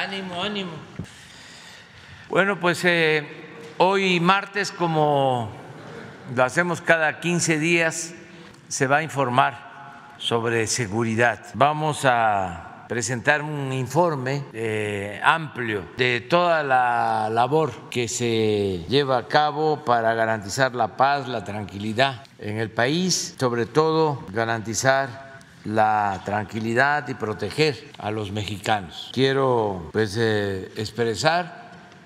[0.00, 0.72] Ánimo, ánimo.
[2.30, 3.22] Bueno, pues eh,
[3.76, 5.50] hoy martes, como
[6.34, 8.14] lo hacemos cada 15 días,
[8.68, 11.44] se va a informar sobre seguridad.
[11.52, 19.28] Vamos a presentar un informe eh, amplio de toda la labor que se lleva a
[19.28, 25.29] cabo para garantizar la paz, la tranquilidad en el país, sobre todo garantizar
[25.64, 29.10] la tranquilidad y proteger a los mexicanos.
[29.12, 31.60] Quiero pues eh, expresar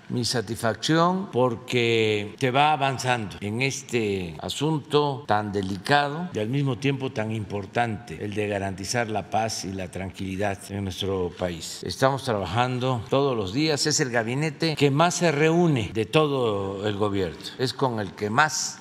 [0.08, 7.10] mi satisfacción porque se va avanzando en este asunto tan delicado y al mismo tiempo
[7.10, 11.80] tan importante, el de garantizar la paz y la tranquilidad en nuestro país.
[11.84, 16.96] Estamos trabajando todos los días, es el gabinete que más se reúne de todo el
[16.96, 18.78] gobierno, es con el que más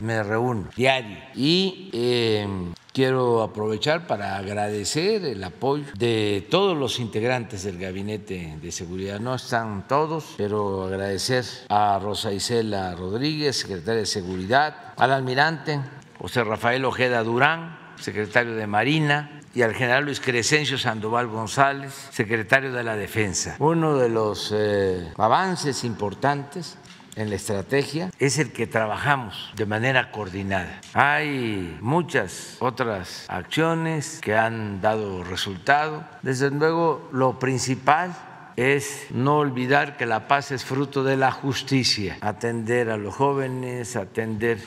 [0.00, 2.46] me reúno diario y eh,
[2.96, 9.20] Quiero aprovechar para agradecer el apoyo de todos los integrantes del Gabinete de Seguridad.
[9.20, 15.78] No están todos, pero agradecer a Rosa Isela Rodríguez, secretaria de Seguridad, al almirante
[16.18, 22.72] José Rafael Ojeda Durán, secretario de Marina, y al general Luis Crescencio Sandoval González, secretario
[22.72, 23.56] de la Defensa.
[23.58, 26.78] Uno de los eh, avances importantes
[27.16, 30.80] en la estrategia es el que trabajamos de manera coordinada.
[30.92, 36.04] Hay muchas otras acciones que han dado resultado.
[36.22, 38.14] Desde luego, lo principal
[38.56, 43.96] es no olvidar que la paz es fruto de la justicia, atender a los jóvenes,
[43.96, 44.58] atender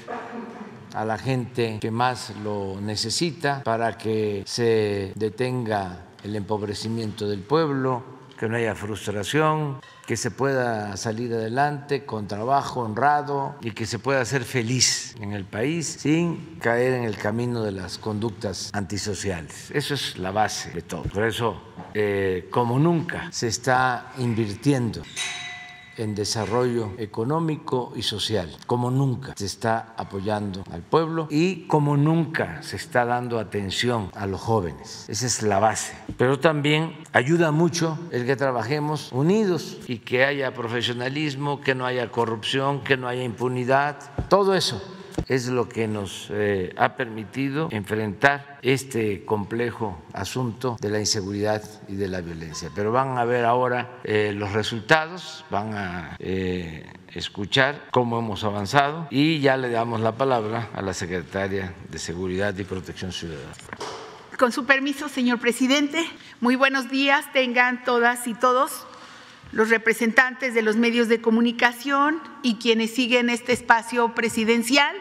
[0.94, 8.19] a la gente que más lo necesita para que se detenga el empobrecimiento del pueblo,
[8.40, 14.00] que no haya frustración, que se pueda salir adelante con trabajo honrado y que se
[14.00, 19.70] pueda ser feliz en el país sin caer en el camino de las conductas antisociales.
[19.72, 21.04] Eso es la base de todo.
[21.04, 21.62] Por eso,
[21.94, 25.02] eh, como nunca, se está invirtiendo
[26.00, 32.64] en desarrollo económico y social, como nunca se está apoyando al pueblo y como nunca
[32.64, 35.05] se está dando atención a los jóvenes.
[35.08, 35.93] Esa es la base.
[36.17, 42.10] Pero también ayuda mucho el que trabajemos unidos y que haya profesionalismo, que no haya
[42.11, 43.99] corrupción, que no haya impunidad,
[44.30, 44.81] todo eso
[45.27, 51.95] es lo que nos eh, ha permitido enfrentar este complejo asunto de la inseguridad y
[51.95, 52.69] de la violencia.
[52.75, 59.07] Pero van a ver ahora eh, los resultados, van a eh, escuchar cómo hemos avanzado
[59.09, 63.53] y ya le damos la palabra a la secretaria de Seguridad y Protección Ciudadana.
[64.37, 66.05] Con su permiso, señor presidente,
[66.39, 68.86] muy buenos días tengan todas y todos
[69.51, 74.95] los representantes de los medios de comunicación y quienes siguen este espacio presidencial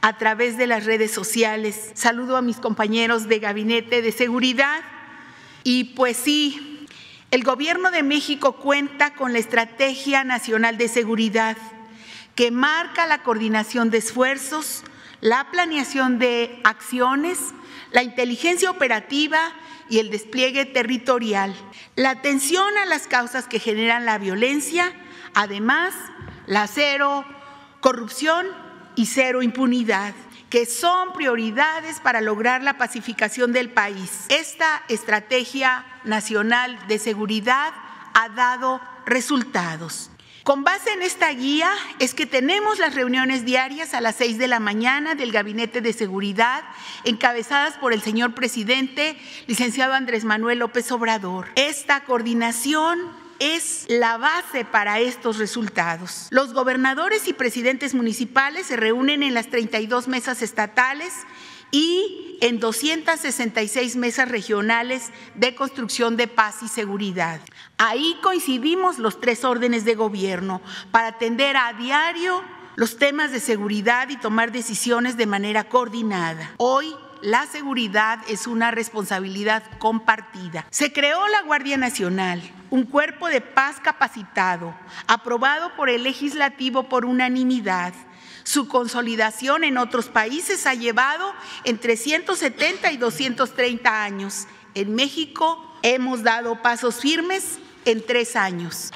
[0.00, 1.90] a través de las redes sociales.
[1.94, 4.80] Saludo a mis compañeros de Gabinete de Seguridad
[5.64, 6.86] y pues sí,
[7.30, 11.56] el Gobierno de México cuenta con la Estrategia Nacional de Seguridad
[12.34, 14.84] que marca la coordinación de esfuerzos,
[15.20, 17.38] la planeación de acciones,
[17.90, 19.40] la inteligencia operativa
[19.90, 21.54] y el despliegue territorial,
[21.96, 24.92] la atención a las causas que generan la violencia,
[25.34, 25.94] además
[26.46, 27.24] la cero
[27.80, 28.46] corrupción
[28.98, 30.12] y cero impunidad
[30.50, 34.24] que son prioridades para lograr la pacificación del país.
[34.28, 37.72] Esta estrategia nacional de seguridad
[38.14, 40.10] ha dado resultados.
[40.42, 41.70] Con base en esta guía
[42.00, 45.92] es que tenemos las reuniones diarias a las seis de la mañana del Gabinete de
[45.92, 46.64] Seguridad,
[47.04, 49.16] encabezadas por el señor presidente,
[49.46, 51.50] licenciado Andrés Manuel López Obrador.
[51.54, 52.98] Esta coordinación
[53.38, 56.28] es la base para estos resultados.
[56.30, 61.12] Los gobernadores y presidentes municipales se reúnen en las 32 mesas estatales
[61.70, 67.40] y en 266 mesas regionales de construcción de paz y seguridad.
[67.76, 72.42] Ahí coincidimos los tres órdenes de gobierno para atender a diario
[72.76, 76.54] los temas de seguridad y tomar decisiones de manera coordinada.
[76.58, 80.66] Hoy la seguridad es una responsabilidad compartida.
[80.70, 84.74] Se creó la Guardia Nacional, un cuerpo de paz capacitado,
[85.06, 87.92] aprobado por el legislativo por unanimidad.
[88.44, 91.34] Su consolidación en otros países ha llevado
[91.64, 94.46] entre 170 y 230 años.
[94.74, 98.90] En México hemos dado pasos firmes en tres años.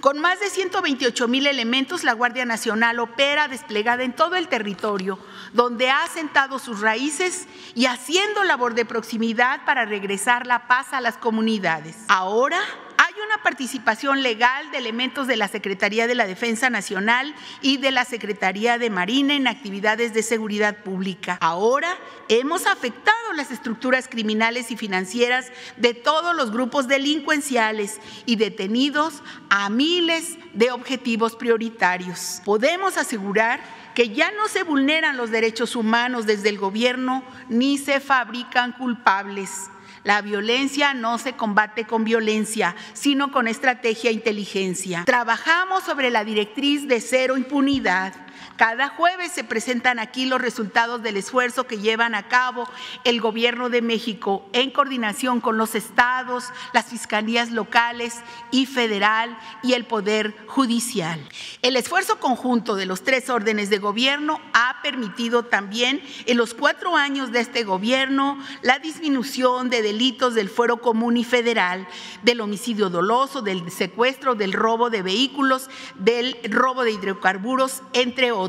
[0.00, 5.18] Con más de 128 mil elementos, la Guardia Nacional opera desplegada en todo el territorio,
[5.54, 11.00] donde ha asentado sus raíces y haciendo labor de proximidad para regresar la paz a
[11.00, 11.96] las comunidades.
[12.08, 12.58] Ahora
[12.96, 17.92] hay una participación legal de elementos de la Secretaría de la Defensa Nacional y de
[17.92, 21.38] la Secretaría de Marina en actividades de seguridad pública.
[21.40, 21.98] Ahora
[22.28, 29.70] hemos afectado las estructuras criminales y financieras de todos los grupos delincuenciales y detenidos a
[29.70, 32.42] miles de objetivos prioritarios.
[32.44, 38.00] Podemos asegurar que ya no se vulneran los derechos humanos desde el gobierno ni se
[38.00, 39.70] fabrican culpables.
[40.02, 45.04] La violencia no se combate con violencia, sino con estrategia e inteligencia.
[45.06, 48.23] Trabajamos sobre la directriz de cero impunidad
[48.56, 52.68] cada jueves se presentan aquí los resultados del esfuerzo que llevan a cabo
[53.02, 58.20] el Gobierno de México en coordinación con los estados, las fiscalías locales
[58.52, 61.20] y federal y el Poder Judicial.
[61.62, 66.96] El esfuerzo conjunto de los tres órdenes de gobierno ha permitido también en los cuatro
[66.96, 71.88] años de este gobierno la disminución de delitos del fuero común y federal,
[72.22, 78.43] del homicidio doloso, del secuestro, del robo de vehículos, del robo de hidrocarburos, entre otros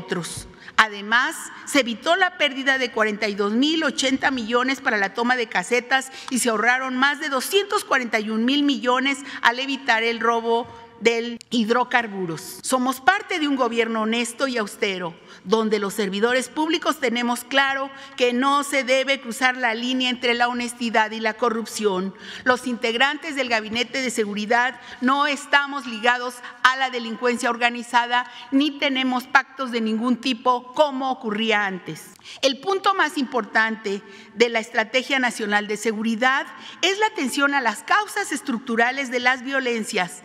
[0.76, 6.12] Además, se evitó la pérdida de 42 mil 80 millones para la toma de casetas
[6.30, 10.66] y se ahorraron más de 241 mil millones al evitar el robo
[11.00, 12.60] del hidrocarburos.
[12.62, 15.14] Somos parte de un gobierno honesto y austero,
[15.46, 20.48] donde los servidores públicos tenemos claro que no se debe cruzar la línea entre la
[20.48, 22.14] honestidad y la corrupción.
[22.44, 29.26] Los integrantes del Gabinete de Seguridad no estamos ligados a la delincuencia organizada ni tenemos
[29.26, 32.10] pactos de ningún tipo como ocurría antes.
[32.42, 34.02] El punto más importante
[34.34, 36.46] de la Estrategia Nacional de Seguridad
[36.82, 40.22] es la atención a las causas estructurales de las violencias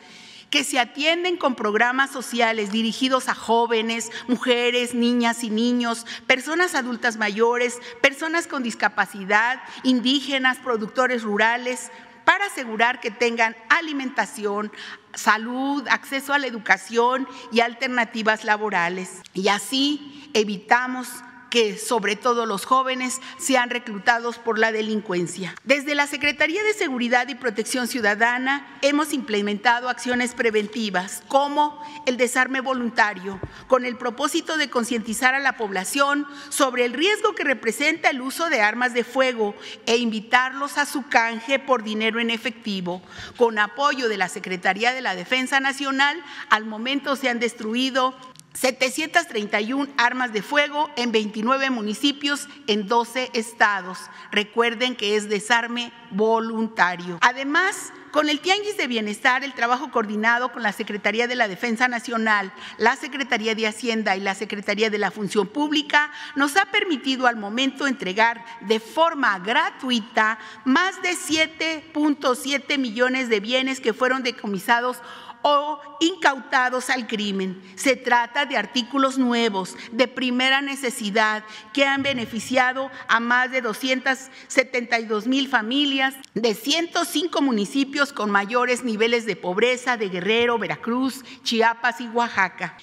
[0.52, 7.18] que se atienden con programas sociales dirigidos a jóvenes, mujeres, niñas y niños, personas adultas
[7.18, 11.90] mayores, personas con discapacidad, indígenas, productores rurales,
[12.26, 14.72] para asegurar que tengan alimentación,
[15.14, 19.22] salud, acceso a la educación y alternativas laborales.
[19.34, 21.08] Y así evitamos
[21.52, 25.54] que sobre todo los jóvenes sean reclutados por la delincuencia.
[25.64, 32.62] Desde la Secretaría de Seguridad y Protección Ciudadana hemos implementado acciones preventivas como el desarme
[32.62, 38.22] voluntario, con el propósito de concientizar a la población sobre el riesgo que representa el
[38.22, 39.54] uso de armas de fuego
[39.86, 43.02] e invitarlos a su canje por dinero en efectivo.
[43.36, 48.16] Con apoyo de la Secretaría de la Defensa Nacional, al momento se han destruido
[48.54, 53.98] 731 armas de fuego en 29 municipios en 12 estados.
[54.32, 57.18] Recuerden que es desarme voluntario.
[57.22, 61.88] Además, con el Tianguis de Bienestar, el trabajo coordinado con la Secretaría de la Defensa
[61.88, 67.28] Nacional, la Secretaría de Hacienda y la Secretaría de la Función Pública nos ha permitido
[67.28, 74.98] al momento entregar de forma gratuita más de 7.7 millones de bienes que fueron decomisados
[75.42, 77.62] o incautados al crimen.
[77.76, 81.44] Se trata de artículos nuevos, de primera necesidad,
[81.74, 89.26] que han beneficiado a más de 272 mil familias de 105 municipios con mayores niveles
[89.26, 92.78] de pobreza de Guerrero, Veracruz, Chiapas y Oaxaca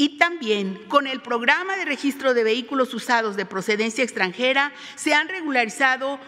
[0.00, 5.28] y también con el programa de registro de vehículos usados de procedencia extranjera se han
[5.28, 6.18] regularizado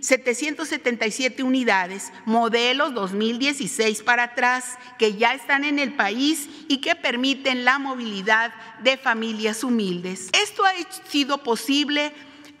[0.00, 7.64] 1.067.777 unidades, modelos 2016 para atrás, que ya están en el país y que permiten
[7.64, 8.52] la movilidad
[8.82, 10.30] de familias humildes.
[10.42, 10.72] Esto ha
[11.08, 12.12] sido posible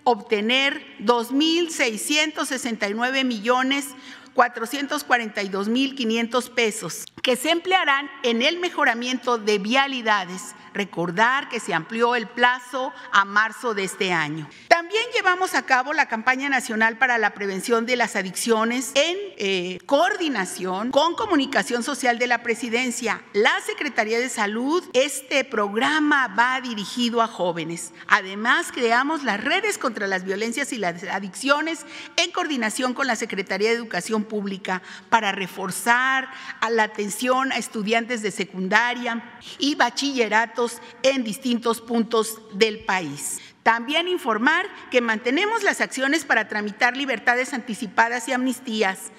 [0.04, 3.86] obtener 2.669 millones
[4.34, 12.26] 442.500 pesos que se emplearán en el mejoramiento de vialidades Recordar que se amplió el
[12.26, 14.48] plazo a marzo de este año.
[14.68, 19.78] También llevamos a cabo la campaña nacional para la prevención de las adicciones en eh,
[19.86, 24.82] coordinación con Comunicación Social de la Presidencia, la Secretaría de Salud.
[24.92, 27.92] Este programa va dirigido a jóvenes.
[28.08, 31.84] Además, creamos las redes contra las violencias y las adicciones
[32.16, 36.30] en coordinación con la Secretaría de Educación Pública para reforzar
[36.70, 39.22] la atención a estudiantes de secundaria
[39.58, 40.59] y bachillerato
[41.02, 43.40] en distintos puntos del país.
[43.62, 49.10] También informar que mantenemos las acciones para tramitar libertades anticipadas y amnistías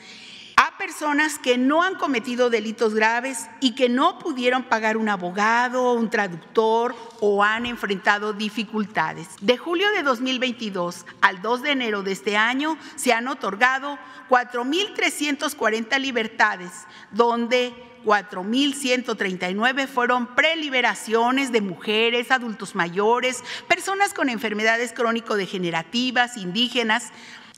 [0.55, 5.93] a personas que no han cometido delitos graves y que no pudieron pagar un abogado,
[5.93, 9.27] un traductor o han enfrentado dificultades.
[9.41, 13.97] De julio de 2022 al 2 de enero de este año se han otorgado
[14.29, 16.71] 4.340 libertades,
[17.11, 27.11] donde 4.139 fueron preliberaciones de mujeres, adultos mayores, personas con enfermedades crónico-degenerativas, indígenas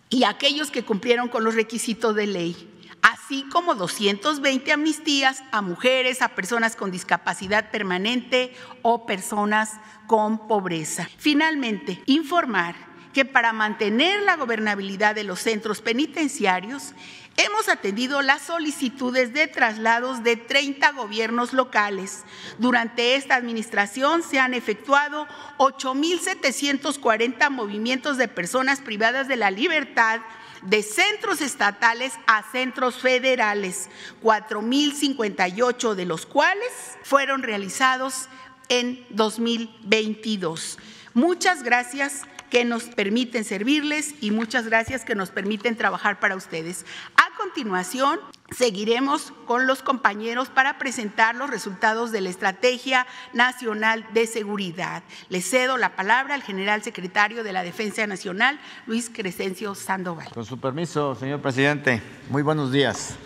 [0.10, 2.70] y aquellos que cumplieron con los requisitos de ley.
[3.02, 9.74] así como 220 amnistías a mujeres, a personas con discapacidad permanente o personas
[10.08, 11.10] con pobreza.
[11.18, 16.94] Finalmente, informar que para mantener la gobernabilidad de los centros penitenciarios,
[17.38, 22.24] hemos atendido las solicitudes de traslados de 30 gobiernos locales.
[22.58, 25.28] Durante esta administración se han efectuado
[25.58, 30.20] 8.740 movimientos de personas privadas de la libertad
[30.64, 33.90] de centros estatales a centros federales,
[34.22, 36.72] 4.058 de los cuales
[37.04, 38.30] fueron realizados
[38.70, 40.80] en 2022.
[41.14, 46.86] Muchas gracias que nos permiten servirles y muchas gracias que nos permiten trabajar para ustedes.
[47.16, 48.20] A continuación,
[48.52, 55.02] seguiremos con los compañeros para presentar los resultados de la Estrategia Nacional de Seguridad.
[55.30, 60.30] Le cedo la palabra al general secretario de la Defensa Nacional, Luis Crescencio Sandoval.
[60.32, 63.18] Con su permiso, señor presidente, muy buenos días.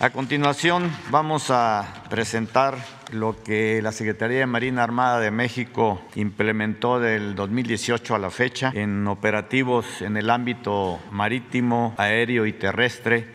[0.00, 2.78] A continuación vamos a presentar
[3.10, 8.70] lo que la Secretaría de Marina Armada de México implementó del 2018 a la fecha
[8.76, 13.26] en operativos en el ámbito marítimo, aéreo y terrestre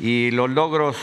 [0.00, 0.96] y los logros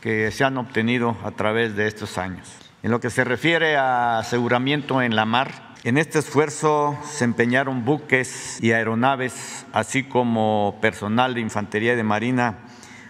[0.00, 2.52] que se han obtenido a través de estos años.
[2.82, 7.84] En lo que se refiere a aseguramiento en la mar, en este esfuerzo se empeñaron
[7.84, 12.64] buques y aeronaves, así como personal de infantería de marina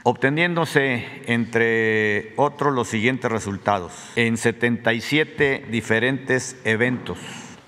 [0.09, 3.93] obteniéndose, entre otros, los siguientes resultados.
[4.17, 7.19] En 77 diferentes eventos.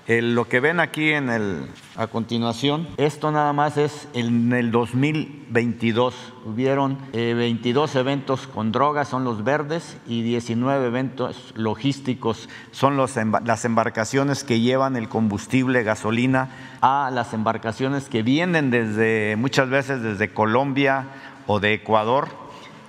[0.07, 6.33] lo que ven aquí en el, a continuación, esto nada más es en el 2022.
[6.43, 13.65] Hubieron 22 eh, eventos con drogas, son los verdes, y 19 eventos logísticos, son las
[13.65, 16.49] embarcaciones que llevan el combustible, gasolina,
[16.81, 21.05] a las embarcaciones que vienen desde, muchas veces desde Colombia
[21.47, 22.29] o de Ecuador,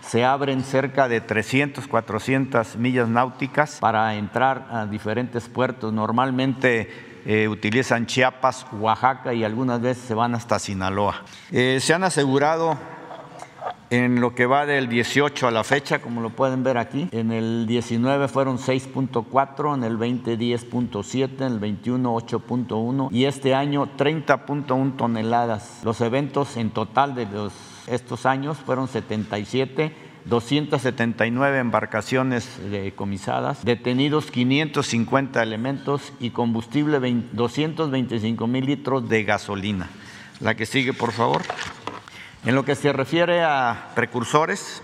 [0.00, 5.92] se abren cerca de 300, 400 millas náuticas para entrar a diferentes puertos.
[5.92, 11.22] Normalmente eh, utilizan Chiapas, Oaxaca y algunas veces se van hasta Sinaloa.
[11.50, 12.76] Eh, se han asegurado
[13.90, 17.30] en lo que va del 18 a la fecha, como lo pueden ver aquí, en
[17.30, 23.86] el 19 fueron 6.4, en el 20 10.7, en el 21 8.1 y este año
[23.98, 25.80] 30.1 toneladas.
[25.84, 27.52] Los eventos en total de los
[27.94, 29.94] estos años fueron 77,
[30.24, 37.00] 279 embarcaciones decomisadas, detenidos 550 elementos y combustible
[37.32, 39.90] 225 mil litros de gasolina.
[40.40, 41.42] La que sigue, por favor.
[42.44, 44.82] En lo que se refiere a precursores,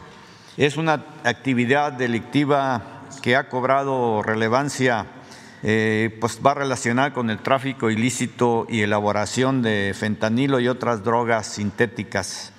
[0.57, 2.83] es una actividad delictiva
[3.23, 5.07] que ha cobrado relevancia,
[5.63, 11.47] eh, pues va relacionada con el tráfico ilícito y elaboración de fentanilo y otras drogas
[11.47, 12.53] sintéticas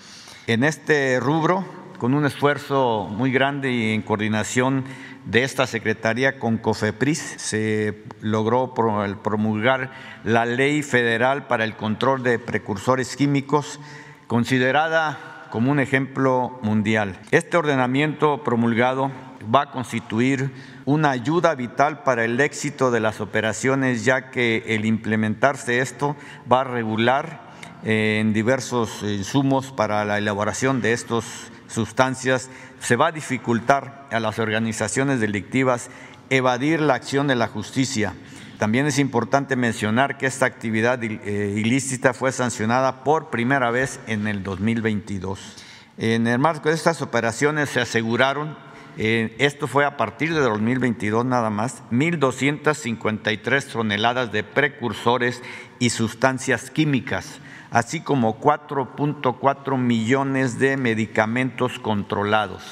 [0.50, 1.63] en este rubro,
[2.00, 4.84] con un esfuerzo muy grande y en coordinación
[5.25, 9.91] de esta Secretaría con COFEPRIS, se logró promulgar
[10.24, 13.79] la Ley Federal para el Control de Precursores Químicos,
[14.25, 17.20] considerada como un ejemplo mundial.
[17.29, 19.12] Este ordenamiento promulgado
[19.53, 20.51] va a constituir
[20.86, 26.15] una ayuda vital para el éxito de las operaciones, ya que el implementarse esto
[26.51, 27.49] va a regular
[27.83, 31.25] en diversos insumos para la elaboración de estas
[31.67, 35.89] sustancias, se va a dificultar a las organizaciones delictivas
[36.29, 38.13] evadir la acción de la justicia.
[38.57, 44.27] También es importante mencionar que esta actividad eh, ilícita fue sancionada por primera vez en
[44.27, 45.55] el 2022.
[45.98, 48.57] En el marco de estas operaciones se aseguraron,
[48.98, 55.41] eh, esto fue a partir de 2022 nada más, 1.253 toneladas de precursores
[55.79, 57.39] y sustancias químicas
[57.71, 62.63] así como 4.4 millones de medicamentos controlados.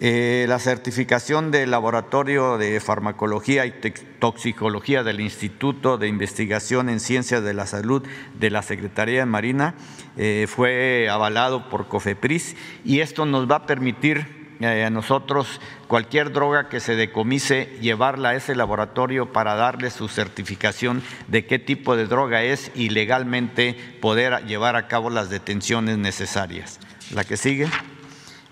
[0.00, 3.72] Eh, la certificación del Laboratorio de Farmacología y
[4.18, 8.02] Toxicología del Instituto de Investigación en Ciencias de la Salud
[8.38, 9.76] de la Secretaría de Marina
[10.16, 16.32] eh, fue avalado por COFEPRIS y esto nos va a permitir eh, a nosotros cualquier
[16.32, 21.96] droga que se decomise, llevarla a ese laboratorio para darle su certificación de qué tipo
[21.96, 26.78] de droga es y legalmente poder llevar a cabo las detenciones necesarias.
[27.12, 27.66] La que sigue.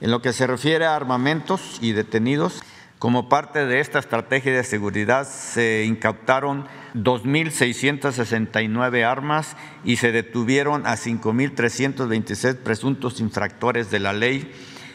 [0.00, 2.64] En lo que se refiere a armamentos y detenidos,
[2.98, 10.94] como parte de esta estrategia de seguridad se incautaron 2.669 armas y se detuvieron a
[10.94, 14.52] 5.326 presuntos infractores de la ley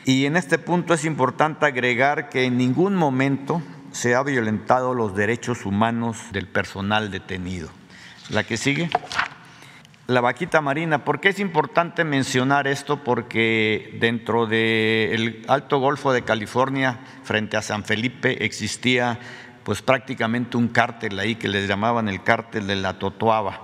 [0.07, 3.61] y en este punto es importante agregar que en ningún momento
[3.91, 7.67] se ha violentado los derechos humanos del personal detenido.
[8.29, 8.89] La que sigue.
[10.07, 11.03] la vaquita marina.
[11.03, 13.03] ¿Por qué es importante mencionar esto?
[13.03, 19.19] Porque dentro del Alto Golfo de California, frente a San Felipe, existía
[19.65, 23.59] pues prácticamente un cártel ahí que les llamaban el cártel de la Totoaba.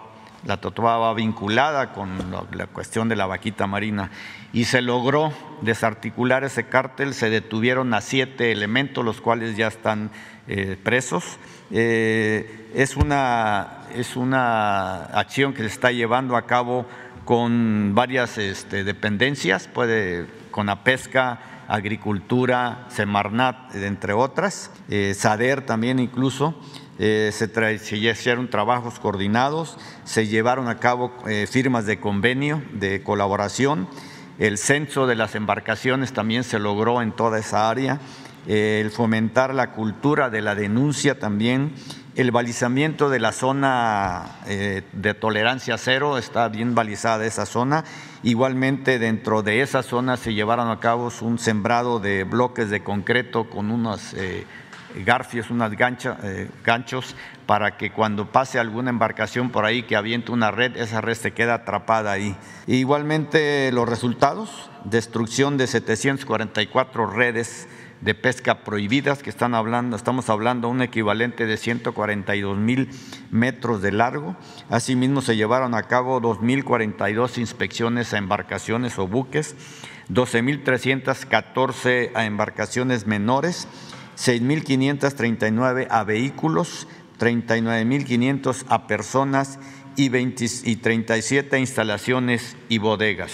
[0.45, 2.09] La Totoaba vinculada con
[2.51, 4.11] la cuestión de la vaquita marina.
[4.53, 10.11] Y se logró desarticular ese cártel, se detuvieron a siete elementos, los cuales ya están
[10.47, 11.37] eh, presos.
[11.71, 16.85] Eh, es, una, es una acción que se está llevando a cabo
[17.25, 25.97] con varias este, dependencias, puede con la pesca, agricultura, Semarnat, entre otras, eh, SADER también
[25.97, 26.53] incluso.
[26.99, 31.11] Se, se, hicieron trabajos coordinados, se llevaron a cabo
[31.49, 33.89] firmas de convenio, de colaboración,
[34.39, 37.99] el censo de las embarcaciones también se logró en toda esa área,
[38.47, 41.73] el fomentar la cultura de la denuncia también,
[42.15, 47.85] el balizamiento de la zona de tolerancia cero, está bien balizada esa zona,
[48.23, 53.49] Igualmente dentro de esa zona se llevaron a cabo un sembrado de bloques de concreto
[53.49, 54.45] con unos eh,
[55.05, 60.51] garfios, unos eh, ganchos, para que cuando pase alguna embarcación por ahí que aviente una
[60.51, 62.35] red, esa red se queda atrapada ahí.
[62.67, 67.67] igualmente los resultados, destrucción de 744 redes
[68.03, 72.89] de pesca prohibidas, que están hablando, estamos hablando un equivalente de 142 mil
[73.31, 74.35] metros de largo.
[74.69, 79.55] Asimismo, se llevaron a cabo 2.042 inspecciones a embarcaciones o buques,
[80.09, 83.69] 12.314 a embarcaciones menores,
[84.17, 86.87] 6.539 a vehículos,
[87.19, 89.59] 39.500 a personas
[89.95, 93.31] y, 20, y 37 a instalaciones y bodegas.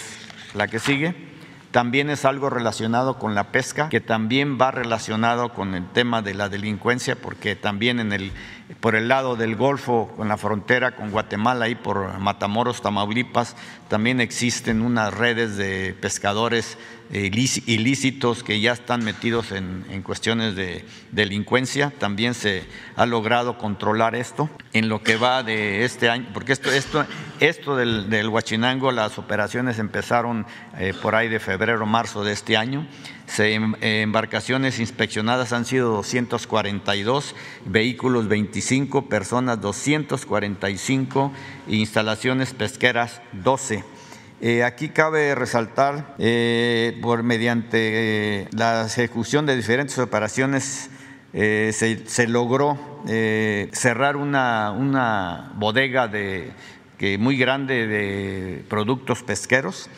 [0.54, 1.30] La que sigue.
[1.72, 6.34] También es algo relacionado con la pesca, que también va relacionado con el tema de
[6.34, 8.32] la delincuencia, porque también en el,
[8.80, 13.56] por el lado del Golfo, con la frontera con Guatemala y por Matamoros, Tamaulipas,
[13.88, 16.78] también existen unas redes de pescadores
[17.12, 17.32] eh,
[17.66, 21.92] ilícitos que ya están metidos en, cuestiones de delincuencia.
[21.98, 22.64] También se
[22.96, 27.06] ha logrado controlar esto en lo que va de este año, porque esto, esto,
[27.40, 30.46] esto del, del Huachinango, las operaciones empezaron
[30.78, 32.86] eh, por ahí de febrero, marzo de este año.
[33.38, 41.32] Em, embarcaciones inspeccionadas han sido 242, vehículos 25, personas 245,
[41.68, 43.84] instalaciones pesqueras 12.
[44.42, 50.90] Eh, aquí cabe resaltar, eh, por mediante eh, la ejecución de diferentes operaciones,
[51.32, 53.04] se, logró
[53.72, 56.52] cerrar una, bodega de,
[57.20, 59.90] muy grande de productos pesqueros.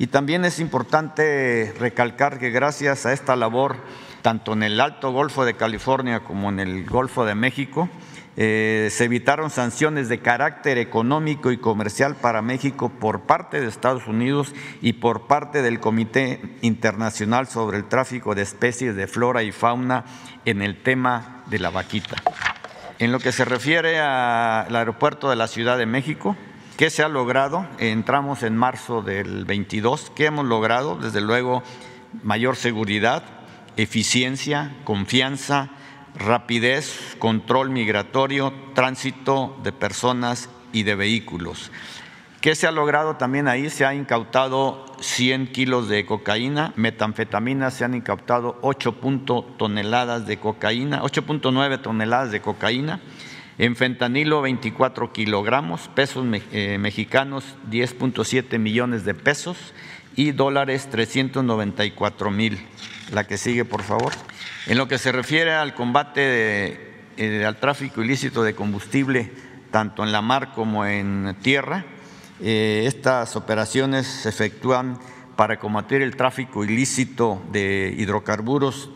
[0.00, 3.76] Y también es importante recalcar que gracias a esta labor,
[4.22, 7.86] tanto en el Alto Golfo de California como en el Golfo de México,
[8.38, 14.06] eh, se evitaron sanciones de carácter económico y comercial para México por parte de Estados
[14.06, 19.52] Unidos y por parte del Comité Internacional sobre el Tráfico de Especies de Flora y
[19.52, 20.06] Fauna
[20.46, 22.16] en el tema de la vaquita.
[22.98, 26.38] En lo que se refiere al aeropuerto de la Ciudad de México,
[26.80, 27.66] ¿qué se ha logrado?
[27.76, 30.12] Entramos en marzo del 22.
[30.16, 30.96] ¿Qué hemos logrado?
[30.96, 31.62] Desde luego,
[32.22, 33.22] mayor seguridad,
[33.76, 35.68] eficiencia, confianza,
[36.14, 41.70] rapidez, control migratorio, tránsito de personas y de vehículos.
[42.40, 43.68] ¿Qué se ha logrado también ahí?
[43.68, 48.96] Se ha incautado 100 kilos de cocaína, metanfetamina, se han incautado 8
[49.58, 53.00] toneladas de cocaína, 8.9 toneladas de cocaína,
[53.60, 59.74] en fentanilo 24 kilogramos, pesos eh, mexicanos 10.7 millones de pesos
[60.16, 62.58] y dólares 394 mil.
[63.12, 64.14] La que sigue, por favor.
[64.66, 69.30] En lo que se refiere al combate eh, al tráfico ilícito de combustible,
[69.70, 71.84] tanto en la mar como en tierra,
[72.40, 74.98] eh, estas operaciones se efectúan
[75.36, 78.88] para combatir el tráfico ilícito de hidrocarburos,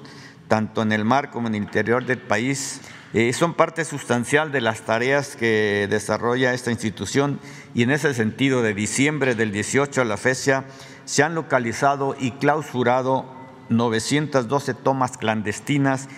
[0.49, 2.81] tanto en el mar como en el interior del país.
[3.17, 7.39] Eh, son parte sustancial de las tareas que desarrolla esta institución
[7.73, 10.65] y en ese sentido, de diciembre del 18 a la fecha,
[11.05, 13.25] se han localizado y clausurado
[13.69, 16.09] 912 tomas clandestinas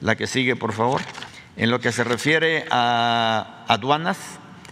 [0.00, 1.02] La que sigue, por favor.
[1.56, 4.18] En lo que se refiere a aduanas,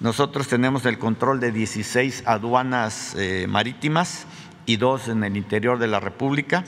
[0.05, 4.27] nosotros tenemos el control de 16 aduanas eh, marítimas
[4.67, 6.65] y dos en el interior de la República.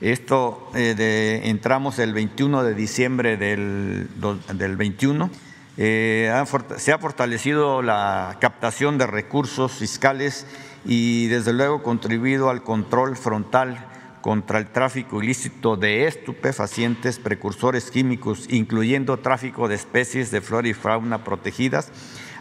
[0.00, 4.08] Esto de, entramos el 21 de diciembre del,
[4.54, 5.28] del 21
[5.76, 6.32] eh,
[6.78, 10.46] se ha fortalecido la captación de recursos fiscales
[10.86, 13.86] y desde luego contribuido al control frontal
[14.22, 20.72] contra el tráfico ilícito de estupefacientes, precursores químicos, incluyendo tráfico de especies de flora y
[20.72, 21.92] fauna protegidas.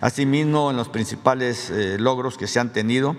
[0.02, 3.16] Asimismo, en los principales eh, logros que se han tenido,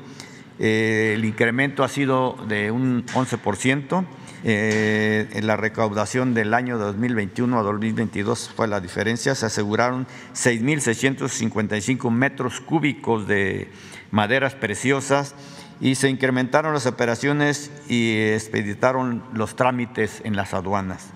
[0.58, 4.04] eh, el incremento ha sido de un 11%.
[4.44, 9.36] Eh, en la recaudación del año 2021 a 2022 fue la diferencia.
[9.36, 13.70] Se aseguraron 6.655 metros cúbicos de
[14.10, 15.36] maderas preciosas
[15.80, 21.10] y se incrementaron las operaciones y expeditaron los trámites en las aduanas.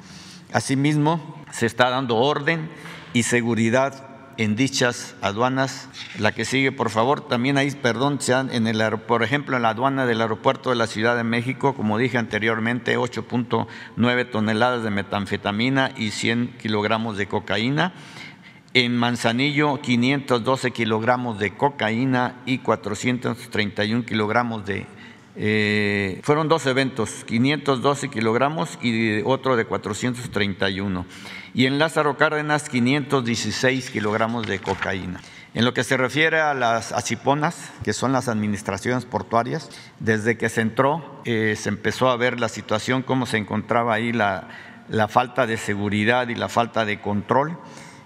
[0.53, 2.71] Asimismo, se está dando orden
[3.13, 5.89] y seguridad en dichas aduanas.
[6.19, 9.71] La que sigue, por favor, también ahí, perdón, sean en el, por ejemplo, en la
[9.71, 15.93] aduana del aeropuerto de la Ciudad de México, como dije anteriormente, 8.9 toneladas de metanfetamina
[15.97, 17.93] y 100 kilogramos de cocaína.
[18.75, 24.87] En Manzanillo, 512 kilogramos de cocaína y 431 kilogramos de
[25.39, 31.05] eh, fueron dos eventos, 512 kilogramos y otro de 431.
[31.57, 35.23] Y en Lázaro Cárdenas, 516 kilogramos de cocaína.
[35.55, 40.51] En lo que se refiere a las aciponas, que son las administraciones portuarias, desde que
[40.51, 44.49] se entró, eh, se empezó a ver la situación, cómo se encontraba ahí la,
[44.91, 47.59] la falta de seguridad y la falta de control.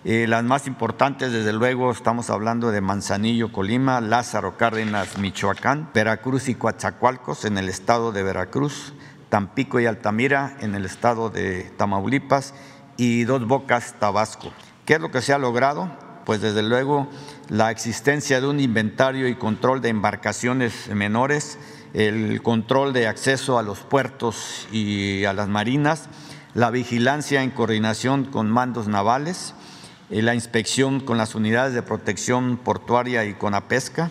[0.04, 6.48] Eh, las más importantes, desde luego, estamos hablando de Manzanillo, Colima, Lázaro Cárdenas, Michoacán, Veracruz
[6.48, 8.94] y Coatzacoalcos en el estado de Veracruz,
[9.28, 12.54] Tampico y Altamira en el estado de Tamaulipas
[13.00, 14.52] y Dos Bocas, Tabasco.
[14.84, 15.90] ¿Qué es lo que se ha logrado?
[16.26, 17.08] Pues desde luego
[17.48, 21.58] la existencia de un inventario y control de embarcaciones menores,
[21.94, 26.10] el control de acceso a los puertos y a las marinas,
[26.52, 29.54] la vigilancia en coordinación con mandos navales,
[30.10, 34.10] eh, la inspección con las unidades de protección portuaria y con la pesca,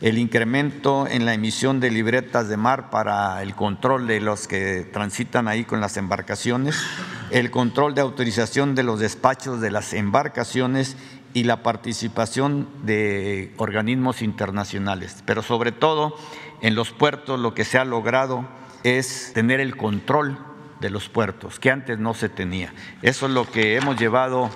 [0.00, 4.88] el incremento en la emisión de libretas de mar para el control de los que
[4.92, 6.78] transitan ahí con las embarcaciones,
[7.30, 10.96] el control de autorización de los despachos de las embarcaciones
[11.32, 15.22] y la participación de organismos internacionales.
[15.24, 16.14] Pero sobre todo
[16.60, 18.46] en los puertos lo que se ha logrado
[18.84, 20.38] es tener el control
[20.80, 22.72] de los puertos, que antes no se tenía.
[23.00, 24.50] Eso es lo que hemos llevado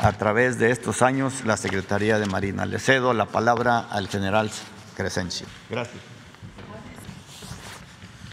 [0.00, 2.66] a través de estos años la Secretaría de Marina.
[2.66, 4.50] Le cedo la palabra al general
[4.96, 5.46] Crescencio.
[5.70, 5.98] Gracias.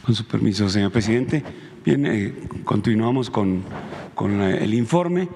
[0.03, 1.43] Con su permiso, señor presidente.
[1.83, 3.63] Bien, eh, continuamos con,
[4.15, 5.27] con, el informe.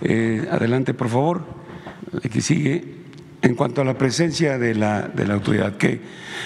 [0.00, 1.44] Eh, adelante, por favor.
[2.22, 2.95] El que sigue.
[3.42, 6.00] En cuanto a la presencia de la, de la autoridad, ¿qué,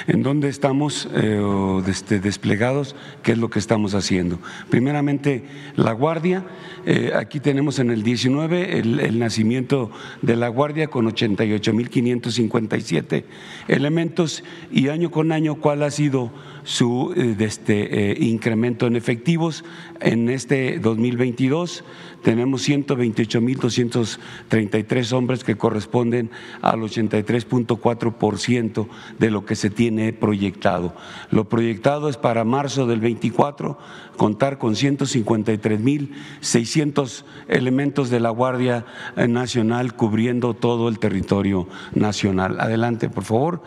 [0.08, 1.40] ¿en dónde estamos eh,
[1.86, 2.96] este, desplegados?
[3.22, 4.40] ¿Qué es lo que estamos haciendo?
[4.70, 5.44] Primeramente,
[5.76, 6.44] la Guardia.
[6.84, 13.24] Eh, aquí tenemos en el 19 el, el nacimiento de la Guardia con 88.557
[13.68, 16.30] elementos y año con año, ¿cuál ha sido?
[16.70, 19.64] Su eh, este, incremento en efectivos.
[19.98, 21.82] En este 2022
[22.22, 26.30] tenemos 128.233 hombres que corresponden
[26.62, 28.86] al 83.4%
[29.18, 30.94] de lo que se tiene proyectado.
[31.32, 33.76] Lo proyectado es para marzo del 24
[34.16, 42.60] contar con 153.600 elementos de la Guardia Nacional cubriendo todo el territorio nacional.
[42.60, 43.64] Adelante, por favor.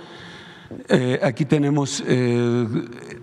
[0.89, 2.67] Eh, aquí tenemos eh,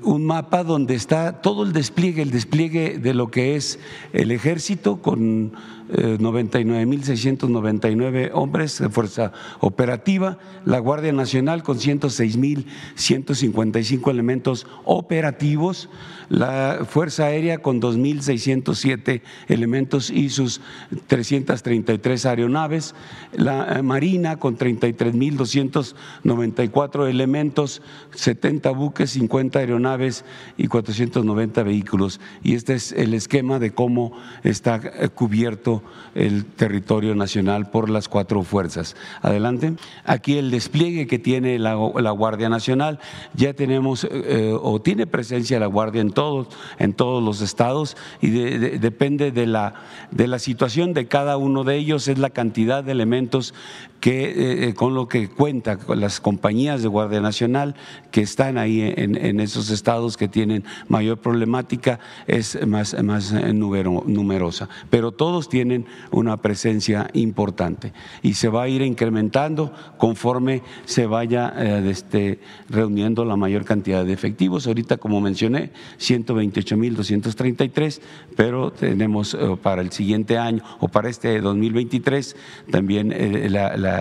[0.03, 3.81] un mapa donde está todo el despliegue, el despliegue de lo que es
[4.13, 5.53] el ejército con
[5.91, 15.91] 99.699 eh, hombres de fuerza operativa, la Guardia Nacional con 106.155 elementos operativos,
[16.31, 20.63] la Fuerza Aérea con 2.607 elementos y sus
[21.09, 22.95] 333 aeronaves,
[23.33, 27.83] la eh, Marina con 33.294 elementos,
[28.15, 30.25] 70 buques, 50 aeronaves
[30.57, 32.21] y 490 vehículos.
[32.45, 35.83] Y este es el esquema de cómo está eh, cubierto
[36.15, 38.95] el territorio nacional por las cuatro fuerzas.
[39.21, 39.73] Adelante.
[40.05, 43.01] Aquí el despliegue que tiene la, Guardia Nacional,
[43.35, 48.29] ya tenemos eh, o tiene presencia la Guardia en todos, en todos los estados y
[48.29, 49.73] depende de la,
[50.11, 53.55] de la situación de cada uno de ellos, es la cantidad de elementos
[54.01, 57.77] que eh, con lo que cuenta las compañías de Guardia Nacional
[58.11, 64.69] que están ahí en, esos estados que tienen mayor problemática es más, más numerosa.
[64.89, 71.55] Pero todos tienen una presencia importante y se va a ir incrementando conforme se vaya
[71.85, 74.67] este, reuniendo la mayor cantidad de efectivos.
[74.67, 78.01] Ahorita, como mencioné, 128.233,
[78.35, 82.35] pero tenemos para el siguiente año o para este 2023
[82.71, 83.13] también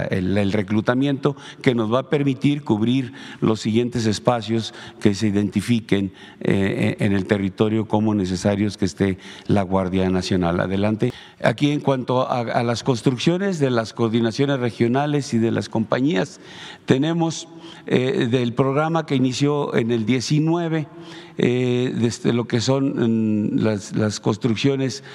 [0.09, 6.97] el, reclutamiento que nos va a permitir cubrir los siguientes espacios que se identifiquen eh,
[6.99, 10.59] en el territorio como necesarios que esté la Guardia Nacional.
[10.59, 11.11] Adelante.
[11.41, 16.41] Aquí en cuanto a las construcciones de las coordinaciones regionales y de las compañías,
[16.85, 17.47] tenemos
[17.85, 20.87] eh, del programa que inició en el 19,
[21.41, 25.05] eh, desde lo que son mm, las, construcciones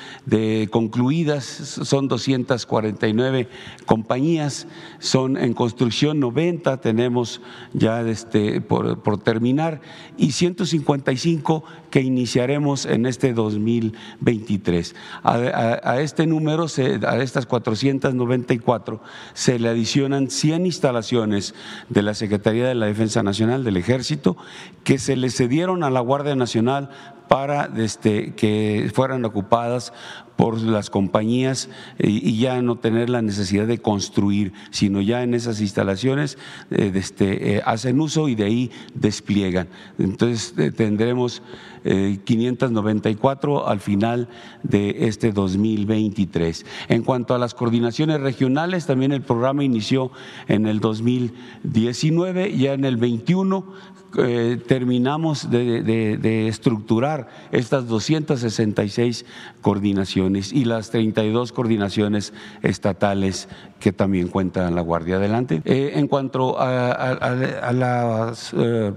[0.70, 3.46] concluidas, son 249
[3.84, 4.66] compañías,
[5.00, 7.42] son en construcción 90, tenemos
[7.74, 9.82] ya este, por, terminar,
[10.16, 11.62] y 155
[11.94, 14.96] que iniciaremos en este 2023.
[15.22, 16.66] A, este número,
[17.06, 19.00] a estas 494,
[19.32, 21.54] se le adicionan 100 instalaciones
[21.88, 24.36] de la Secretaría de la Defensa Nacional del Ejército
[24.82, 26.90] que se le cedieron a la Guardia Nacional
[27.28, 29.92] para este, que fueran ocupadas
[30.36, 35.34] por las compañías eh, y ya no tener la necesidad de construir, sino ya en
[35.34, 36.38] esas instalaciones
[36.70, 39.68] eh, este, eh, hacen uso y de ahí despliegan.
[39.98, 41.42] Entonces tendremos
[41.84, 44.28] 594 al final
[44.62, 46.64] de este 2023.
[46.88, 50.10] En cuanto a las coordinaciones regionales, también el programa inició
[50.48, 59.26] en el 2019, ya en el 21 eh, terminamos de, estructurar estas 266
[59.60, 63.48] coordinaciones y las 32 coordinaciones estatales
[63.80, 65.16] que también cuentan la Guardia.
[65.16, 65.62] Adelante.
[65.64, 68.92] Eh, en cuanto a, las eh,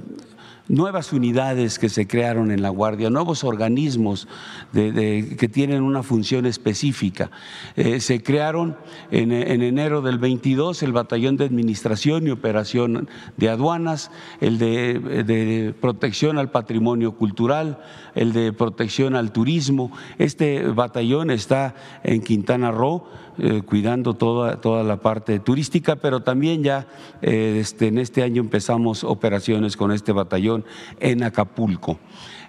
[0.70, 4.28] nuevas unidades que se crearon en la Guardia, nuevos organismos
[4.74, 7.32] que tienen una función específica.
[7.76, 8.78] Eh, se crearon
[9.12, 16.38] en, enero del 22 el Batallón de Administración y Operación de Aduanas, el de, protección
[16.38, 17.80] al patrimonio cultural,
[18.16, 19.92] el de protección al turismo.
[20.18, 23.06] Este batallón está en Quintana Roo
[23.40, 26.88] eh, cuidando toda, toda la parte turística, pero también ya
[27.22, 30.57] eh, este, en este año empezamos operaciones con este batallón
[31.00, 32.00] en Acapulco.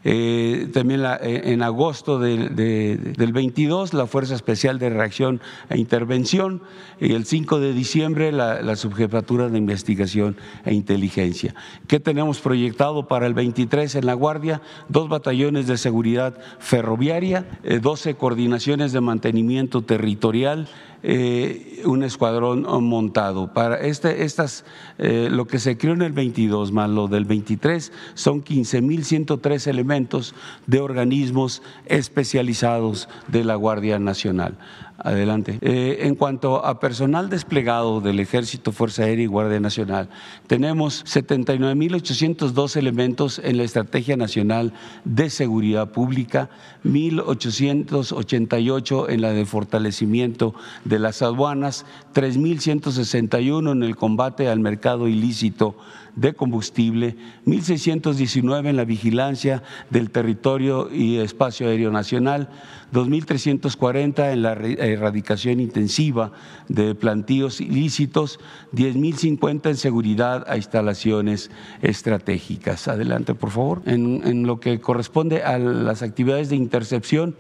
[0.05, 6.63] Eh, también eh, en agosto del 22 la Fuerza Especial de Reacción e Intervención
[7.01, 11.55] y el 5 de diciembre la, Subjefatura de Investigación e Inteligencia.
[11.89, 14.63] ¿Qué tenemos proyectado para el 23 en la Guardia?
[14.89, 17.47] Dos batallones de seguridad ferroviaria,
[17.83, 20.69] 12 eh, coordinaciones de mantenimiento territorial,
[21.03, 23.53] eh, un escuadrón montado.
[23.53, 24.65] Para este, estas,
[24.99, 30.35] eh, lo que se creó en el 22 más lo del 23 son 15.103 elementos
[30.67, 34.59] de organismos especializados de la Guardia Nacional.
[35.01, 35.59] Adelante.
[35.61, 40.09] Eh, en cuanto a personal desplegado del Ejército, Fuerza Aérea y Guardia Nacional,
[40.49, 44.73] tenemos 79.802 elementos en la Estrategia Nacional
[45.05, 46.51] de Seguridad Pública,
[46.85, 55.77] 1.888 en la de fortalecimiento de las aduanas, 3.161 en el combate al mercado ilícito
[56.17, 57.17] de combustible,
[57.47, 62.49] 1.619 en la vigilancia del territorio y espacio aéreo nacional,
[62.93, 66.33] 2.340 en la erradicación intensiva
[66.69, 68.41] de plantíos ilícitos,
[68.73, 71.51] 10.050 en seguridad a instalaciones
[71.83, 72.89] estratégicas.
[72.89, 73.83] Adelante, por favor.
[73.87, 77.37] En, lo que corresponde a las actividades de intercepción,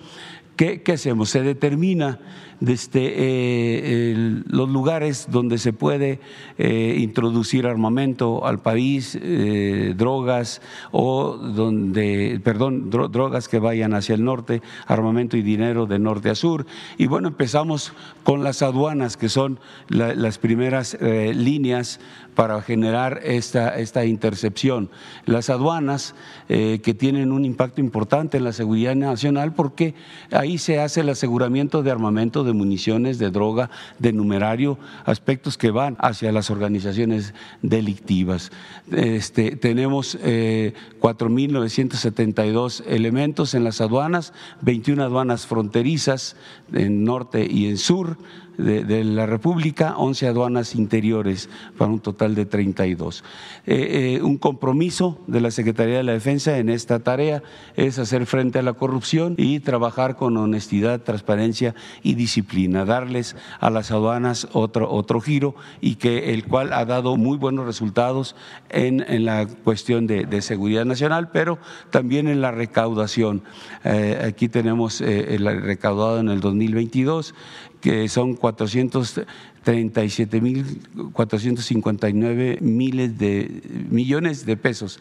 [0.56, 1.30] ¿qué, qué hacemos?
[1.30, 2.18] Se determina
[2.60, 6.20] desde eh, los lugares donde se puede
[6.58, 14.24] eh, introducir armamento al país, eh, drogas o donde, perdón, drogas que vayan hacia el
[14.24, 16.66] norte, armamento y dinero de norte a sur.
[16.96, 17.92] Y bueno, empezamos
[18.24, 22.00] con las aduanas, que son las primeras líneas
[22.34, 24.90] para generar esta, esta intercepción.
[25.24, 26.14] Las aduanas
[26.48, 29.94] que tienen un impacto importante en la seguridad nacional porque
[30.30, 35.70] ahí se hace el aseguramiento de armamento de municiones, de droga, de numerario, aspectos que
[35.70, 37.32] van hacia las organizaciones
[37.62, 38.50] delictivas.
[38.90, 46.34] Este, tenemos 4.972 eh, elementos en las aduanas, 21 aduanas fronterizas
[46.72, 48.18] en norte y en sur,
[48.58, 53.24] de, la República, 11 aduanas interiores, para un total de 32.
[53.66, 57.42] Eh, eh, un compromiso de la Secretaría de la Defensa en esta tarea
[57.76, 63.70] es hacer frente a la corrupción y trabajar con honestidad, transparencia y disciplina, darles a
[63.70, 68.34] las aduanas otro, otro giro y que el cual ha dado muy buenos resultados
[68.70, 71.58] en, en la cuestión de, seguridad nacional, pero
[71.90, 73.42] también en la recaudación.
[73.84, 77.34] Eh, aquí tenemos el recaudado en el 2022
[77.80, 80.80] que son 437 mil
[81.12, 85.00] 459 miles de millones de pesos.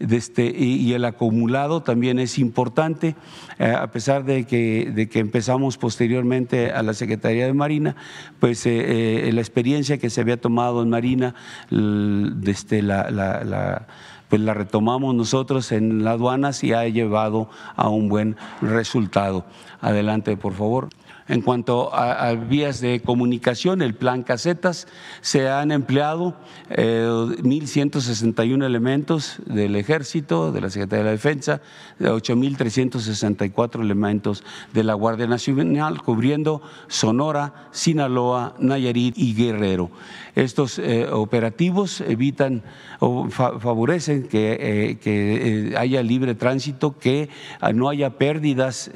[0.00, 3.16] Este, y, el acumulado también es importante,
[3.58, 7.96] eh, a pesar de que, de que, empezamos posteriormente a la Secretaría de Marina,
[8.38, 11.34] pues eh, eh, la experiencia que se había tomado en Marina,
[11.70, 13.86] la, la
[14.28, 19.44] pues la retomamos nosotros en las aduanas y ha llevado a un buen resultado.
[19.80, 20.90] Adelante, por favor.
[21.28, 24.88] En cuanto a, vías de comunicación, el plan casetas,
[25.20, 26.36] se han empleado
[26.70, 31.60] 1.161 eh, elementos del Ejército, de la Secretaría de la Defensa,
[32.00, 39.90] 8.364 elementos de la Guardia Nacional, cubriendo Sonora, Sinaloa, Nayarit y Guerrero.
[40.34, 42.62] Estos eh, operativos evitan
[43.00, 47.28] o favorecen que, eh, que haya libre tránsito, que
[47.74, 48.90] no haya pérdidas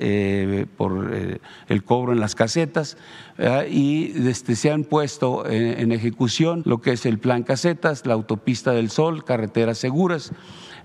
[0.76, 1.12] por
[1.68, 2.96] el cobro en las casetas
[3.70, 8.72] y este, se han puesto en, ejecución lo que es el plan casetas, la autopista
[8.72, 10.32] del Sol, carreteras seguras.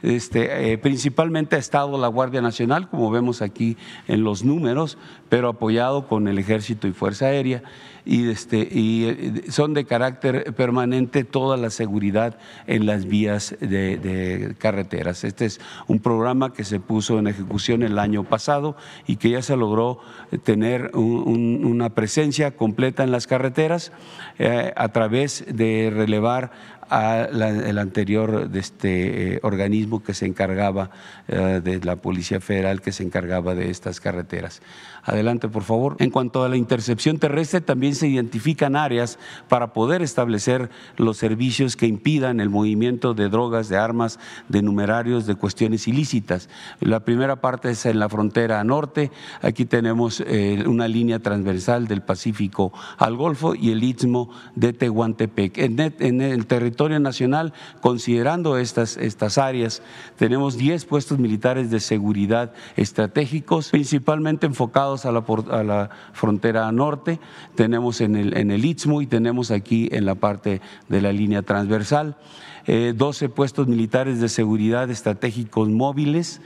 [0.02, 4.98] Este, eh, principalmente ha estado la Guardia Nacional, como vemos aquí en los números,
[5.30, 7.64] pero apoyado con el Ejército y Fuerza Aérea
[8.08, 15.24] y, este, eh, son de carácter permanente toda la seguridad en las vías de, carreteras.
[15.26, 19.42] Este es un programa que se puso en ejecución el año pasado y que ya
[19.42, 20.00] se logró
[20.44, 23.92] tener una presencia completa en las carreteras
[24.40, 26.52] eh, a través de relevar
[26.90, 30.92] al anterior de este eh, organismo que se encargaba
[31.28, 34.62] de la Policía Federal que se encargaba de estas carreteras.
[35.08, 35.96] Adelante, por favor.
[36.00, 39.18] En cuanto a la intercepción terrestre, también se identifican áreas
[39.48, 45.26] para poder establecer los servicios que impidan el movimiento de drogas, de armas, de numerarios,
[45.26, 46.50] de cuestiones ilícitas.
[46.82, 49.10] La primera parte es en la frontera norte.
[49.42, 55.58] Aquí tenemos eh, una línea transversal del Pacífico al Golfo y el istmo de Tehuantepec.
[55.58, 59.82] En, el territorio nacional, considerando estas, estas áreas,
[60.18, 67.20] tenemos 10 puestos militares de seguridad estratégicos, principalmente enfocados a la, frontera norte,
[67.56, 72.16] tenemos en el, en Istmo y tenemos aquí en la parte de la línea transversal,
[72.68, 76.42] 12 eh, puestos militares de seguridad estratégicos móviles.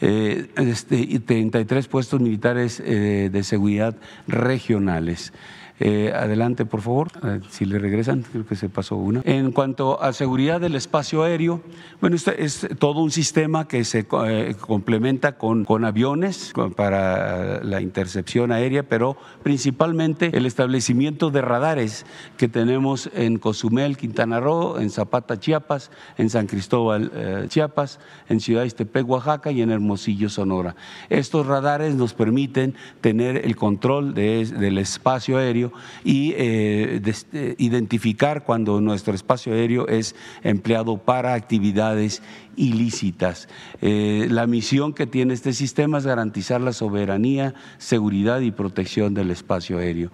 [0.00, 3.94] Eh, este, y 33 puestos militares eh, de seguridad
[4.26, 5.32] regionales.
[5.80, 7.08] Eh, adelante, por favor,
[7.50, 9.22] si le regresan, creo que se pasó una.
[9.24, 11.62] En cuanto a seguridad del espacio aéreo,
[12.00, 17.80] bueno, este es todo un sistema que se eh, complementa con, con aviones para la
[17.80, 22.06] intercepción aérea, pero principalmente el establecimiento de radares
[22.36, 28.38] que tenemos en Cozumel, Quintana Roo, en Zapata, Chiapas, en San Cristóbal, eh, Chiapas, en
[28.38, 30.76] Ciudad Istepec, Oaxaca y en Hermosillo, Sonora.
[31.10, 35.63] Estos radares nos permiten tener el control del espacio aéreo
[36.04, 37.00] y eh,
[37.32, 42.22] eh, identificar cuando nuestro espacio aéreo es empleado para actividades
[42.56, 43.48] ilícitas.
[43.82, 49.30] Eh, la misión que tiene este sistema es garantizar la soberanía, seguridad y protección del
[49.30, 50.10] espacio aéreo.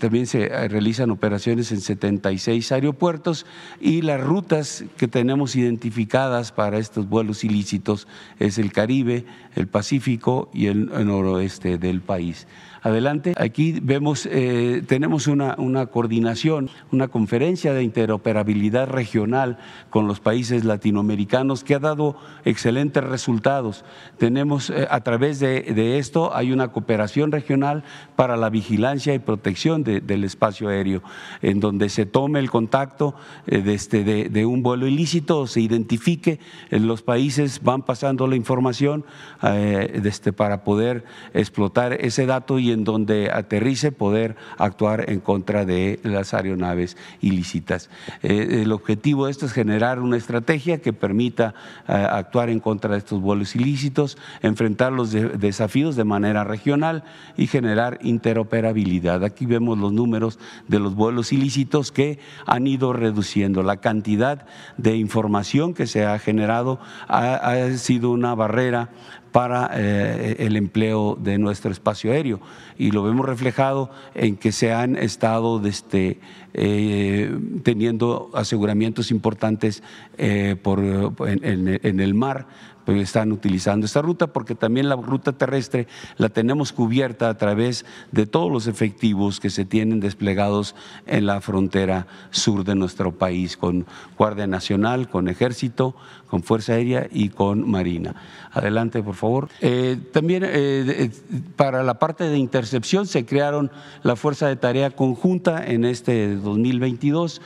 [0.00, 3.46] también se realizan operaciones en 76 aeropuertos
[3.80, 8.08] y las rutas que tenemos identificadas para estos vuelos ilícitos
[8.40, 12.46] es el Caribe, el Pacífico y el noroeste del país.
[12.86, 13.34] Adelante.
[13.36, 19.58] Aquí vemos, eh, tenemos una, una coordinación, una conferencia de interoperabilidad regional
[19.90, 23.84] con los países latinoamericanos que ha dado excelentes resultados.
[24.18, 27.82] Tenemos, eh, a través de, esto, hay una cooperación regional
[28.14, 31.02] para la vigilancia y protección del espacio aéreo,
[31.42, 33.16] en donde se tome el contacto
[33.48, 36.38] eh, de, este, de, un vuelo ilícito, se identifique,
[36.70, 39.04] los países van pasando la información
[39.42, 45.98] este, para poder explotar ese dato y en donde aterrice poder actuar en contra de
[46.02, 47.88] las aeronaves ilícitas.
[48.22, 51.54] Eh, el objetivo de esto es generar una estrategia que permita
[51.88, 57.04] eh, actuar en contra de estos vuelos ilícitos, enfrentar los desafíos de manera regional
[57.36, 59.24] y generar interoperabilidad.
[59.24, 63.62] Aquí vemos los números de los vuelos ilícitos que han ido reduciendo.
[63.62, 68.90] La cantidad de información que se ha generado ha sido una barrera
[69.32, 72.40] para eh, el empleo de nuestro espacio aéreo.
[72.78, 76.20] Y lo vemos reflejado en que se han estado este,
[76.54, 79.82] eh, teniendo aseguramientos importantes
[80.18, 82.46] eh, por, en el mar
[82.86, 87.84] pues están utilizando esta ruta porque también la ruta terrestre la tenemos cubierta a través
[88.12, 93.56] de todos los efectivos que se tienen desplegados en la frontera sur de nuestro país
[93.56, 93.86] con
[94.16, 95.96] Guardia Nacional, con Ejército,
[96.26, 98.14] con Fuerza Aérea y con Marina.
[98.52, 99.48] Adelante, por favor.
[99.60, 101.10] Eh, también eh, eh,
[101.56, 103.70] para la parte de intercepción se crearon
[104.02, 107.42] la Fuerza de Tarea Conjunta en este 2022.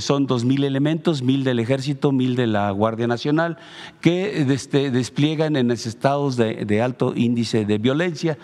[0.00, 3.58] son dos mil elementos, mil del Ejército, mil de la Guardia Nacional,
[4.00, 8.38] que este, despliegan en estados de, alto índice de violencia.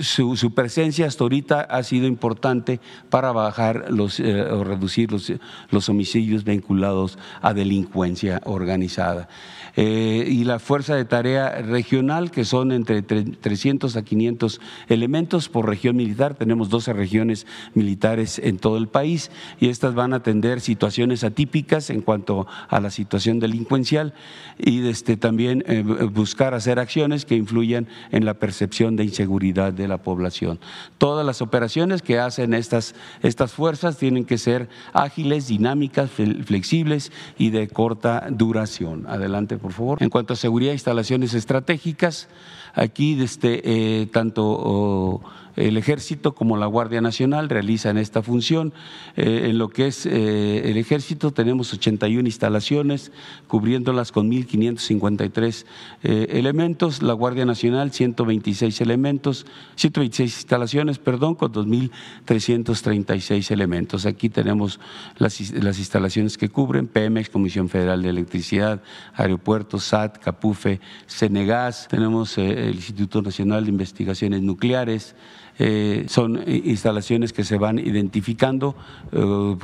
[0.00, 5.32] Su, presencia hasta ahorita ha sido importante para bajar los, o reducir los,
[5.70, 9.28] los homicidios vinculados a delincuencia organizada.
[9.76, 15.66] Eh, y la fuerza de tarea regional, que son entre 300 a 500 elementos por
[15.68, 16.34] región militar.
[16.34, 21.90] Tenemos 12 regiones militares en todo el país y estas van a atender situaciones atípicas
[21.90, 24.14] en cuanto a la situación delincuencial
[24.58, 29.88] y este, también eh, buscar hacer acciones que influyan en la percepción de inseguridad de
[29.88, 30.58] la población.
[30.98, 37.50] Todas las operaciones que hacen estas, estas fuerzas tienen que ser ágiles, dinámicas, flexibles y
[37.50, 39.06] de corta duración.
[39.08, 40.02] Adelante, por favor.
[40.02, 42.28] En cuanto a seguridad instalaciones estratégicas,
[42.74, 43.62] aquí este,
[44.02, 45.20] eh, tanto
[45.60, 48.72] el Ejército como la Guardia Nacional realizan esta función.
[49.16, 53.12] Eh, en lo que es eh, el Ejército tenemos 81 instalaciones,
[53.46, 55.66] cubriéndolas con 1.553
[56.02, 59.46] eh, elementos, la Guardia Nacional 126 elementos,
[59.76, 64.06] 126 instalaciones, perdón, con 2.336 elementos.
[64.06, 64.80] Aquí tenemos
[65.18, 68.82] las, las instalaciones que cubren, Pemex, Comisión Federal de Electricidad,
[69.14, 75.14] Aeropuertos, SAT, Capufe, Senegas, tenemos el Instituto Nacional de Investigaciones Nucleares,
[75.62, 78.74] eh, son instalaciones que se van identificando,
[79.12, 79.56] eh,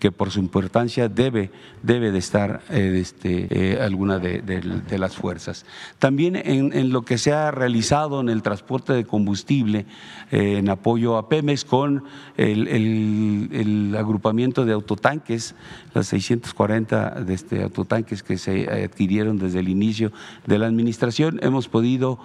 [0.00, 5.64] que, por su importancia debe, debe de estar eh, este, alguna de, las fuerzas.
[6.00, 9.86] También en, lo que se ha realizado en el transporte de combustible
[10.34, 12.04] en apoyo a Pemex con
[12.36, 15.54] el, agrupamiento de autotanques,
[15.94, 20.12] las 640 de este, autotanques que se adquirieron desde el inicio
[20.46, 22.18] de la administración, hemos podido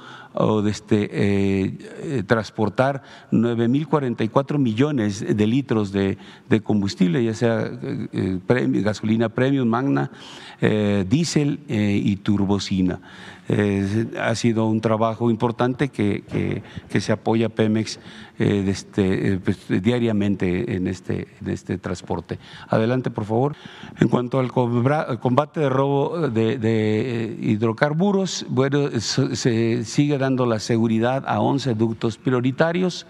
[0.68, 6.18] este, transportar 9.044 millones de litros de,
[6.64, 10.12] combustible, ya sea eh, eh, gasolina premium, magna,
[10.62, 12.99] eh, diésel y turbocina.
[14.19, 16.61] Ha sido un trabajo importante que,
[16.99, 17.99] se apoya Pemex
[18.37, 22.39] este, pues, diariamente en este, en este transporte.
[22.67, 23.55] Adelante, por favor.
[23.99, 31.39] En cuanto al combate de robo de, hidrocarburos, bueno, se sigue dando la seguridad a
[31.39, 33.07] 11 ductos prioritarios.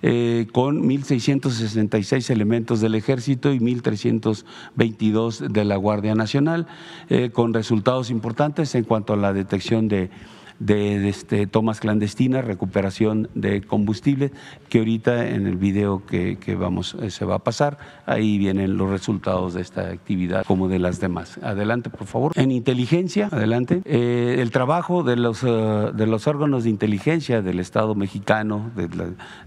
[0.00, 6.68] Eh, con 1.666 elementos del Ejército y 1.322 de la Guardia Nacional,
[7.08, 10.10] eh, con resultados importantes en cuanto a la detección de
[10.58, 14.32] de, este, tomas clandestinas, recuperación de combustible,
[14.68, 18.90] que ahorita en el video que, vamos eh, se va a pasar, ahí vienen los
[18.90, 21.38] resultados de esta actividad como de las demás.
[21.42, 22.32] Adelante, por favor.
[22.36, 23.82] En inteligencia, adelante.
[23.84, 25.46] Eh, el trabajo de los, eh,
[25.94, 28.88] de los órganos de inteligencia del Estado mexicano, de,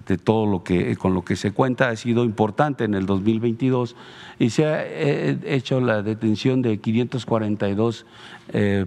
[0.07, 3.95] de, todo lo que con lo que se cuenta, ha sido importante en el 2022
[4.39, 8.05] y se ha hecho la detención de 542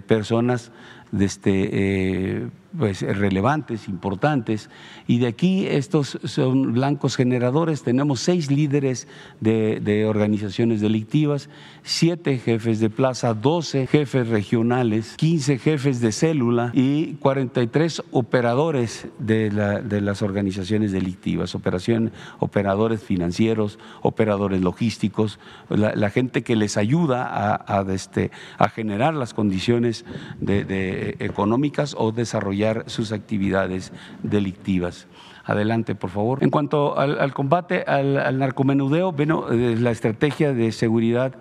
[0.07, 0.71] personas
[1.17, 4.69] de este, eh, pues, relevantes, importantes,
[5.07, 7.83] y de aquí estos son blancos generadores.
[7.83, 9.07] Tenemos seis líderes
[9.39, 11.49] de, organizaciones delictivas,
[11.83, 19.51] siete jefes de plaza, doce jefes regionales, quince jefes de célula y 43 operadores de,
[19.51, 28.31] las organizaciones delictivas, operación, operadores financieros, operadores logísticos, la, gente que les ayuda a, este,
[28.57, 30.05] a generar las condiciones
[30.39, 33.91] de, económicas o desarrollar sus actividades
[34.23, 35.07] delictivas.
[35.45, 36.43] Adelante, por favor.
[36.43, 41.35] En cuanto al, combate al, narcomenudeo, bueno, eh, la estrategia de seguridad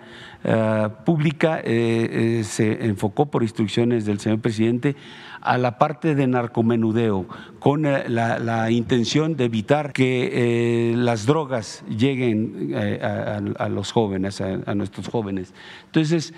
[0.44, 4.94] eh, pública eh, se enfocó por instrucciones del señor presidente
[5.44, 7.26] a la parte de narcomenudeo,
[7.58, 14.40] con eh, la, intención de evitar que eh, las drogas lleguen eh, a, los jóvenes,
[14.40, 15.52] a, nuestros jóvenes.
[15.86, 16.32] Entonces,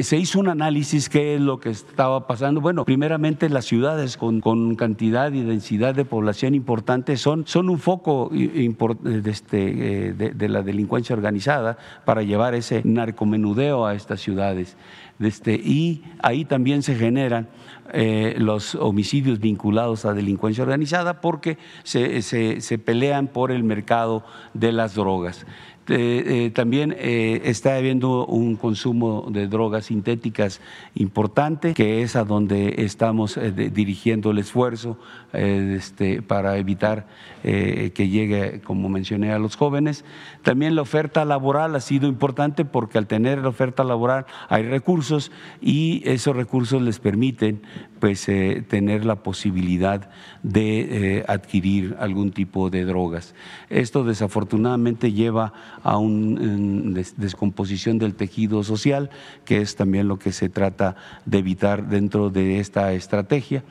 [0.00, 2.60] se hizo un análisis qué es lo que estaba pasando.
[2.60, 7.78] Bueno, primeramente las ciudades con, con cantidad y densidad de población importante son, son un
[7.78, 14.76] foco de, este, de, la delincuencia organizada para llevar ese narcomenudeo a estas ciudades.
[15.20, 17.48] Este, y ahí también se generan
[17.92, 24.24] eh, los homicidios vinculados a delincuencia organizada porque se, se pelean por el mercado
[24.54, 25.46] de las drogas.
[25.88, 30.60] Eh, eh, también eh, está habiendo un consumo de drogas sintéticas
[30.94, 34.98] importante, que es a donde estamos dirigiendo el esfuerzo
[35.32, 37.06] este, para evitar
[37.42, 40.04] que llegue, como mencioné, a los jóvenes.
[40.42, 45.30] También la oferta laboral ha sido importante porque al tener la oferta laboral hay recursos
[45.60, 47.62] y esos recursos les permiten
[47.98, 48.26] pues,
[48.68, 50.10] tener la posibilidad
[50.42, 53.34] de adquirir algún tipo de drogas.
[53.70, 59.10] Esto desafortunadamente lleva a una descomposición del tejido social,
[59.44, 63.64] que es también lo que se trata de evitar dentro de esta estrategia.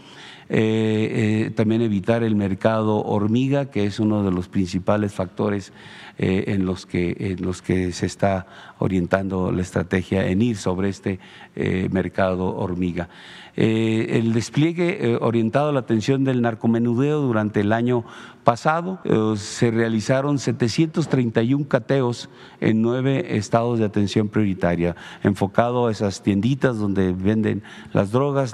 [0.48, 5.74] Eh, eh, también evitar el mercado hormiga, que es uno de los principales factores
[6.20, 8.46] eh, en, los que, en los que se está
[8.78, 11.20] orientando la estrategia en ir sobre este
[11.90, 13.10] mercado hormiga.
[13.56, 18.04] el despliegue orientado a la atención del narcomenudeo durante el año
[18.46, 19.00] pasado
[19.36, 22.30] se realizaron 731 cateos
[22.62, 28.54] en nueve estados de atención prioritaria, enfocado a esas tienditas donde venden las drogas,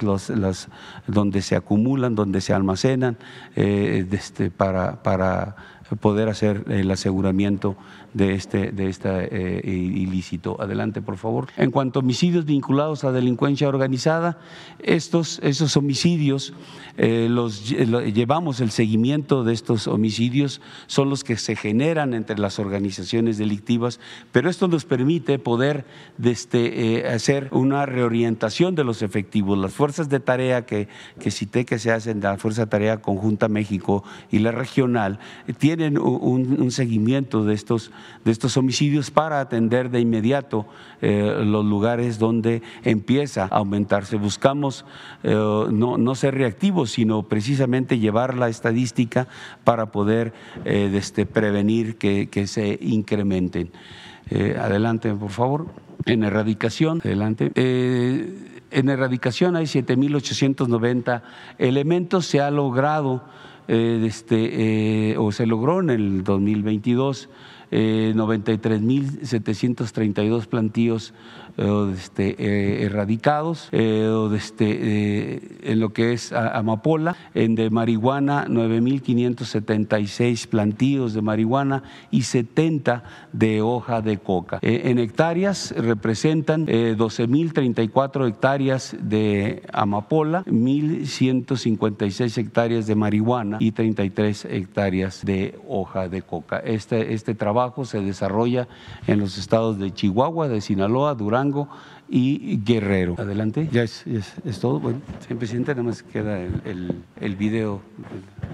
[1.06, 3.16] donde se acumulan donde se almacenan
[3.54, 5.02] eh, este, para
[6.00, 7.76] poder hacer el aseguramiento
[8.14, 10.60] de este, de este ilícito.
[10.60, 11.48] Adelante, por favor.
[11.56, 14.38] En cuanto a homicidios vinculados a delincuencia organizada,
[14.80, 16.52] estos, esos homicidios
[16.98, 22.58] eh, los, llevamos el seguimiento de estos homicidios, son los que se generan entre las
[22.58, 23.98] organizaciones delictivas,
[24.30, 25.86] pero esto nos permite poder
[26.22, 29.58] este, hacer una reorientación de los efectivos.
[29.58, 30.88] Las fuerzas de tarea que,
[31.18, 35.18] que cité que se hacen, la Fuerza de Tarea Conjunta México y la regional,
[35.58, 37.90] tienen un seguimiento de estos
[38.24, 40.66] de estos homicidios para atender de inmediato
[41.00, 44.16] eh, los lugares donde empieza a aumentarse.
[44.16, 44.84] Buscamos
[45.22, 49.26] eh, no, ser reactivos, sino precisamente llevar la estadística
[49.64, 50.32] para poder
[50.64, 53.70] eh, este, prevenir que, se incrementen.
[54.58, 55.66] adelante, por favor.
[56.04, 57.52] En erradicación, adelante.
[57.54, 61.22] en erradicación hay 7.890
[61.58, 63.22] elementos, se ha logrado,
[63.68, 67.28] este, o se logró en el 2022
[67.72, 71.14] eh, 93.732 plantíos eh,
[71.56, 81.14] este, eh, erradicados, eh, este, en lo que es amapola, en de marihuana 9.576 plantíos
[81.14, 84.58] de marihuana y 70 de hoja de coca.
[84.62, 95.58] en hectáreas representan 12.034 hectáreas de amapola, 1.156 hectáreas de marihuana y 33 hectáreas de
[95.68, 96.58] hoja de coca.
[96.58, 98.68] Este, este trabajo se desarrolla
[99.06, 101.68] en los estados de Chihuahua, de Sinaloa, Durán, rango
[102.14, 103.16] y Guerrero.
[103.18, 103.68] Adelante.
[103.72, 104.04] Ya es,
[104.60, 104.78] todo.
[104.78, 107.80] Bueno, señor presidente, nada más queda el, el, video.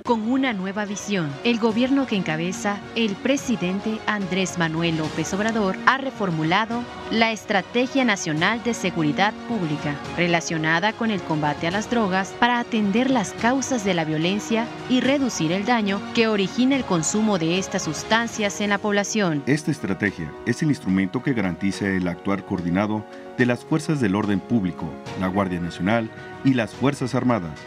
[0.05, 5.99] Con una nueva visión, el gobierno que encabeza el presidente Andrés Manuel López Obrador ha
[5.99, 12.61] reformulado la Estrategia Nacional de Seguridad Pública relacionada con el combate a las drogas para
[12.61, 17.59] atender las causas de la violencia y reducir el daño que origina el consumo de
[17.59, 19.43] estas sustancias en la población.
[19.47, 23.05] Esta estrategia es el instrumento que garantiza el actuar coordinado
[23.39, 26.11] de las fuerzas del orden público, la Guardia Nacional
[26.45, 27.59] y las Fuerzas Armadas,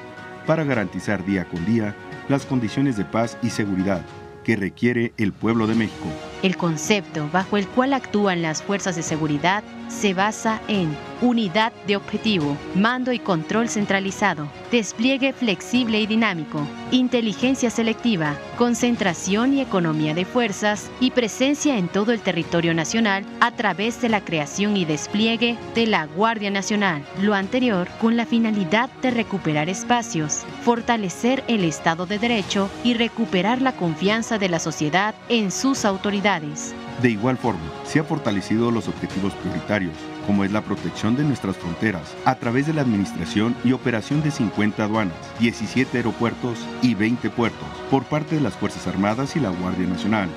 [0.46, 1.96] para garantizar día con día
[2.28, 4.02] las condiciones de paz y seguridad
[4.44, 6.08] que requiere el pueblo de México.
[6.44, 11.96] El concepto bajo el cual actúan las fuerzas de seguridad se basa en unidad de
[11.96, 20.26] objetivo, mando y control centralizado, despliegue flexible y dinámico, inteligencia selectiva, concentración y economía de
[20.26, 25.58] fuerzas y presencia en todo el territorio nacional a través de la creación y despliegue
[25.76, 27.06] de la Guardia Nacional.
[27.22, 33.62] Lo anterior con la finalidad de recuperar espacios, fortalecer el Estado de Derecho y recuperar
[33.62, 36.74] la confianza de la sociedad en sus autoridades.
[37.02, 39.94] De igual forma, se han fortalecido los objetivos prioritarios,
[40.28, 44.32] como es la protección de nuestras fronteras, a través de la administración y operación de
[44.32, 49.50] 50 aduanas, 17 aeropuertos y 20 puertos, por parte de las Fuerzas Armadas y la
[49.50, 50.30] Guardia Nacional,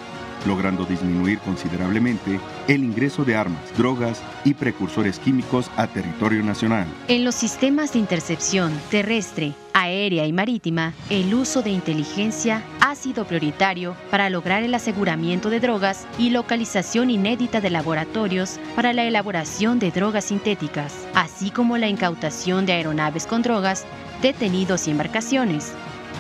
[0.47, 6.87] logrando disminuir considerablemente el ingreso de armas, drogas y precursores químicos a territorio nacional.
[7.09, 13.27] En los sistemas de intercepción terrestre, aérea y marítima, el uso de inteligencia ha sido
[13.27, 19.79] prioritario para lograr el aseguramiento de drogas y localización inédita de laboratorios para la elaboración
[19.79, 23.85] de drogas sintéticas, así como la incautación de aeronaves con drogas,
[24.23, 25.73] detenidos y embarcaciones,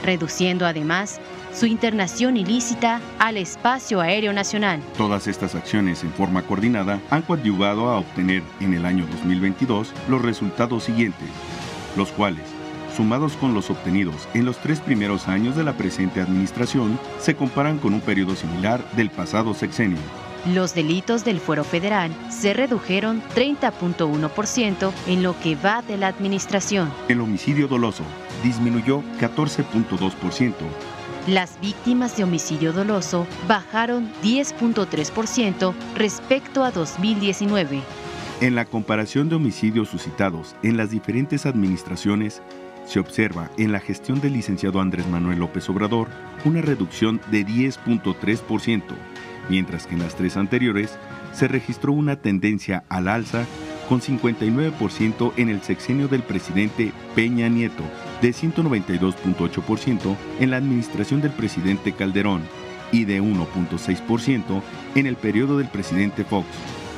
[0.04, 1.20] reduciendo además
[1.54, 4.80] su internación ilícita al espacio aéreo nacional.
[4.96, 10.20] Todas estas acciones en forma coordinada han coadyuvado a obtener en el año 2022 los
[10.20, 11.28] resultados siguientes,
[11.96, 12.42] los cuales,
[12.96, 17.78] sumados con los obtenidos en los tres primeros años de la presente administración, se comparan
[17.78, 19.98] con un periodo similar del pasado sexenio.
[20.52, 26.92] Los delitos del fuero federal se redujeron 30.1% en lo que va de la administración.
[27.08, 28.02] El homicidio doloso
[28.42, 30.52] disminuyó 14.2%.
[31.26, 37.80] Las víctimas de homicidio doloso bajaron 10.3% respecto a 2019.
[38.42, 42.42] En la comparación de homicidios suscitados en las diferentes administraciones,
[42.84, 46.08] se observa en la gestión del licenciado Andrés Manuel López Obrador
[46.44, 48.82] una reducción de 10.3%,
[49.48, 50.98] mientras que en las tres anteriores
[51.32, 53.46] se registró una tendencia al alza
[53.88, 57.84] con 59% en el sexenio del presidente Peña Nieto,
[58.20, 62.42] de 192.8% en la administración del presidente Calderón
[62.92, 64.62] y de 1.6%
[64.94, 66.46] en el periodo del presidente Fox.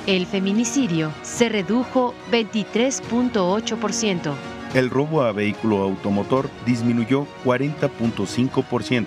[0.07, 4.35] El feminicidio se redujo 23.8%.
[4.75, 9.07] El robo a vehículo automotor disminuyó 40.5%.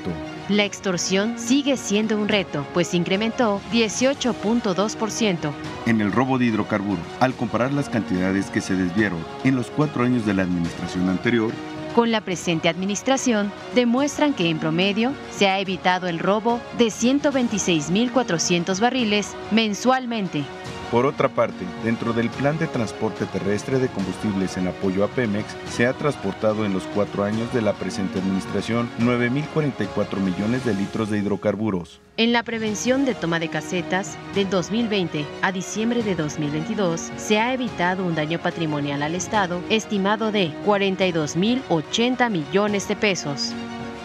[0.49, 5.51] La extorsión sigue siendo un reto, pues incrementó 18.2%.
[5.85, 10.03] En el robo de hidrocarburos, al comparar las cantidades que se desviaron en los cuatro
[10.03, 11.51] años de la administración anterior,
[11.95, 18.79] con la presente administración, demuestran que en promedio se ha evitado el robo de 126.400
[18.79, 20.43] barriles mensualmente.
[20.91, 25.55] Por otra parte, dentro del plan de transporte terrestre de combustibles en apoyo a Pemex,
[25.69, 31.11] se ha transportado en los cuatro años de la presente administración 9.044 millones de litros
[31.11, 32.01] de hidrocarburos.
[32.17, 37.53] En la prevención de toma de casetas, del 2020 a diciembre de 2022, se ha
[37.53, 43.53] evitado un daño patrimonial al Estado estimado de 42.080 millones de pesos.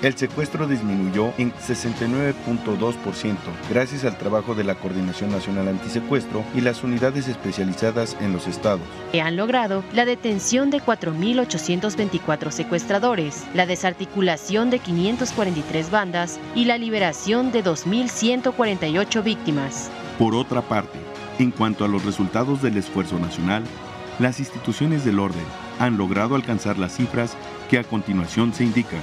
[0.05, 3.37] El secuestro disminuyó en 69.2%
[3.71, 8.87] gracias al trabajo de la Coordinación Nacional Antisecuestro y las unidades especializadas en los estados.
[9.15, 17.51] Han logrado la detención de 4.824 secuestradores, la desarticulación de 543 bandas y la liberación
[17.51, 19.91] de 2.148 víctimas.
[20.19, 20.99] Por otra parte,
[21.39, 23.65] en cuanto a los resultados del esfuerzo nacional,
[24.19, 25.47] las instituciones del orden
[25.79, 27.39] han logrado alcanzar las cifras
[27.71, 29.01] que a continuación se indican.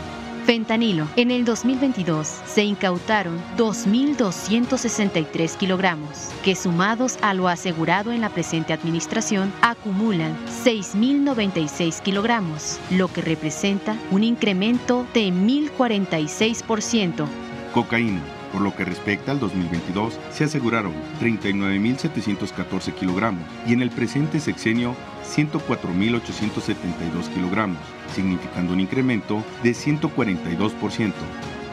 [0.51, 1.07] Fentanilo.
[1.15, 8.73] En el 2022 se incautaron 2.263 kilogramos, que sumados a lo asegurado en la presente
[8.73, 17.25] administración acumulan 6.096 kilogramos, lo que representa un incremento de 1.046%.
[17.73, 18.40] Cocaína.
[18.51, 24.95] Por lo que respecta al 2022, se aseguraron 39.714 kilogramos y en el presente sexenio
[25.23, 27.79] 104.872 kilogramos,
[28.13, 31.13] significando un incremento de 142%.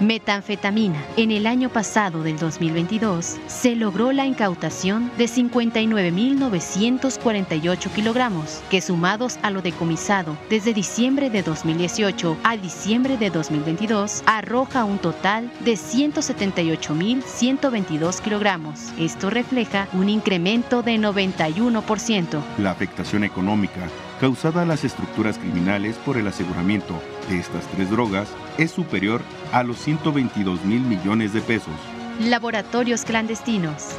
[0.01, 1.03] Metanfetamina.
[1.17, 9.39] En el año pasado del 2022 se logró la incautación de 59.948 kilogramos, que sumados
[9.43, 15.73] a lo decomisado desde diciembre de 2018 a diciembre de 2022 arroja un total de
[15.73, 18.93] 178.122 kilogramos.
[18.99, 22.41] Esto refleja un incremento de 91%.
[22.59, 23.89] La afectación económica
[24.21, 29.23] causada a las estructuras criminales por el aseguramiento de estas tres drogas es superior
[29.53, 31.75] a los 122 mil millones de pesos.
[32.21, 33.91] Laboratorios clandestinos.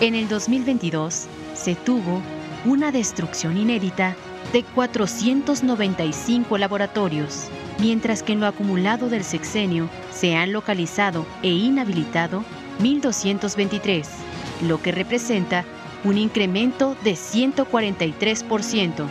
[0.00, 2.20] En el 2022 se tuvo
[2.64, 4.14] una destrucción inédita
[4.52, 12.44] de 495 laboratorios, mientras que en lo acumulado del sexenio se han localizado e inhabilitado
[12.80, 14.06] 1.223,
[14.66, 15.64] lo que representa
[16.04, 19.06] un incremento de 143%.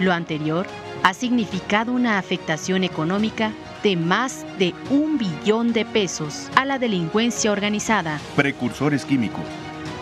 [0.00, 0.66] Lo anterior
[1.02, 7.50] ha significado una afectación económica de más de un billón de pesos a la delincuencia
[7.52, 8.20] organizada.
[8.36, 9.42] Precursores químicos.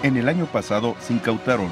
[0.02, 1.70] En el año pasado se incautaron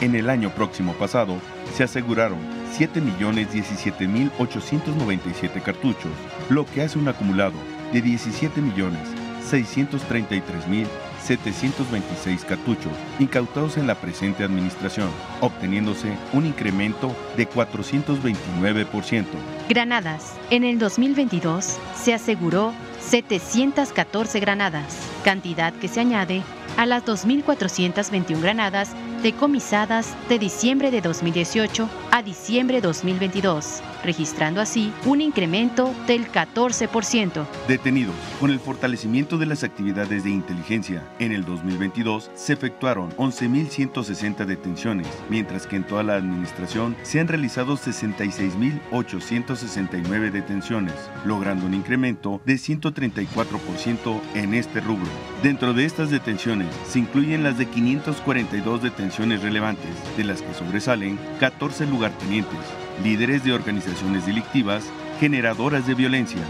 [0.01, 1.37] En el año próximo pasado
[1.75, 2.39] se aseguraron
[2.79, 6.13] 7.017.897 cartuchos,
[6.49, 10.87] lo que hace un acumulado de 17.633.000
[11.21, 15.09] 726 cartuchos incautados en la presente administración,
[15.41, 19.25] obteniéndose un incremento de 429%.
[19.69, 20.35] Granadas.
[20.51, 26.43] En el 2022 se aseguró 714 granadas, cantidad que se añade
[26.77, 34.93] a las 2.421 granadas decomisadas de diciembre de 2018 a diciembre de 2022, registrando así
[35.05, 37.45] un incremento del 14%.
[37.69, 38.15] Detenidos.
[38.41, 45.09] Con el fortalecimiento de las actividades de inteligencia, en el 2022 se efectuaron 11.160 detenciones,
[45.29, 50.95] mientras que en toda la administración se han realizado 66.869 detenciones,
[51.25, 55.11] logrando un incremento de 134% en este rubro.
[55.43, 61.19] Dentro de estas detenciones se incluyen las de 542 detenciones relevantes, de las que sobresalen
[61.39, 62.59] 14 lugartenientes,
[63.03, 64.85] líderes de organizaciones delictivas
[65.19, 66.41] generadoras de violencia.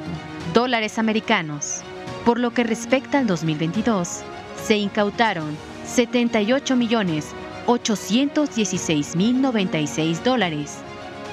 [0.53, 1.83] Dólares americanos.
[2.25, 4.23] Por lo que respecta al 2022,
[4.63, 7.27] se incautaron 78 millones
[7.67, 10.79] 816.096 dólares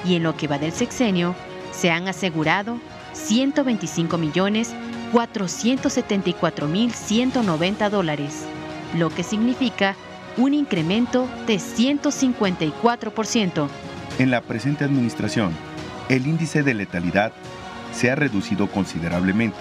[0.05, 1.35] y en lo que va del sexenio
[1.71, 2.79] se han asegurado
[3.13, 4.73] 125 millones
[5.13, 8.45] 474.190 dólares,
[8.97, 9.95] lo que significa
[10.37, 13.67] un incremento de 154%.
[14.19, 15.51] En la presente administración,
[16.09, 17.31] el índice de letalidad
[17.93, 19.59] se ha reducido considerablemente,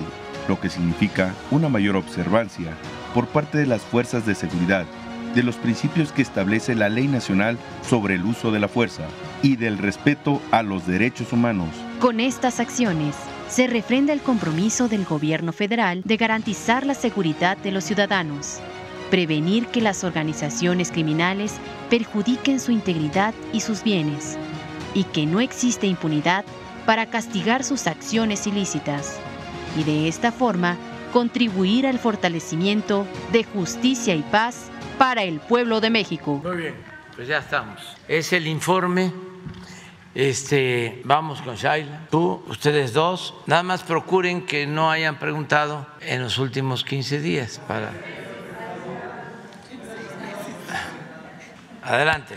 [0.49, 2.73] lo que significa una mayor observancia
[3.15, 4.87] por parte de las fuerzas de seguridad
[5.35, 9.05] de los principios que establece la Ley Nacional sobre el uso de la fuerza
[9.43, 11.69] y del respeto a los derechos humanos.
[12.01, 13.15] Con estas acciones,
[13.49, 18.59] se refrenda el compromiso del gobierno federal de garantizar la seguridad de los ciudadanos,
[19.11, 21.55] prevenir que las organizaciones criminales
[21.89, 24.39] perjudiquen su integridad y sus bienes,
[24.95, 26.45] y que no existe impunidad
[26.85, 29.19] para castigar sus acciones ilícitas,
[29.79, 30.77] y de esta forma
[31.13, 36.41] contribuir al fortalecimiento de justicia y paz para el pueblo de México.
[36.45, 36.75] Muy bien,
[37.15, 37.81] pues ya estamos.
[38.09, 39.13] Es el informe.
[40.15, 43.35] Este, vamos con Shaila, tú, ustedes dos.
[43.47, 47.93] Nada más procuren que no hayan preguntado en los últimos 15 días para.
[51.85, 52.35] Adelante.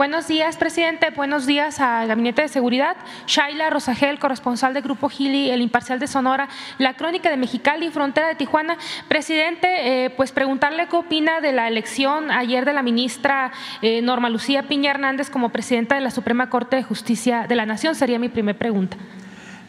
[0.00, 1.10] Buenos días, presidente.
[1.10, 2.96] Buenos días al Gabinete de Seguridad.
[3.26, 6.48] Shaila Rosagel, corresponsal del Grupo Gili, El Imparcial de Sonora,
[6.78, 8.78] La Crónica de Mexicali, Frontera de Tijuana.
[9.08, 9.68] Presidente,
[10.06, 14.62] eh, pues preguntarle qué opina de la elección ayer de la ministra eh, Norma Lucía
[14.68, 17.94] Piña Hernández como presidenta de la Suprema Corte de Justicia de la Nación.
[17.94, 18.96] Sería mi primera pregunta.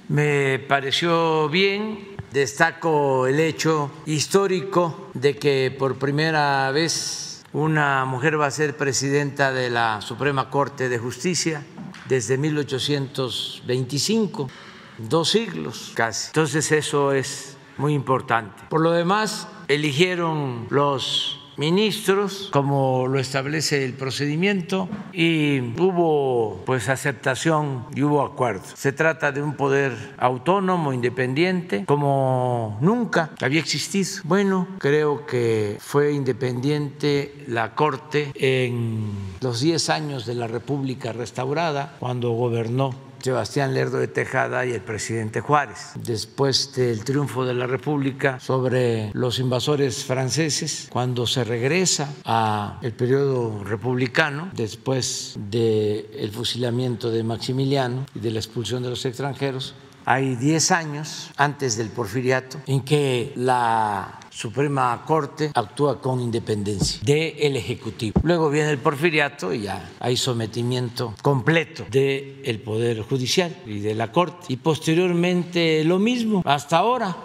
[0.07, 2.07] Me pareció bien.
[2.31, 9.51] Destaco el hecho histórico de que por primera vez una mujer va a ser presidenta
[9.51, 11.65] de la Suprema Corte de Justicia
[12.07, 14.49] desde 1825,
[14.97, 16.27] dos siglos casi.
[16.27, 18.63] Entonces eso es muy importante.
[18.69, 27.85] Por lo demás, eligieron los ministros, como lo establece el procedimiento, y hubo pues aceptación
[27.93, 28.63] y hubo acuerdo.
[28.73, 33.91] Se trata de un poder autónomo, independiente, como nunca había existido.
[34.23, 41.97] Bueno, creo que fue independiente la Corte en los 10 años de la República restaurada,
[41.99, 45.91] cuando gobernó Sebastián Lerdo de Tejada y el presidente Juárez.
[45.95, 53.63] Después del triunfo de la República sobre los invasores franceses, cuando se regresa al periodo
[53.63, 60.71] republicano, después del fusilamiento de Maximiliano y de la expulsión de los extranjeros, hay 10
[60.71, 68.19] años antes del porfiriato en que la Suprema Corte actúa con independencia del Ejecutivo.
[68.23, 74.11] Luego viene el porfiriato y ya hay sometimiento completo del Poder Judicial y de la
[74.11, 74.45] Corte.
[74.47, 77.15] Y posteriormente lo mismo, hasta ahora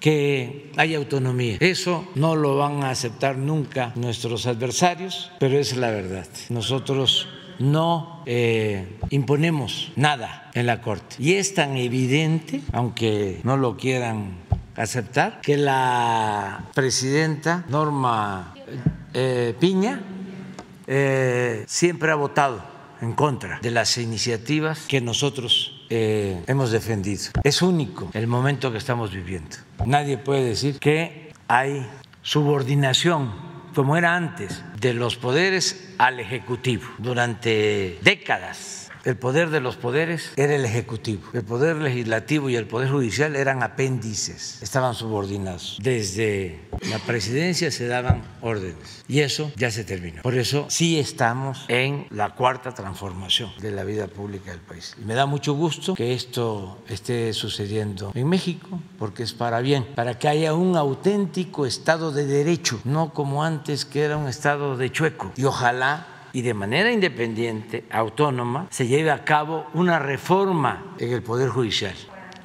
[0.00, 1.58] que hay autonomía.
[1.60, 6.26] Eso no lo van a aceptar nunca nuestros adversarios, pero es la verdad.
[6.48, 11.16] Nosotros no eh, imponemos nada en la Corte.
[11.18, 14.44] Y es tan evidente, aunque no lo quieran
[14.76, 18.54] aceptar, que la presidenta Norma
[19.12, 20.00] eh, Piña
[20.86, 22.62] eh, siempre ha votado
[23.00, 27.24] en contra de las iniciativas que nosotros hemos defendido.
[27.44, 29.56] Es único el momento que estamos viviendo.
[29.86, 31.86] Nadie puede decir que hay
[32.22, 33.30] subordinación
[33.74, 36.84] como era antes, de los poderes al Ejecutivo.
[36.98, 41.22] Durante décadas el poder de los poderes era el Ejecutivo.
[41.32, 45.78] El poder legislativo y el poder judicial eran apéndices, estaban subordinados.
[45.82, 50.22] Desde la presidencia se daban órdenes y eso ya se terminó.
[50.22, 54.96] Por eso sí estamos en la cuarta transformación de la vida pública del país.
[55.00, 59.86] Y me da mucho gusto que esto esté sucediendo en México porque es para bien,
[59.94, 64.76] para que haya un auténtico Estado de Derecho, no como antes que era un Estado
[64.76, 65.32] de chueco.
[65.36, 71.22] Y ojalá y de manera independiente, autónoma, se lleve a cabo una reforma en el
[71.22, 71.94] Poder Judicial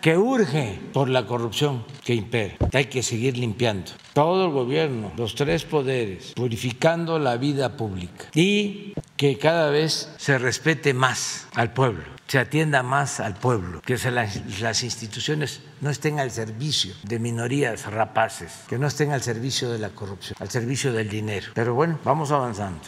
[0.01, 2.55] que urge por la corrupción que impera.
[2.73, 8.93] Hay que seguir limpiando todo el gobierno, los tres poderes, purificando la vida pública y
[9.17, 14.59] que cada vez se respete más al pueblo, se atienda más al pueblo, que las,
[14.61, 19.79] las instituciones no estén al servicio de minorías rapaces, que no estén al servicio de
[19.79, 21.51] la corrupción, al servicio del dinero.
[21.53, 22.81] Pero bueno, vamos avanzando.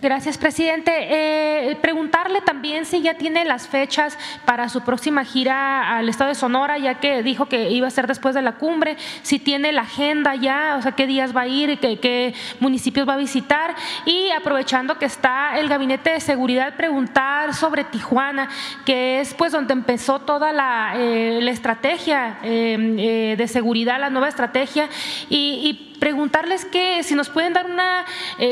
[0.00, 0.92] Gracias, presidente.
[0.94, 6.36] Eh, preguntarle también si ya tiene las fechas para su próxima gira al estado de
[6.36, 9.82] Sonora, ya que dijo que iba a ser después de la cumbre, si tiene la
[9.82, 13.74] agenda ya, o sea, qué días va a ir, qué, qué municipios va a visitar.
[14.06, 18.48] Y aprovechando que está el gabinete de seguridad, preguntar sobre Tijuana,
[18.84, 24.88] que es pues donde empezó toda la, eh, estrategia eh, de seguridad, la nueva estrategia,
[25.28, 28.04] y, preguntarles que si nos pueden dar una,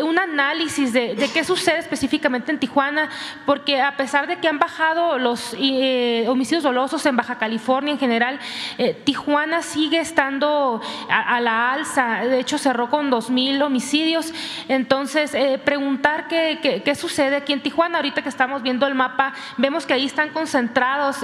[0.05, 3.09] un análisis de, qué sucede específicamente en Tijuana,
[3.45, 7.99] porque a pesar de que han bajado los eh, homicidios dolosos en Baja California en
[7.99, 8.39] general,
[8.79, 14.33] eh, Tijuana sigue estando a, la alza, de hecho cerró con 2.000 homicidios,
[14.69, 19.35] entonces eh, preguntar qué, qué, sucede aquí en Tijuana, ahorita que estamos viendo el mapa,
[19.57, 21.19] vemos que ahí están concentrados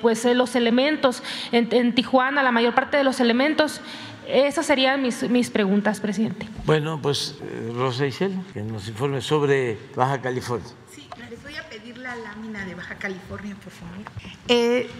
[0.00, 1.22] pues los elementos.
[1.52, 3.80] En, en Tijuana, la mayor parte de los elementos.
[4.28, 6.46] Esas serían mis, mis preguntas, presidente.
[6.66, 10.68] Bueno, pues eh, Rosa Isel, que nos informe sobre Baja California.
[10.94, 13.96] Sí, les voy a pedir la lámina de Baja California, por favor.
[14.48, 14.90] Eh,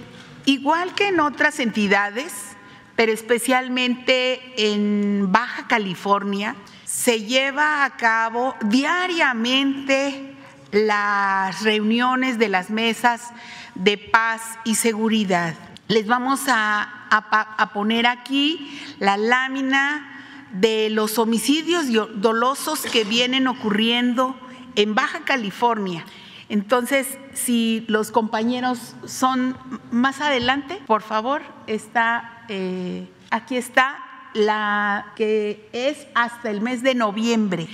[0.46, 2.56] igual que en otras entidades,
[2.96, 6.56] pero especialmente en Baja California,
[6.86, 10.34] se lleva a cabo diariamente
[10.72, 13.28] las reuniones de las mesas
[13.74, 15.54] de paz y seguridad.
[15.86, 24.38] Les vamos a a, poner aquí la lámina de los homicidios dolosos que vienen ocurriendo
[24.76, 26.04] en Baja California.
[26.48, 29.56] Entonces, si los compañeros son
[29.90, 33.98] más adelante, por favor, está eh, aquí está
[34.34, 37.68] la que es hasta el mes de noviembre,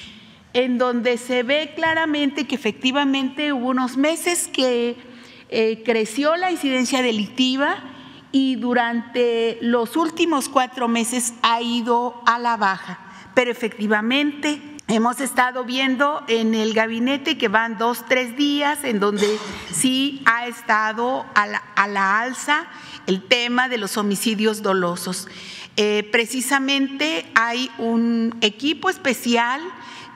[0.53, 4.97] en donde se ve claramente que efectivamente hubo unos meses que
[5.49, 7.77] eh, creció la incidencia delictiva
[8.35, 12.99] y durante los últimos cuatro meses ha ido a la baja.
[13.33, 19.39] Pero efectivamente hemos estado viendo en el gabinete que van dos, tres días en donde
[19.71, 22.67] sí ha estado a la, alza
[23.07, 25.29] el tema de los homicidios dolosos.
[25.77, 29.61] Eh, precisamente hay un equipo especial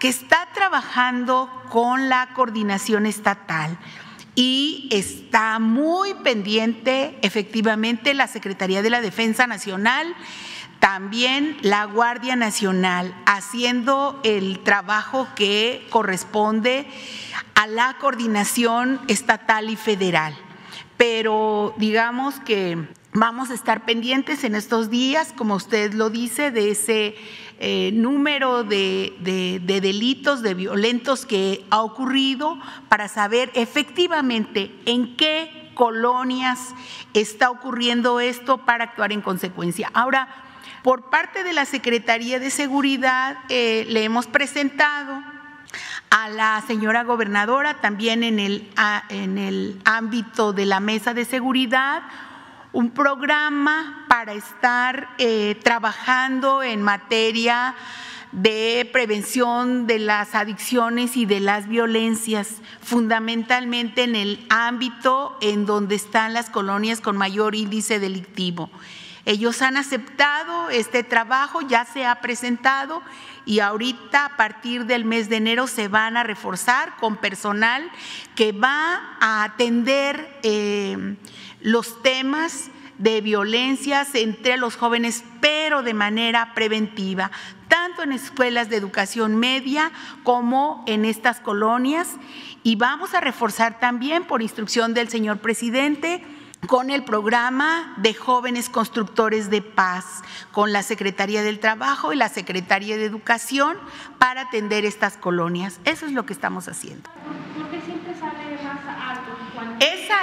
[0.00, 3.78] que está trabajando con la coordinación estatal
[4.38, 10.14] y está muy pendiente efectivamente la Secretaría de la Defensa Nacional,
[10.78, 16.86] también la Guardia Nacional, haciendo el trabajo que corresponde
[17.56, 20.38] a la coordinación estatal y federal.
[20.96, 22.78] Pero digamos que
[23.12, 27.16] vamos a estar pendientes en estos días, como usted lo dice, de ese
[27.60, 32.56] eh, número de, delitos, de violentos que ha ocurrido
[32.88, 36.74] para saber efectivamente en qué colonias
[37.14, 39.90] está ocurriendo esto para actuar en consecuencia.
[39.92, 40.28] Ahora,
[40.84, 45.20] por parte de la Secretaría de Seguridad eh, le hemos presentado
[46.10, 48.70] a la señora gobernadora también en el,
[49.08, 52.02] en el ámbito de la mesa de seguridad
[52.72, 57.74] un programa para estar eh, trabajando en materia
[58.32, 65.94] de prevención de las adicciones y de las violencias, fundamentalmente en el ámbito en donde
[65.94, 68.70] están las colonias con mayor índice delictivo.
[69.24, 73.02] Ellos han aceptado este trabajo, ya se ha presentado
[73.44, 77.90] y ahorita a partir del mes de enero se van a reforzar con personal
[78.34, 81.16] que va a atender eh,
[81.60, 87.30] los temas de violencias entre los jóvenes, pero de manera preventiva,
[87.68, 89.92] tanto en escuelas de educación media
[90.24, 92.16] como en estas colonias.
[92.62, 96.24] Y vamos a reforzar también, por instrucción del señor presidente,
[96.66, 102.28] con el programa de jóvenes constructores de paz, con la Secretaría del Trabajo y la
[102.28, 103.78] Secretaría de Educación
[104.18, 105.78] para atender estas colonias.
[105.84, 107.08] Eso es lo que estamos haciendo.
[107.56, 109.38] ¿Por qué siempre sale más alto?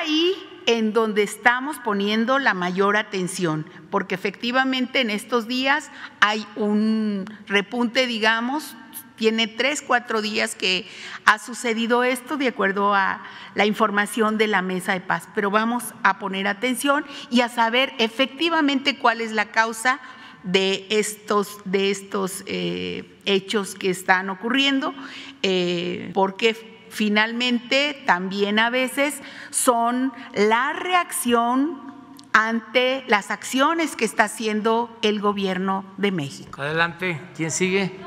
[0.05, 0.35] Ahí
[0.67, 5.89] en donde estamos poniendo la mayor atención, porque efectivamente en estos días
[6.19, 8.75] hay un repunte, digamos,
[9.15, 10.87] tiene tres, cuatro días que
[11.25, 13.23] ha sucedido esto de acuerdo a
[13.55, 17.91] la información de la mesa de paz, pero vamos a poner atención y a saber
[17.97, 19.99] efectivamente cuál es la causa
[20.43, 24.93] de estos, de estos eh, hechos que están ocurriendo,
[25.41, 31.93] eh, porque finalmente también a veces son la reacción
[32.31, 36.61] ante las acciones que está haciendo el gobierno de México.
[36.61, 37.99] Adelante, ¿quién sigue?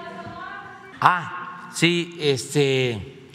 [1.02, 3.30] Ah, sí, este,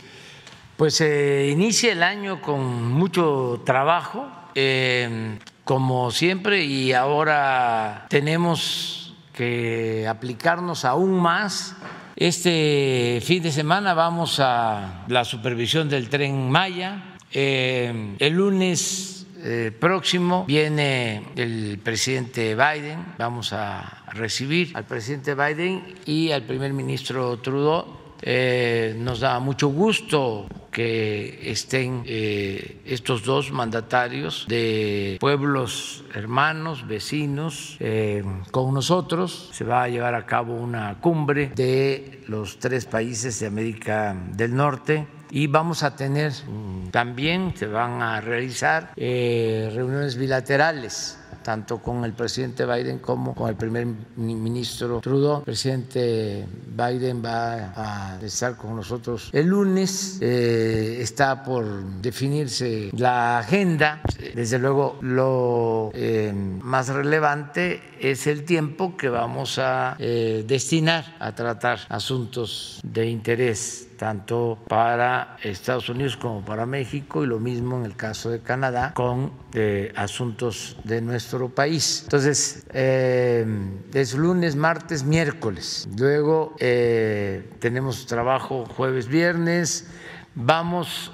[0.75, 10.07] pues se inicia el año con mucho trabajo, eh, como siempre, y ahora tenemos que
[10.07, 11.75] aplicarnos aún más
[12.15, 17.15] este fin de semana vamos a la supervisión del tren Maya.
[17.31, 23.03] Eh, el lunes eh, próximo viene el presidente Biden.
[23.17, 27.85] Vamos a recibir al presidente Biden y al primer ministro Trudeau.
[28.21, 37.77] Eh, nos da mucho gusto que estén eh, estos dos mandatarios de pueblos hermanos, vecinos,
[37.79, 39.49] eh, con nosotros.
[39.53, 44.55] Se va a llevar a cabo una cumbre de los tres países de América del
[44.55, 51.79] Norte y vamos a tener mm, también, se van a realizar eh, reuniones bilaterales tanto
[51.79, 53.85] con el presidente Biden como con el primer
[54.15, 55.39] ministro Trudeau.
[55.39, 60.17] El presidente Biden va a estar con nosotros el lunes.
[60.21, 64.01] Eh, está por definirse la agenda.
[64.33, 71.33] Desde luego, lo eh, más relevante es el tiempo que vamos a eh, destinar a
[71.33, 77.85] tratar asuntos de interés tanto para Estados Unidos como para México y lo mismo en
[77.85, 82.01] el caso de Canadá con eh, asuntos de nuestro país.
[82.03, 83.45] Entonces, eh,
[83.93, 85.87] es lunes, martes, miércoles.
[85.97, 89.87] Luego eh, tenemos trabajo jueves, viernes.
[90.35, 91.11] Vamos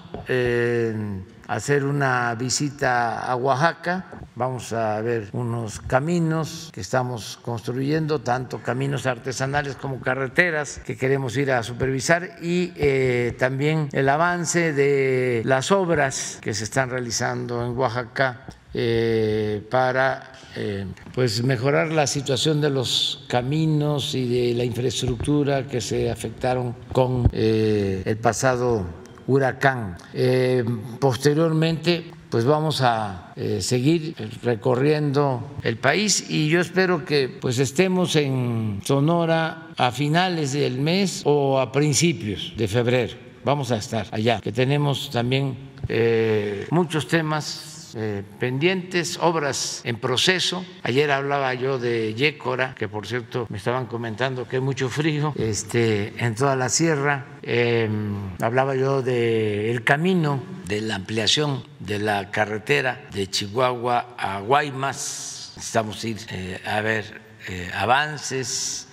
[1.50, 9.08] hacer una visita a Oaxaca, vamos a ver unos caminos que estamos construyendo, tanto caminos
[9.08, 15.72] artesanales como carreteras que queremos ir a supervisar y eh, también el avance de las
[15.72, 18.45] obras que se están realizando en Oaxaca
[18.76, 20.86] eh, para eh,
[21.16, 27.28] pues mejorar la situación de los caminos y de la infraestructura que se afectaron con
[27.34, 28.99] el pasado
[29.30, 29.95] huracán.
[30.13, 30.65] Eh,
[30.99, 38.15] posteriormente, pues vamos a eh, seguir recorriendo el país y yo espero que pues estemos
[38.15, 43.15] en Sonora a finales del mes o a principios de febrero.
[43.45, 45.55] Vamos a estar allá, que tenemos también
[45.88, 50.66] eh, muchos temas eh, pendientes, obras en proceso.
[50.84, 55.34] Ayer hablaba yo de Yécora, que por cierto me estaban comentando que hay mucho frío
[55.38, 57.26] este, en toda la sierra.
[57.42, 64.40] Em, hablaba yo del el camino de la ampliación de la carretera de Chihuahua a
[64.42, 65.54] Guaymas.
[65.56, 68.88] Necesitamos ir eh, a ver eh, avances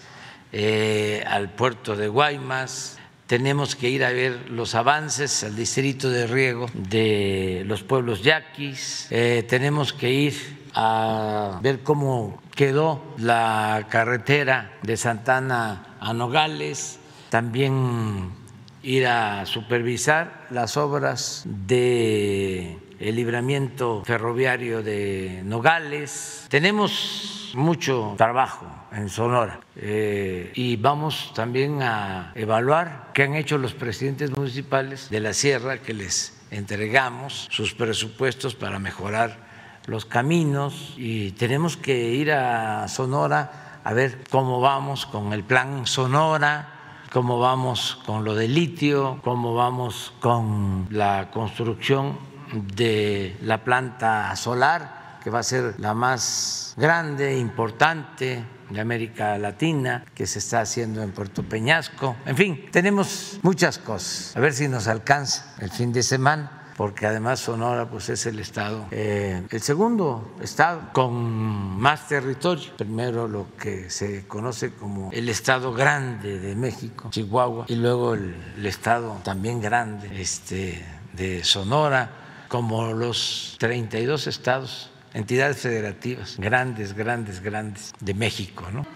[1.28, 6.66] al puerto de Guaymas tenemos que ir a ver los avances al distrito de riego
[6.74, 10.34] de los pueblos yaquis, eh, tenemos que ir
[10.74, 16.98] a ver cómo quedó la carretera de Santana a Nogales,
[17.30, 18.30] también
[18.82, 26.46] ir a supervisar las obras de el libramiento ferroviario de Nogales.
[26.48, 33.74] Tenemos mucho trabajo en Sonora eh, y vamos también a evaluar qué han hecho los
[33.74, 39.46] presidentes municipales de la sierra que les entregamos sus presupuestos para mejorar
[39.86, 45.86] los caminos y tenemos que ir a Sonora a ver cómo vamos con el plan
[45.86, 46.68] Sonora,
[47.12, 55.18] cómo vamos con lo de litio, cómo vamos con la construcción de la planta solar,
[55.22, 61.02] que va a ser la más grande, importante de América Latina, que se está haciendo
[61.02, 62.16] en Puerto Peñasco.
[62.26, 64.36] En fin, tenemos muchas cosas.
[64.36, 68.38] A ver si nos alcanza el fin de semana porque además Sonora pues es el
[68.38, 71.14] estado, eh, el segundo estado con
[71.80, 72.76] más territorio.
[72.76, 78.36] Primero lo que se conoce como el estado grande de México, Chihuahua, y luego el,
[78.58, 80.84] el estado también grande este,
[81.14, 88.66] de Sonora, como los 32 estados entidades federativas grandes, grandes, grandes de México.
[88.70, 88.86] ¿no?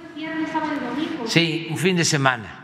[1.27, 2.57] Sí, un fin de semana.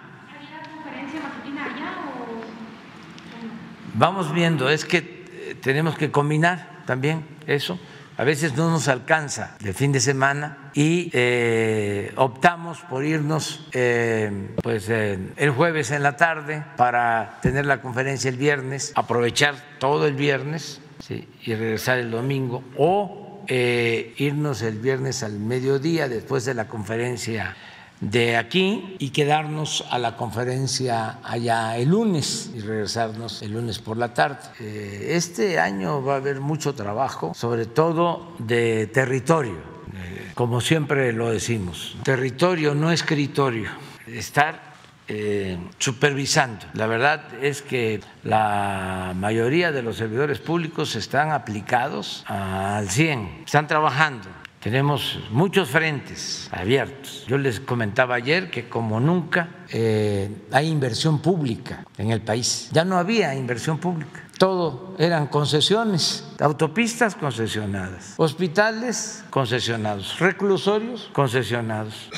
[3.94, 7.78] Vamos viendo, es que eh, tenemos que combinar también eso.
[8.18, 14.54] A veces no nos alcanza el fin de semana y eh, optamos por irnos eh,
[14.62, 20.14] pues el jueves en la tarde para tener la conferencia el viernes, aprovechar todo el
[20.14, 26.66] viernes y regresar el domingo o eh, irnos el viernes al mediodía después de la
[26.66, 27.54] conferencia
[28.00, 33.96] de aquí y quedarnos a la conferencia allá el lunes y regresarnos el lunes por
[33.96, 34.38] la tarde.
[34.60, 39.54] Eh, este año va a haber mucho trabajo, sobre todo de territorio,
[39.94, 43.70] eh, como siempre lo decimos, territorio no escritorio,
[44.06, 44.76] estar
[45.08, 46.66] eh, supervisando.
[46.74, 53.68] La verdad es que la mayoría de los servidores públicos están aplicados al 100, están
[53.68, 54.28] trabajando.
[54.66, 57.24] Tenemos muchos frentes abiertos.
[57.28, 62.68] Yo les comentaba ayer que como nunca eh, hay inversión pública en el país.
[62.72, 64.24] Ya no había inversión pública.
[64.38, 72.10] Todo eran concesiones, autopistas concesionadas, hospitales concesionados, reclusorios concesionados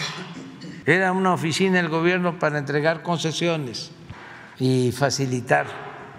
[0.87, 3.91] era una oficina del gobierno para entregar concesiones
[4.59, 5.67] y facilitar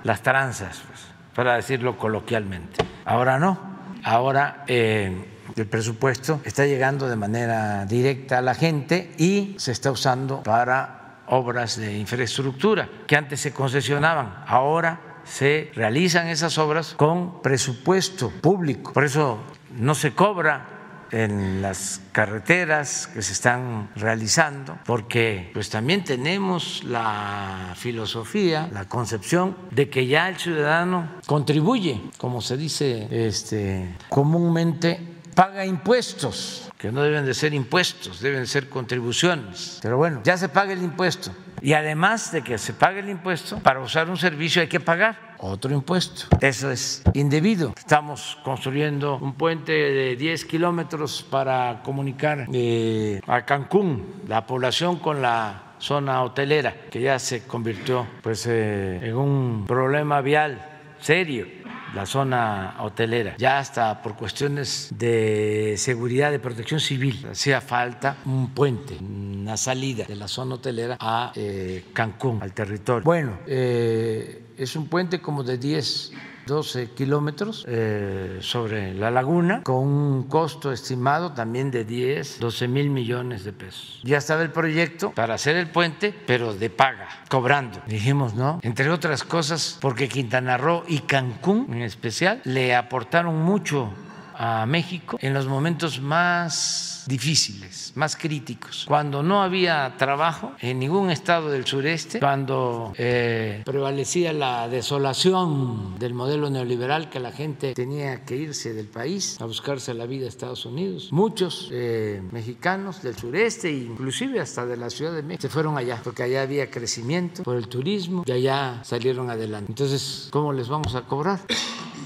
[0.04, 1.00] las tranzas, pues,
[1.34, 2.86] para decirlo coloquialmente.
[3.04, 3.58] Ahora no,
[4.04, 9.92] ahora eh, el presupuesto está llegando de manera directa a la gente y se está
[9.92, 17.42] usando para obras de infraestructura que antes se concesionaban, ahora se realizan esas obras con
[17.42, 18.94] presupuesto público.
[18.94, 19.40] Por eso
[19.78, 20.80] no se cobra
[21.12, 29.58] en las carreteras que se están realizando, porque pues también tenemos la filosofía, la concepción
[29.72, 35.09] de que ya el ciudadano contribuye, como se dice este, comúnmente,
[35.40, 39.80] paga impuestos, que no deben de ser impuestos, deben de ser contribuciones.
[39.82, 41.32] Pero bueno, ya se paga el impuesto.
[41.62, 45.36] Y además de que se pague el impuesto, para usar un servicio hay que pagar
[45.38, 46.26] otro impuesto.
[46.42, 47.74] Eso es indebido.
[47.78, 55.22] Estamos construyendo un puente de 10 kilómetros para comunicar eh, a Cancún, la población con
[55.22, 60.66] la zona hotelera, que ya se convirtió pues, eh, en un problema vial
[61.00, 61.59] serio
[61.94, 68.50] la zona hotelera, ya hasta por cuestiones de seguridad, de protección civil, hacía falta un
[68.54, 73.04] puente, una salida de la zona hotelera a eh, Cancún, al territorio.
[73.04, 76.12] Bueno, eh, es un puente como de 10
[76.50, 82.90] 12 kilómetros eh, sobre la laguna, con un costo estimado también de 10, 12 mil
[82.90, 84.02] millones de pesos.
[84.04, 87.82] Ya estaba el proyecto para hacer el puente, pero de paga, cobrando.
[87.88, 93.94] Dijimos, no, entre otras cosas, porque Quintana Roo y Cancún en especial le aportaron mucho
[94.40, 101.10] a México en los momentos más difíciles, más críticos, cuando no había trabajo en ningún
[101.10, 108.24] estado del sureste, cuando eh, prevalecía la desolación del modelo neoliberal que la gente tenía
[108.24, 111.10] que irse del país a buscarse la vida a Estados Unidos.
[111.12, 116.00] Muchos eh, mexicanos del sureste, inclusive hasta de la Ciudad de México, se fueron allá
[116.02, 119.70] porque allá había crecimiento por el turismo y allá salieron adelante.
[119.70, 121.42] Entonces, ¿cómo les vamos a cobrar?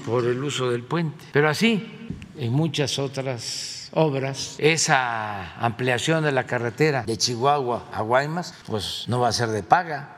[0.04, 1.24] Por el uso del puente.
[1.32, 1.82] Pero así,
[2.36, 9.20] en muchas otras obras, esa ampliación de la carretera de Chihuahua a Guaymas, pues no
[9.20, 10.16] va a ser de paga.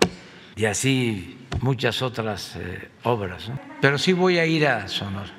[0.57, 3.51] Y así muchas otras eh, obras.
[3.81, 5.31] Pero sí voy a ir a Sonora.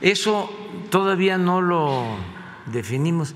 [0.00, 0.50] Eso
[0.90, 2.04] todavía no lo
[2.66, 3.34] definimos.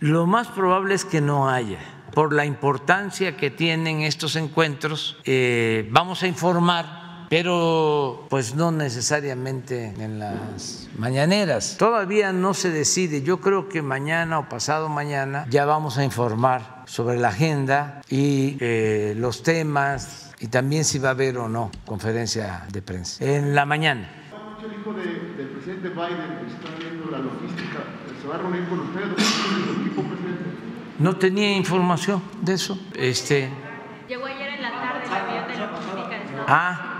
[0.00, 1.78] Lo más probable es que no haya.
[2.12, 7.03] Por la importancia que tienen estos encuentros, eh, vamos a informar
[7.34, 11.74] pero pues no necesariamente en las mañaneras.
[11.76, 13.22] Todavía no se decide.
[13.22, 18.56] Yo creo que mañana o pasado mañana ya vamos a informar sobre la agenda y
[18.60, 23.24] eh, los temas y también si va a haber o no conferencia de prensa.
[23.24, 24.08] En la mañana.
[25.36, 27.82] del presidente Biden está viendo la logística,
[28.22, 30.44] ¿se va a reunir con ustedes, con equipo, presidente?
[31.00, 32.78] No tenía información de eso.
[32.94, 33.50] Este.
[34.06, 36.94] Llegó ayer en la tarde el avión de logística de Estados Ah,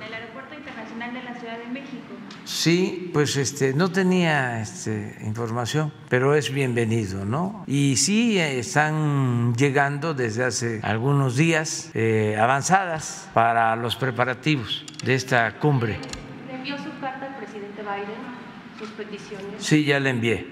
[0.00, 2.14] del Aeropuerto Internacional de la Ciudad de México.
[2.54, 7.64] Sí, pues este, no tenía este, información, pero es bienvenido, ¿no?
[7.66, 15.58] Y sí están llegando desde hace algunos días eh, avanzadas para los preparativos de esta
[15.58, 15.98] cumbre.
[16.46, 19.46] ¿Le envió su carta al presidente Biden, sus peticiones?
[19.58, 20.46] Sí, ya la envié.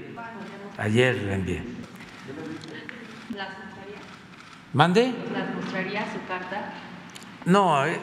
[0.78, 1.62] Ayer la envié.
[3.36, 3.98] ¿Las mostraría?
[4.72, 5.14] ¿Mande?
[5.32, 6.72] ¿Las mostraría su carta?
[7.44, 7.98] No, eh,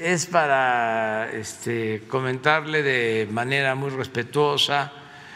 [0.00, 4.92] es para este, comentarle de manera muy respetuosa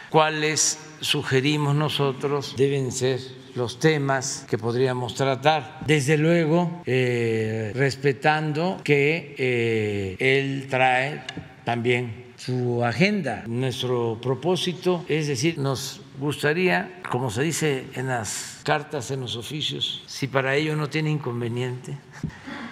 [0.09, 3.19] cuáles sugerimos nosotros deben ser
[3.55, 5.79] los temas que podríamos tratar.
[5.85, 11.23] Desde luego, eh, respetando que eh, él trae
[11.63, 13.43] también su agenda.
[13.47, 20.03] Nuestro propósito es decir, nos gustaría, como se dice en las cartas, en los oficios,
[20.05, 21.97] si para ello no tiene inconveniente,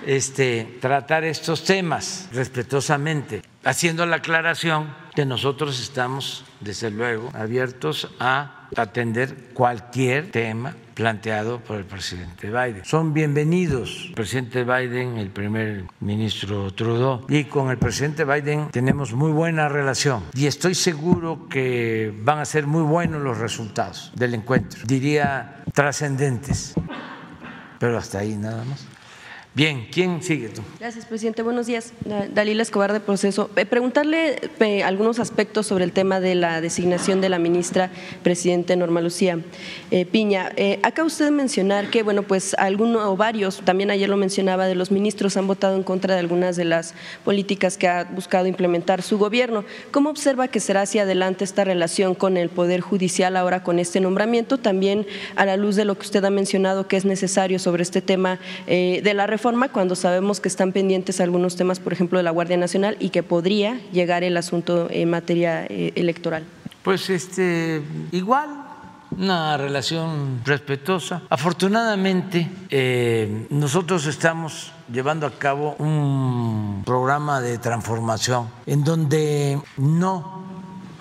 [0.06, 8.68] este, tratar estos temas respetuosamente, haciendo la aclaración que nosotros estamos, desde luego, abiertos a
[8.76, 12.86] atender cualquier tema planteado por el presidente Biden.
[12.86, 19.14] Son bienvenidos el presidente Biden, el primer ministro Trudeau, y con el presidente Biden tenemos
[19.14, 24.36] muy buena relación y estoy seguro que van a ser muy buenos los resultados del
[24.36, 26.74] encuentro, diría trascendentes,
[27.80, 28.93] pero hasta ahí nada más.
[29.56, 30.64] Bien, ¿quién sigue tú?
[30.80, 31.44] Gracias, presidente.
[31.44, 31.94] Buenos días.
[32.34, 33.52] Dalila Escobar de Proceso.
[33.56, 37.92] Eh, preguntarle eh, algunos aspectos sobre el tema de la designación de la ministra
[38.24, 39.38] presidente Norma Lucía
[39.92, 40.52] eh, Piña.
[40.82, 44.90] Acá usted mencionar que, bueno, pues algunos o varios, también ayer lo mencionaba, de los
[44.90, 49.20] ministros han votado en contra de algunas de las políticas que ha buscado implementar su
[49.20, 49.66] gobierno.
[49.92, 54.00] ¿Cómo observa que será hacia adelante esta relación con el Poder Judicial ahora con este
[54.00, 54.58] nombramiento?
[54.58, 55.06] También
[55.36, 58.40] a la luz de lo que usted ha mencionado que es necesario sobre este tema
[58.66, 62.32] de la reforma forma cuando sabemos que están pendientes algunos temas, por ejemplo, de la
[62.32, 66.46] Guardia Nacional y que podría llegar el asunto en materia eh, electoral?
[66.82, 67.82] Pues este,
[68.14, 68.48] igual,
[69.18, 71.24] una relación respetuosa.
[71.30, 80.46] Afortunadamente, eh, nosotros estamos llevando a cabo un programa de transformación en donde no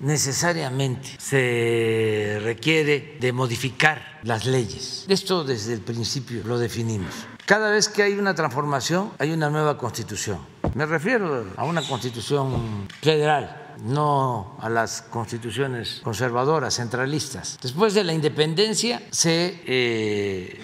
[0.00, 5.04] necesariamente se requiere de modificar las leyes.
[5.08, 7.14] Esto desde el principio lo definimos.
[7.46, 10.38] Cada vez que hay una transformación, hay una nueva constitución.
[10.74, 17.58] Me refiero a una constitución federal, no a las constituciones conservadoras, centralistas.
[17.60, 20.60] Después de la independencia se eh,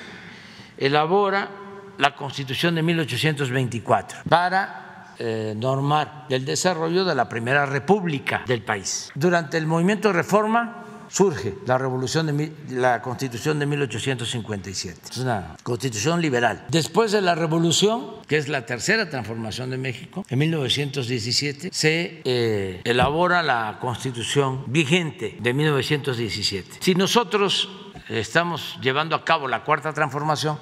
[0.78, 1.50] elabora
[1.98, 9.10] la constitución de 1824 para eh, normar el desarrollo de la primera república del país.
[9.16, 15.00] Durante el movimiento de reforma surge la revolución de la constitución de 1857.
[15.10, 16.66] Es una constitución liberal.
[16.68, 22.80] Después de la revolución, que es la tercera transformación de México, en 1917 se eh,
[22.84, 26.78] elabora la constitución vigente de 1917.
[26.80, 27.68] Si nosotros
[28.08, 30.58] estamos llevando a cabo la cuarta transformación,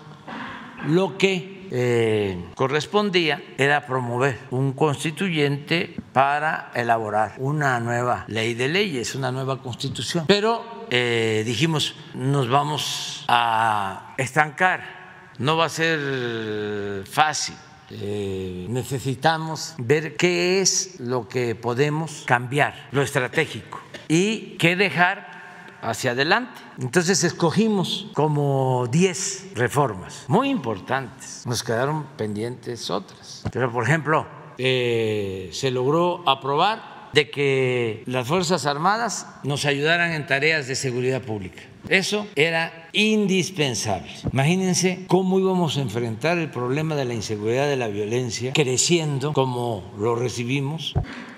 [0.87, 9.15] lo que eh, correspondía era promover un constituyente para elaborar una nueva ley de leyes,
[9.15, 10.25] una nueva constitución.
[10.27, 17.57] Pero eh, dijimos, nos vamos a estancar, no va a ser fácil.
[17.91, 25.36] Eh, necesitamos ver qué es lo que podemos cambiar, lo estratégico, y qué dejar
[25.83, 26.61] hacia adelante.
[26.81, 31.45] Entonces escogimos como 10 reformas muy importantes.
[31.47, 33.43] Nos quedaron pendientes otras.
[33.53, 34.27] Pero, por ejemplo,
[34.59, 41.23] eh, se logró aprobar de que las Fuerzas Armadas nos ayudaran en tareas de seguridad
[41.23, 41.63] pública.
[41.89, 44.11] Eso era indispensable.
[44.33, 49.95] Imagínense cómo íbamos a enfrentar el problema de la inseguridad, de la violencia, creciendo como
[49.99, 50.95] lo recibimos,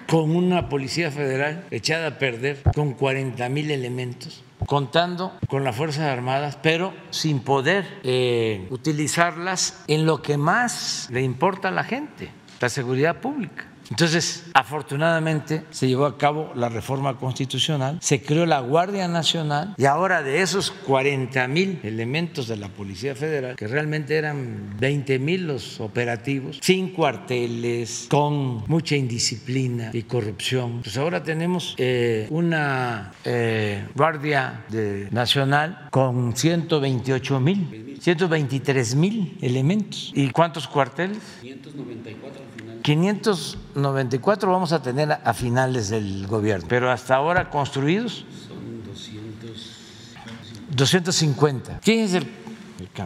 [0.08, 6.04] con una Policía Federal echada a perder, con 40 mil elementos, contando con las Fuerzas
[6.04, 12.30] Armadas, pero sin poder eh, utilizarlas en lo que más le importa a la gente,
[12.58, 13.66] la seguridad pública.
[13.90, 19.84] Entonces, afortunadamente se llevó a cabo la reforma constitucional, se creó la Guardia Nacional y
[19.86, 25.46] ahora de esos 40 mil elementos de la Policía Federal, que realmente eran 20 mil
[25.46, 33.86] los operativos, sin cuarteles, con mucha indisciplina y corrupción, pues ahora tenemos eh, una eh,
[33.94, 40.12] Guardia de- Nacional con 128 mil, 123 mil elementos.
[40.14, 41.18] ¿Y cuántos cuarteles?
[41.40, 42.47] 594
[42.96, 48.24] 94 vamos a tener a finales del gobierno, pero hasta ahora construidos
[50.70, 51.80] 250.
[51.82, 52.26] ¿Quién es el?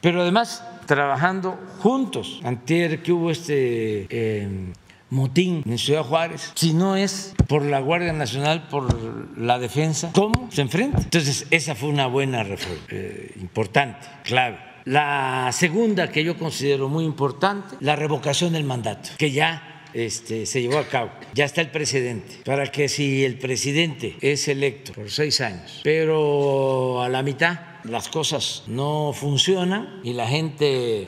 [0.00, 2.40] Pero además trabajando juntos.
[2.44, 4.72] Antier que hubo este eh,
[5.10, 10.48] motín en Ciudad Juárez, si no es por la Guardia Nacional, por la defensa, ¿cómo
[10.50, 10.98] se enfrenta?
[10.98, 14.58] Entonces, esa fue una buena reforma, eh, importante, clave.
[14.84, 20.62] La segunda que yo considero muy importante, la revocación del mandato, que ya este, se
[20.62, 21.10] llevó a cabo.
[21.34, 27.02] Ya está el presidente, para que si el presidente es electo por seis años, pero
[27.02, 31.06] a la mitad las cosas no funcionan y la gente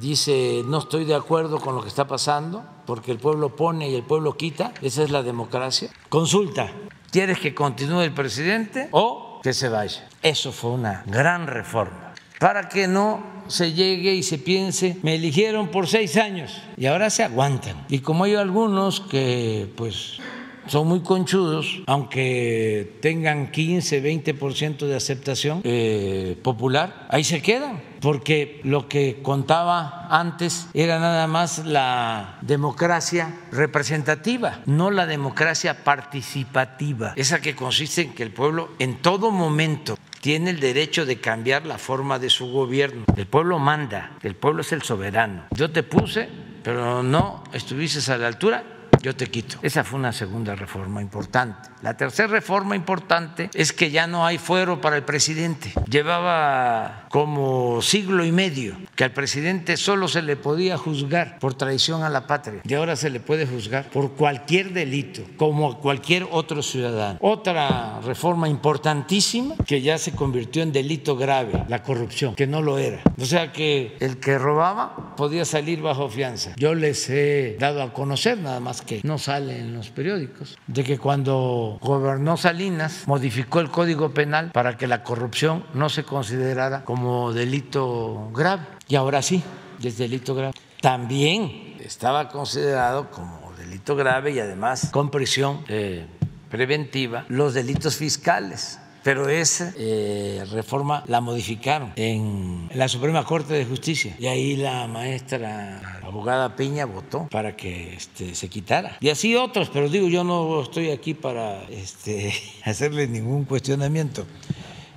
[0.00, 3.94] dice no estoy de acuerdo con lo que está pasando, porque el pueblo pone y
[3.94, 5.90] el pueblo quita, esa es la democracia.
[6.08, 6.70] Consulta,
[7.10, 10.08] ¿quieres que continúe el presidente o que se vaya?
[10.22, 12.03] Eso fue una gran reforma
[12.44, 17.08] para que no se llegue y se piense, me eligieron por seis años y ahora
[17.08, 17.86] se aguantan.
[17.88, 20.18] Y como hay algunos que pues
[20.66, 28.60] son muy conchudos, aunque tengan 15, 20% de aceptación eh, popular, ahí se quedan, porque
[28.62, 37.40] lo que contaba antes era nada más la democracia representativa, no la democracia participativa, esa
[37.40, 41.76] que consiste en que el pueblo en todo momento tiene el derecho de cambiar la
[41.76, 43.04] forma de su gobierno.
[43.14, 45.44] El pueblo manda, el pueblo es el soberano.
[45.50, 46.30] Yo te puse,
[46.62, 48.64] pero no estuviste a la altura,
[49.04, 49.58] yo te quito.
[49.60, 51.68] Esa fue una segunda reforma importante.
[51.82, 55.74] La tercera reforma importante es que ya no hay fuero para el presidente.
[55.90, 62.02] Llevaba como siglo y medio que al presidente solo se le podía juzgar por traición
[62.02, 66.26] a la patria y ahora se le puede juzgar por cualquier delito, como a cualquier
[66.30, 67.18] otro ciudadano.
[67.20, 72.78] Otra reforma importantísima que ya se convirtió en delito grave, la corrupción, que no lo
[72.78, 73.02] era.
[73.20, 76.54] O sea que el que robaba podía salir bajo fianza.
[76.56, 80.84] Yo les he dado a conocer, nada más que no sale en los periódicos, de
[80.84, 86.84] que cuando gobernó Salinas, modificó el Código Penal para que la corrupción no se considerara
[86.84, 88.62] como delito grave.
[88.88, 89.42] Y ahora sí,
[89.82, 90.54] es delito grave.
[90.80, 96.06] También estaba considerado como delito grave y además con prisión eh,
[96.50, 103.66] preventiva los delitos fiscales pero esa eh, reforma la modificaron en la Suprema Corte de
[103.66, 108.96] Justicia y ahí la maestra abogada Piña votó para que este, se quitara.
[109.00, 112.32] Y así otros, pero digo, yo no estoy aquí para este,
[112.64, 114.26] hacerle ningún cuestionamiento.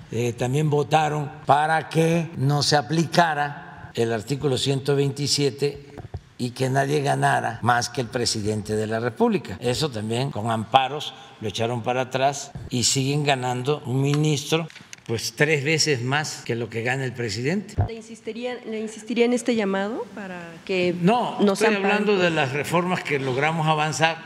[0.10, 5.87] Eh, también votaron para que no se aplicara el artículo 127
[6.38, 9.58] y que nadie ganara más que el presidente de la República.
[9.60, 14.68] Eso también con amparos lo echaron para atrás y siguen ganando un ministro
[15.08, 17.76] pues tres veces más que lo que gana el presidente.
[17.88, 22.52] ¿Le insistiría, le insistiría en este llamado para que no, no estoy hablando de las
[22.52, 24.18] reformas que logramos avanzar.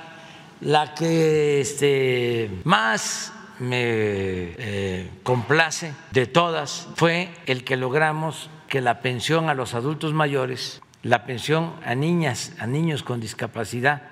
[0.59, 9.01] La que este, más me eh, complace de todas fue el que logramos que la
[9.01, 14.03] pensión a los adultos mayores la pensión a niñas, a niños con discapacidad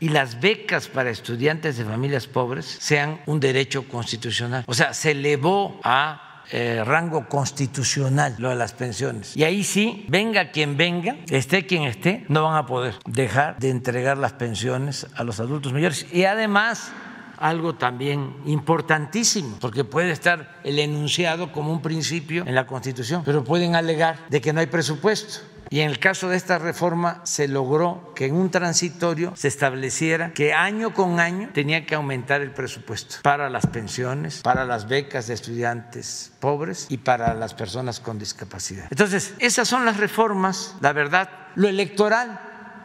[0.00, 4.64] y las becas para estudiantes de familias pobres sean un derecho constitucional.
[4.66, 9.36] O sea, se elevó a eh, rango constitucional lo de las pensiones.
[9.36, 13.70] Y ahí sí, venga quien venga, esté quien esté, no van a poder dejar de
[13.70, 16.06] entregar las pensiones a los adultos mayores.
[16.12, 16.92] Y además
[17.38, 23.42] algo también importantísimo, porque puede estar el enunciado como un principio en la Constitución, pero
[23.42, 25.40] pueden alegar de que no hay presupuesto
[25.74, 30.32] y en el caso de esta reforma se logró que en un transitorio se estableciera
[30.32, 35.26] que año con año tenía que aumentar el presupuesto para las pensiones, para las becas
[35.26, 38.86] de estudiantes pobres y para las personas con discapacidad.
[38.88, 42.38] Entonces, esas son las reformas, la verdad, lo electoral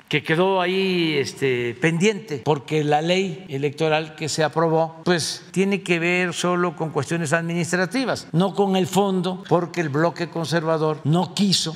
[0.07, 5.99] que quedó ahí este, pendiente, porque la ley electoral que se aprobó, pues tiene que
[5.99, 11.75] ver solo con cuestiones administrativas, no con el fondo, porque el bloque conservador no quiso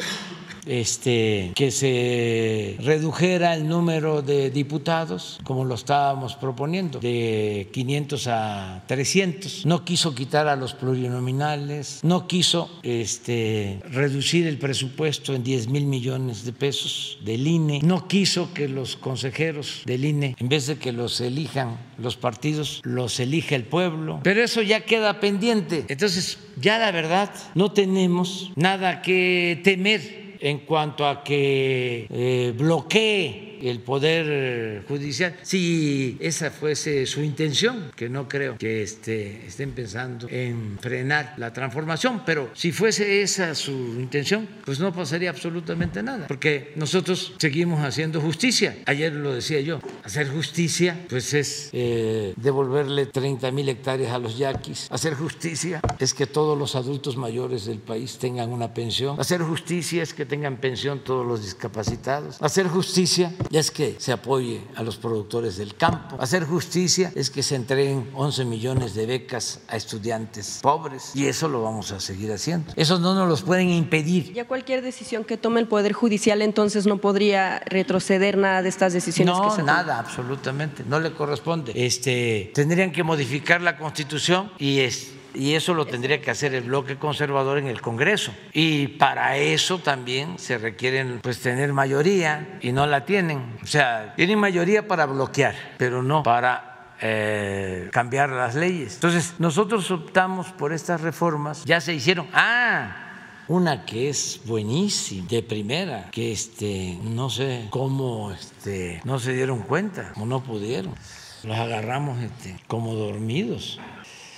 [0.68, 8.84] este, que se redujera el número de diputados, como lo estábamos proponiendo, de 500 a
[8.88, 9.66] 300.
[9.66, 15.86] No quiso quitar a los plurinominales, no quiso este, reducir el presupuesto en 10 mil
[15.86, 20.78] millones de pesos del INE, no quiso que los consejeros del INE, en vez de
[20.78, 24.20] que los elijan los partidos, los elige el pueblo.
[24.24, 25.86] Pero eso ya queda pendiente.
[25.88, 33.53] Entonces, ya la verdad, no tenemos nada que temer en cuanto a que eh, bloquee
[33.70, 35.36] el Poder Judicial.
[35.42, 41.54] Si esa fuese su intención, que no creo que este, estén pensando en frenar la
[41.54, 47.84] transformación, pero si fuese esa su intención, pues no pasaría absolutamente nada, porque nosotros seguimos
[47.84, 48.78] haciendo justicia.
[48.86, 54.38] Ayer lo decía yo, hacer justicia pues es eh, devolverle 30 mil hectáreas a los
[54.38, 54.88] yaquis.
[54.92, 59.20] Hacer justicia es que todos los adultos mayores del país tengan una pensión.
[59.20, 62.42] Hacer justicia es que tengan pensión todos los discapacitados.
[62.42, 66.18] Hacer justicia es que se apoye a los productores del campo.
[66.20, 71.48] Hacer justicia es que se entreguen 11 millones de becas a estudiantes pobres y eso
[71.48, 72.74] lo vamos a seguir haciendo.
[72.76, 74.34] Eso no nos los pueden impedir.
[74.34, 78.94] Ya cualquier decisión que tome el Poder Judicial entonces no podría retroceder nada de estas
[78.94, 81.74] decisiones no, que se nada, absolutamente, no le corresponde.
[81.76, 86.64] Este, tendrían que modificar la Constitución y es y eso lo tendría que hacer el
[86.64, 88.34] bloque conservador en el Congreso.
[88.54, 93.58] Y para eso también se requieren pues tener mayoría y no la tienen.
[93.62, 98.96] O sea, tienen mayoría para bloquear, pero no para eh, cambiar las leyes.
[98.96, 102.28] Entonces, nosotros optamos por estas reformas, ya se hicieron.
[102.34, 103.00] Ah,
[103.48, 109.64] una que es buenísima, de primera, que este, no sé cómo este, no se dieron
[109.64, 110.96] cuenta o no pudieron.
[111.44, 113.82] Los agarramos este, como dormidos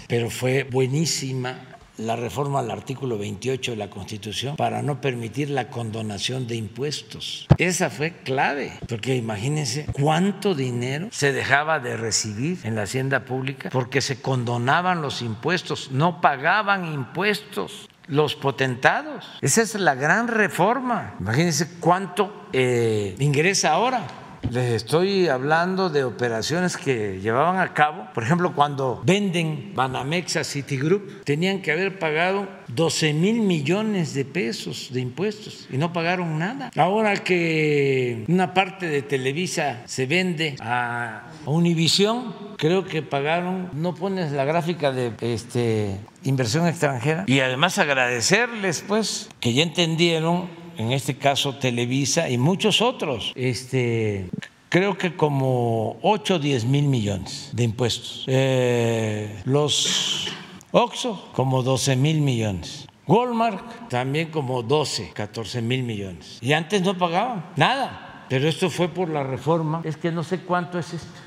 [0.08, 5.70] pero fue buenísima la reforma al artículo 28 de la Constitución para no permitir la
[5.70, 7.48] condonación de impuestos.
[7.58, 13.70] Esa fue clave, porque imagínense cuánto dinero se dejaba de recibir en la hacienda pública
[13.70, 19.26] porque se condonaban los impuestos, no pagaban impuestos los potentados.
[19.42, 21.16] Esa es la gran reforma.
[21.20, 24.06] Imagínense cuánto eh, ingresa ahora
[24.52, 28.08] les estoy hablando de operaciones que llevaban a cabo.
[28.14, 34.26] Por ejemplo, cuando venden Banamex a Citigroup, tenían que haber pagado 12 mil millones de
[34.26, 36.72] pesos de impuestos y no pagaron nada.
[36.76, 44.32] Ahora que una parte de Televisa se vende a Univisión, creo que pagaron, no pones
[44.32, 47.24] la gráfica de este, inversión extranjera.
[47.28, 54.30] Y además agradecerles, pues, que ya entendieron en este caso Televisa y muchos otros, este,
[54.70, 58.26] creo que como 8 o 10 mil millones de impuestos.
[58.28, 60.28] Eh, los
[60.72, 62.88] Oxo, como 12 mil millones.
[63.08, 66.40] Walmart también como 12, 14 mil millones.
[66.42, 68.26] Y antes no pagaban nada.
[68.28, 69.82] Pero esto fue por la reforma.
[69.84, 71.22] Es que no sé cuánto es esto.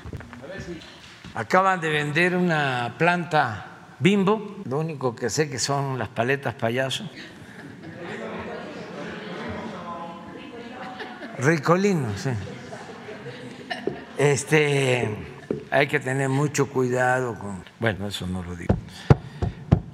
[1.33, 3.65] Acaban de vender una planta
[3.99, 4.57] bimbo.
[4.65, 7.09] Lo único que sé que son las paletas payaso
[11.39, 12.29] Ricolino, sí.
[14.17, 15.09] Este,
[15.71, 17.63] hay que tener mucho cuidado con.
[17.79, 18.75] Bueno, eso no lo digo.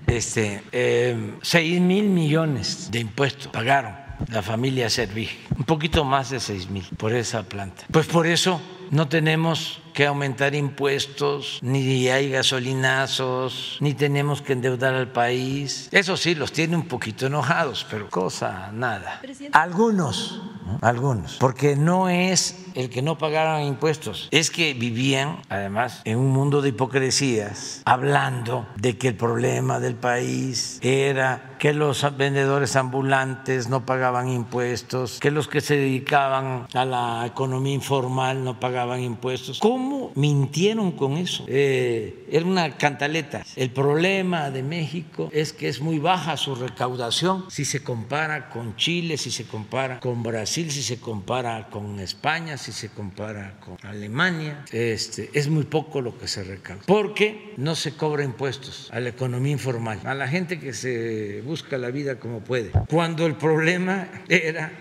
[0.08, 3.94] Este, eh, 6 mil millones de impuestos pagaron
[4.30, 7.84] la familia Servig, un poquito más de 6 mil por esa planta.
[7.92, 8.60] Pues por eso
[8.96, 15.88] no tenemos que aumentar impuestos, ni hay gasolinazos, ni tenemos que endeudar al país.
[15.92, 19.22] Eso sí, los tiene un poquito enojados, pero cosa nada.
[19.54, 20.42] Algunos,
[20.82, 26.32] algunos, porque no es el que no pagaran impuestos, es que vivían, además, en un
[26.32, 33.70] mundo de hipocresías, hablando de que el problema del país era que los vendedores ambulantes
[33.70, 39.60] no pagaban impuestos, que los que se dedicaban a la economía informal no pagaban impuestos.
[39.60, 41.46] ¿Cómo mintieron con eso?
[41.48, 43.44] Eh, era una cantaleta.
[43.56, 48.76] El problema de México es que es muy baja su recaudación si se compara con
[48.76, 53.78] Chile, si se compara con Brasil, si se compara con España, si se compara con
[53.84, 54.66] Alemania.
[54.72, 56.84] Este, es muy poco lo que se recauda.
[56.86, 61.78] Porque no se cobra impuestos a la economía informal, a la gente que se busca
[61.78, 62.72] la vida como puede.
[62.90, 64.72] Cuando el problema era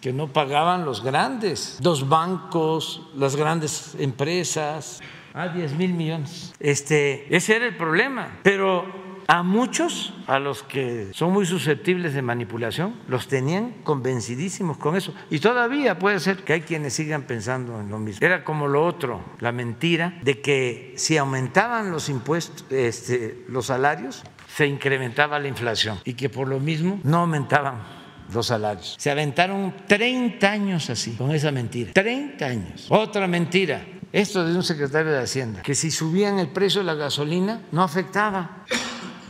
[0.00, 5.00] que no pagaban los grandes, los bancos, las grandes empresas,
[5.34, 6.52] a 10 mil millones.
[6.58, 8.38] Este, ese era el problema.
[8.42, 14.96] Pero a muchos, a los que son muy susceptibles de manipulación, los tenían convencidísimos con
[14.96, 15.14] eso.
[15.30, 18.26] Y todavía puede ser que hay quienes sigan pensando en lo mismo.
[18.26, 24.24] Era como lo otro, la mentira de que si aumentaban los impuestos, este, los salarios,
[24.48, 27.97] se incrementaba la inflación y que por lo mismo no aumentaban
[28.32, 28.96] los salarios.
[28.98, 31.92] Se aventaron 30 años así, con esa mentira.
[31.92, 32.86] 30 años.
[32.88, 33.84] Otra mentira.
[34.12, 37.82] Esto de un secretario de Hacienda, que si subían el precio de la gasolina no
[37.82, 38.64] afectaba,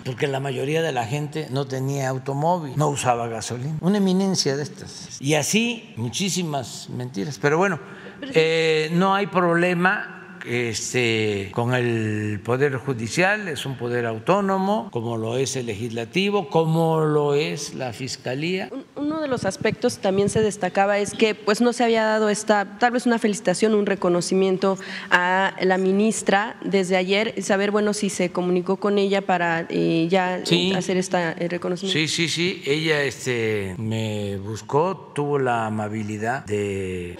[0.04, 3.76] porque la mayoría de la gente no tenía automóvil, no usaba gasolina.
[3.80, 5.20] Una eminencia de estas.
[5.20, 7.38] Y así muchísimas mentiras.
[7.42, 7.80] Pero bueno,
[8.22, 10.18] eh, no hay problema
[10.48, 17.00] este, con el Poder Judicial, es un poder autónomo, como lo es el legislativo, como
[17.00, 18.70] lo es la Fiscalía.
[18.96, 22.78] Uno de los aspectos también se destacaba es que pues no se había dado esta,
[22.78, 24.78] tal vez una felicitación, un reconocimiento
[25.10, 30.42] a la ministra desde ayer, saber, bueno, si se comunicó con ella para eh, ya
[30.76, 31.98] hacer este reconocimiento.
[31.98, 37.18] Sí, sí, sí, ella este, me buscó, tuvo la amabilidad de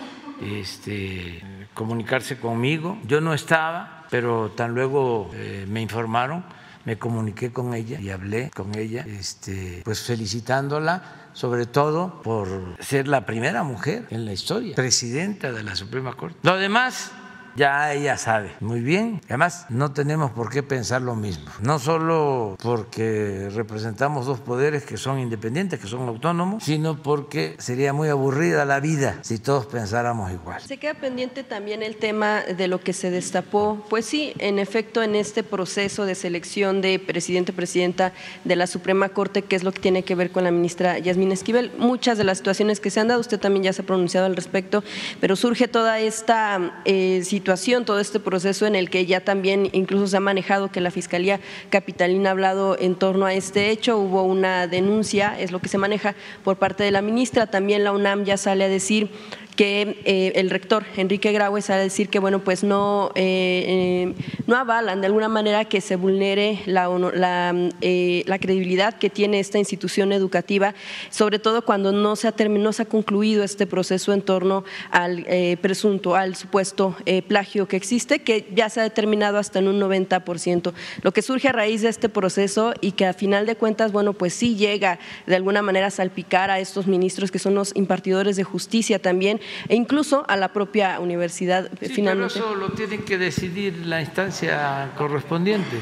[0.61, 1.43] este,
[1.79, 2.99] comunicarse conmigo.
[3.07, 6.45] Yo no estaba, pero tan luego eh, me informaron,
[6.85, 13.07] me comuniqué con ella y hablé con ella, este, pues felicitándola sobre todo por ser
[13.07, 16.37] la primera mujer en la historia, presidenta de la Suprema Corte.
[16.43, 17.13] Lo demás
[17.59, 19.21] ya ella sabe muy bien.
[19.27, 21.51] Además, no tenemos por qué pensar lo mismo.
[21.61, 27.93] No solo porque representamos dos poderes que son independientes, que son autónomos, sino porque sería
[27.93, 30.63] muy aburrida la vida si todos pensáramos igual.
[30.63, 33.85] Se queda pendiente también el tema de lo que se destapó.
[33.91, 38.13] Pues sí, en efecto, en este proceso de selección de presidente, presidenta
[38.45, 41.33] de la Suprema Corte, que es lo que tiene que ver con la ministra Yasmín
[41.33, 44.27] Esquivel, muchas de las situaciones que se han dado, usted también ya se ha pronunciado
[44.27, 44.85] al respecto,
[45.21, 47.48] pero surge toda esta eh, situación
[47.87, 51.41] todo este proceso en el que ya también incluso se ha manejado que la Fiscalía
[51.71, 55.79] Capitalina ha hablado en torno a este hecho, hubo una denuncia, es lo que se
[55.79, 56.15] maneja
[56.45, 59.11] por parte de la ministra, también la UNAM ya sale a decir
[59.59, 64.15] que eh, el rector Enrique Graue sale a decir que bueno pues no eh, eh,
[64.47, 70.13] no avalan de alguna manera que se vulnere la, la, credibilidad que tiene esta institución
[70.13, 70.77] educativa
[71.11, 74.63] sobre todo cuando no se ha terminado se ha concluido este proceso en torno
[74.93, 75.27] al
[75.61, 76.95] presunto al supuesto
[77.27, 80.73] plagio que existe que ya se ha determinado hasta en un 90%
[81.03, 84.13] lo que surge a raíz de este proceso y que a final de cuentas bueno
[84.13, 88.37] pues sí llega de alguna manera a salpicar a estos ministros que son los impartidores
[88.37, 92.35] de justicia también e incluso a la propia universidad sí, finalmente.
[92.35, 95.79] Pero eso lo tiene que decidir la instancia correspondiente.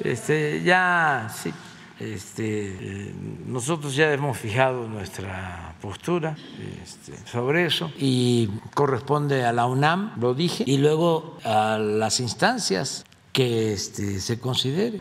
[0.00, 1.52] Este, ya, sí,
[2.00, 3.12] este,
[3.46, 6.36] nosotros ya hemos fijado nuestra postura
[6.82, 13.04] este, sobre eso y corresponde a la UNAM, lo dije, y luego a las instancias
[13.32, 15.00] que este, se considere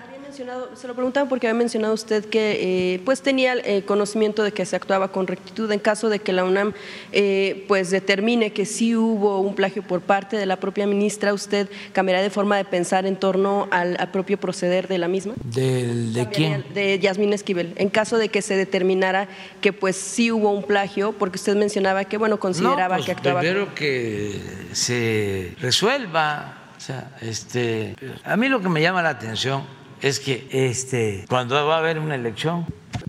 [0.75, 4.65] se lo preguntaba porque había mencionado usted que eh, pues tenía eh, conocimiento de que
[4.65, 6.73] se actuaba con rectitud en caso de que la UNAM
[7.11, 11.69] eh, pues determine que sí hubo un plagio por parte de la propia ministra, ¿usted
[11.91, 15.33] cambiará de forma de pensar en torno al, propio proceder de la misma?
[15.43, 16.63] ¿De, quién?
[16.73, 17.73] De Yasmín Esquivel.
[17.77, 19.27] En caso de que se determinara
[19.61, 23.39] que pues sí hubo un plagio, porque usted mencionaba que bueno consideraba pues, que actuaba.
[23.39, 24.39] Primero que
[24.71, 26.63] se resuelva.
[26.77, 29.63] O sea, este, a mí lo que me llama la atención
[30.01, 32.65] es que este, cuando va a haber una elección,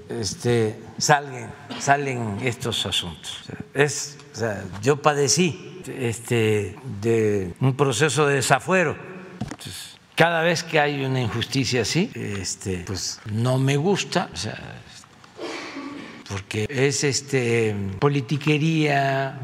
[0.08, 3.42] este, salen, salen estos asuntos.
[3.74, 4.18] Es,
[4.82, 8.96] yo padecí este, de un proceso de desafuero.
[10.14, 14.30] cada vez que hay una injusticia así, este, pues no me gusta.
[16.28, 19.40] Porque es este politiquería,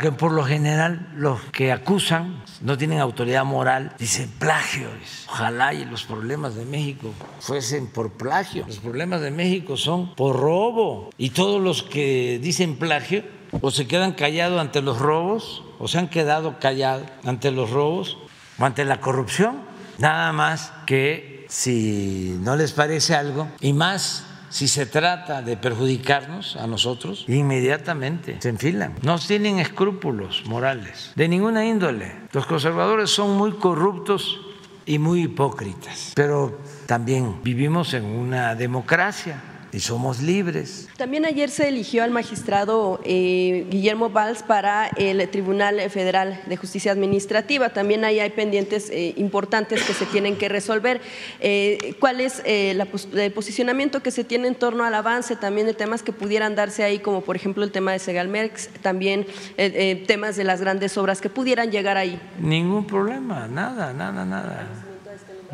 [0.00, 4.88] que por lo general los que acusan no tienen autoridad moral, dicen plagio.
[5.28, 8.64] Ojalá y los problemas de México fuesen por plagio.
[8.66, 11.10] Los problemas de México son por robo.
[11.16, 13.24] Y todos los que dicen plagio
[13.60, 18.18] o se quedan callados ante los robos, o se han quedado callados ante los robos,
[18.58, 19.62] o ante la corrupción.
[19.98, 26.56] Nada más que si no les parece algo, y más si se trata de perjudicarnos
[26.56, 28.94] a nosotros, inmediatamente se enfilan.
[29.02, 32.12] No tienen escrúpulos morales de ninguna índole.
[32.32, 34.40] Los conservadores son muy corruptos
[34.84, 40.88] y muy hipócritas, pero también vivimos en una democracia y somos libres.
[40.96, 46.92] También ayer se eligió al magistrado eh, Guillermo Valls para el Tribunal Federal de Justicia
[46.92, 47.70] Administrativa.
[47.70, 51.00] También ahí hay pendientes eh, importantes que se tienen que resolver.
[51.40, 56.02] Eh, ¿Cuál es el posicionamiento que se tiene en torno al avance también de temas
[56.02, 59.26] que pudieran darse ahí, como por ejemplo el tema de Segalmex, también
[60.06, 62.20] temas de las grandes obras que pudieran llegar ahí?
[62.40, 64.95] Ningún problema, nada, nada, nada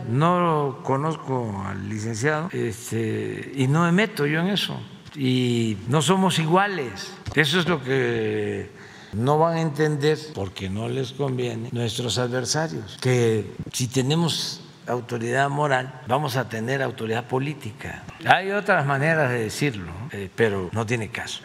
[0.08, 4.80] no conozco al licenciado este, y no me meto yo en eso.
[5.14, 7.12] Y no somos iguales.
[7.34, 8.70] Eso es lo que
[9.12, 12.98] no van a entender porque no les conviene nuestros adversarios.
[13.00, 18.04] Que si tenemos autoridad moral, vamos a tener autoridad política.
[18.24, 21.42] Hay otras maneras de decirlo, eh, pero no tiene caso.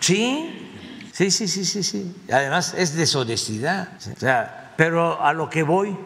[0.00, 0.72] Sí,
[1.12, 2.16] sí, sí, sí, sí, sí.
[2.32, 3.90] Además es deshonestidad.
[4.76, 5.96] Pero a lo que voy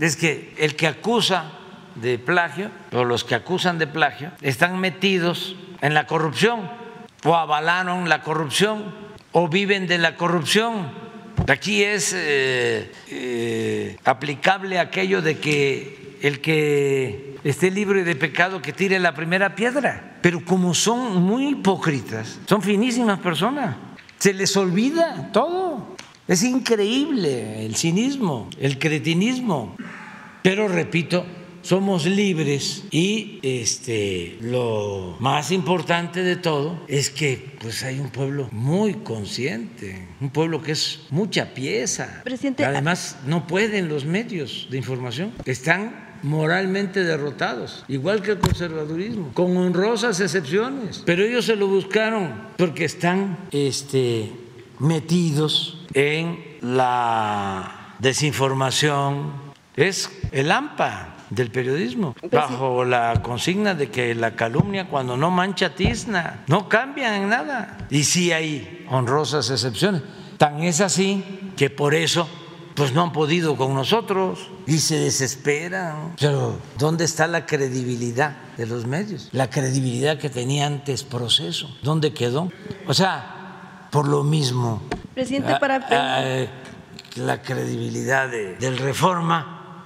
[0.00, 1.52] es que el que acusa
[1.94, 6.70] de plagio o los que acusan de plagio están metidos en la corrupción
[7.24, 8.94] o avalaron la corrupción
[9.32, 11.02] o viven de la corrupción
[11.48, 18.72] Aquí es eh, eh, aplicable aquello de que el que esté libre de pecado que
[18.72, 20.18] tire la primera piedra.
[20.22, 23.76] Pero como son muy hipócritas, son finísimas personas,
[24.18, 25.96] se les olvida todo.
[26.28, 29.76] Es increíble el cinismo, el cretinismo.
[30.42, 31.24] Pero repito,
[31.62, 38.48] somos libres y este lo más importante de todo es que pues hay un pueblo
[38.50, 42.22] muy consciente, un pueblo que es mucha pieza.
[42.24, 49.32] Presidente, Además no pueden los medios de información, están moralmente derrotados, igual que el conservadurismo,
[49.34, 54.32] con honrosas excepciones, pero ellos se lo buscaron porque están este
[54.82, 59.32] metidos en la desinformación,
[59.76, 65.74] es el AMPA del periodismo, bajo la consigna de que la calumnia cuando no mancha
[65.74, 67.78] tizna, no cambia en nada.
[67.88, 70.02] Y sí hay honrosas excepciones.
[70.36, 71.24] Tan es así
[71.56, 72.28] que por eso
[72.74, 76.14] pues no han podido con nosotros y se desesperan.
[76.18, 79.28] Pero ¿dónde está la credibilidad de los medios?
[79.32, 82.50] La credibilidad que tenía antes proceso, ¿dónde quedó?
[82.86, 83.41] O sea,
[83.92, 84.82] por lo mismo.
[85.14, 85.86] Presidente, para...
[85.90, 86.46] Ah,
[87.16, 89.84] la credibilidad de, del reforma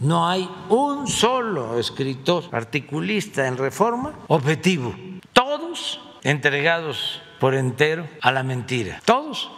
[0.00, 4.94] no hay un solo escritor articulista en reforma objetivo.
[5.34, 9.00] Todos entregados por entero a la mentira.
[9.04, 9.50] Todos.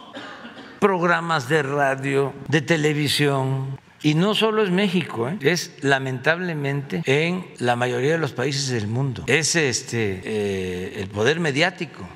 [0.79, 3.79] Programas de radio, de televisión.
[4.03, 5.37] Y no solo es México, ¿eh?
[5.41, 9.23] es lamentablemente en la mayoría de los países del mundo.
[9.25, 12.07] Es este eh, el poder mediático.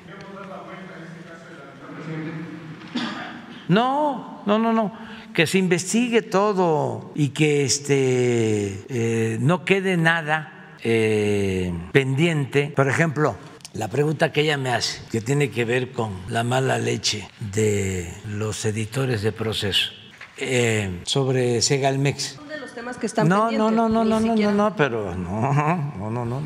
[3.70, 4.92] No, no, no, no.
[5.32, 12.72] Que se investigue todo y que este, eh, no quede nada eh, pendiente.
[12.74, 13.36] Por ejemplo,
[13.74, 18.12] la pregunta que ella me hace, que tiene que ver con la mala leche de
[18.26, 19.92] los editores de proceso
[20.36, 22.34] eh, sobre Segalmex.
[22.34, 23.72] Son de los temas que están no, pendientes.
[23.72, 25.52] No, no, no, no, no, no, pero no,
[25.96, 26.42] no, no, no.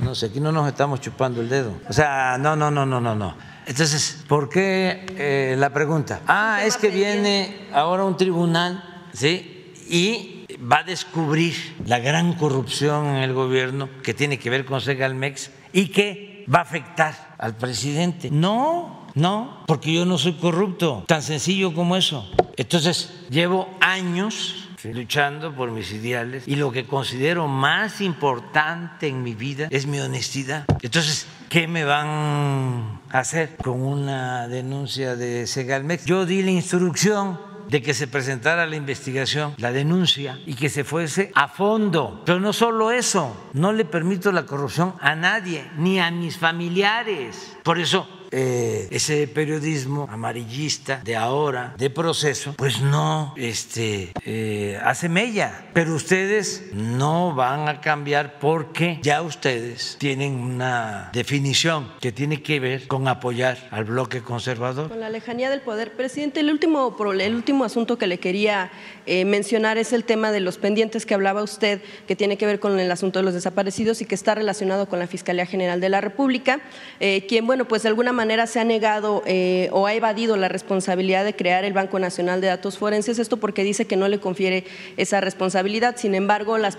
[0.00, 1.72] No sé, aquí no nos estamos chupando el dedo.
[1.88, 6.22] O sea, no, no, no, no, no, no entonces, ¿por qué eh, la pregunta?
[6.26, 8.82] Ah, es que viene ahora un tribunal,
[9.12, 9.74] ¿sí?
[9.90, 11.54] Y va a descubrir
[11.84, 16.60] la gran corrupción en el gobierno que tiene que ver con Segalmex y que va
[16.60, 18.30] a afectar al presidente.
[18.30, 22.26] No, no, porque yo no soy corrupto, tan sencillo como eso.
[22.56, 29.34] Entonces, llevo años luchando por mis ideales y lo que considero más importante en mi
[29.34, 30.64] vida es mi honestidad.
[30.80, 36.04] Entonces, ¿qué me van hacer con una denuncia de Segalmex?
[36.04, 40.84] Yo di la instrucción de que se presentara la investigación, la denuncia y que se
[40.84, 42.22] fuese a fondo.
[42.24, 47.56] Pero no solo eso, no le permito la corrupción a nadie, ni a mis familiares.
[47.62, 55.08] Por eso eh, ese periodismo amarillista de ahora, de proceso, pues no este, eh, hace
[55.08, 55.68] mella.
[55.72, 62.60] Pero ustedes no van a cambiar porque ya ustedes tienen una definición que tiene que
[62.60, 64.88] ver con apoyar al bloque conservador.
[64.88, 65.92] Con la lejanía del poder.
[65.92, 68.70] Presidente, el último, el último asunto que le quería
[69.06, 72.60] eh, mencionar es el tema de los pendientes que hablaba usted, que tiene que ver
[72.60, 75.88] con el asunto de los desaparecidos y que está relacionado con la Fiscalía General de
[75.88, 76.60] la República,
[76.98, 81.24] quien, bueno, pues de alguna manera se ha negado eh, o ha evadido la responsabilidad
[81.24, 84.64] de crear el Banco Nacional de Datos Forenses, esto porque dice que no le confiere
[84.96, 85.96] esa responsabilidad.
[85.96, 86.78] Sin embargo, las,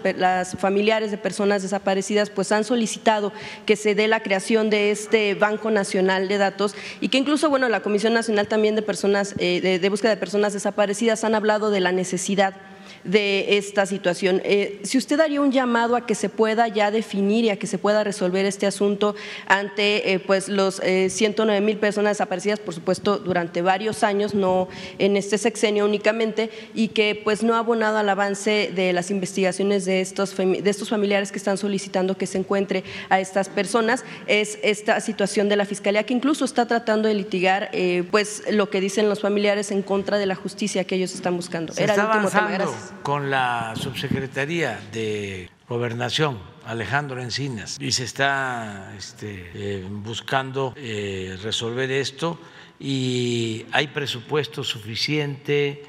[0.58, 3.32] familiares de personas desaparecidas pues han solicitado
[3.66, 7.70] que se dé la creación de este Banco Nacional de Datos y que incluso, bueno,
[7.70, 11.80] la Comisión Nacional también de Personas, eh, de Búsqueda de Personas Desaparecidas han hablado de
[11.80, 12.54] la necesidad
[13.04, 14.42] de esta situación.
[14.44, 17.68] Eh, si usted haría un llamado a que se pueda ya definir y a que
[17.68, 19.16] se pueda resolver este asunto
[19.48, 24.68] ante eh, pues los 109 eh, mil personas desaparecidas, por supuesto, durante varios años, no
[24.98, 29.86] en este sexenio únicamente, y que pues no ha abonado al avance de las investigaciones
[29.86, 34.60] de estos, de estos familiares que están solicitando que se encuentre a estas personas, es
[34.64, 37.72] esta situación de la Fiscalía que incluso está tratando de litigar
[38.12, 41.74] pues lo que dicen los familiares en contra de la justicia que ellos están buscando.
[41.78, 42.52] Era el último tema.
[42.52, 51.38] Gracias con la subsecretaría de Gobernación, Alejandro Encinas, y se está este, eh, buscando eh,
[51.42, 52.40] resolver esto
[52.80, 55.84] y hay presupuesto suficiente.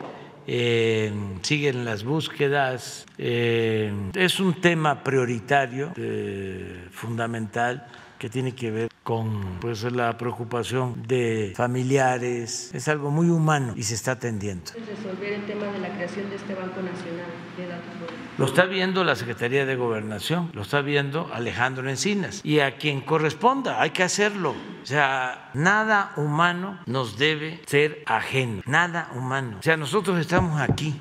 [0.47, 1.13] Eh,
[1.43, 3.07] siguen las búsquedas.
[3.19, 5.93] es un tema prioritario,
[6.91, 7.87] fundamental,
[8.19, 12.71] que tiene que ver con pues, la preocupación de familiares.
[12.75, 14.73] Es algo muy humano y se está atendiendo.
[14.75, 18.11] Resolver el tema de la creación de este Banco Nacional de Datos
[18.41, 23.03] lo está viendo la Secretaría de Gobernación, lo está viendo Alejandro Encinas y a quien
[23.03, 24.55] corresponda, hay que hacerlo.
[24.83, 29.59] O sea, nada humano nos debe ser ajeno, nada humano.
[29.61, 30.95] O sea, nosotros estamos aquí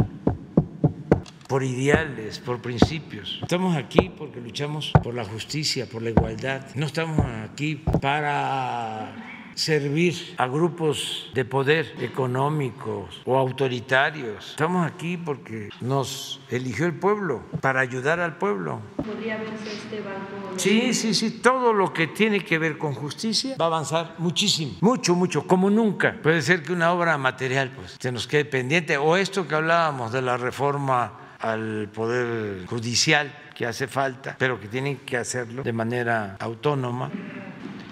[1.50, 3.40] por ideales, por principios.
[3.42, 6.68] Estamos aquí porque luchamos por la justicia, por la igualdad.
[6.76, 14.52] No estamos aquí para servir a grupos de poder económicos o autoritarios.
[14.52, 18.82] Estamos aquí porque nos eligió el pueblo, para ayudar al pueblo.
[18.98, 20.54] ¿Podría verse este banco?
[20.56, 24.74] Sí, sí, sí, todo lo que tiene que ver con justicia va a avanzar muchísimo,
[24.82, 26.16] mucho, mucho, como nunca.
[26.22, 30.12] Puede ser que una obra material pues se nos quede pendiente o esto que hablábamos
[30.12, 35.74] de la reforma al poder judicial que hace falta, pero que tienen que hacerlo de
[35.74, 37.12] manera autónoma.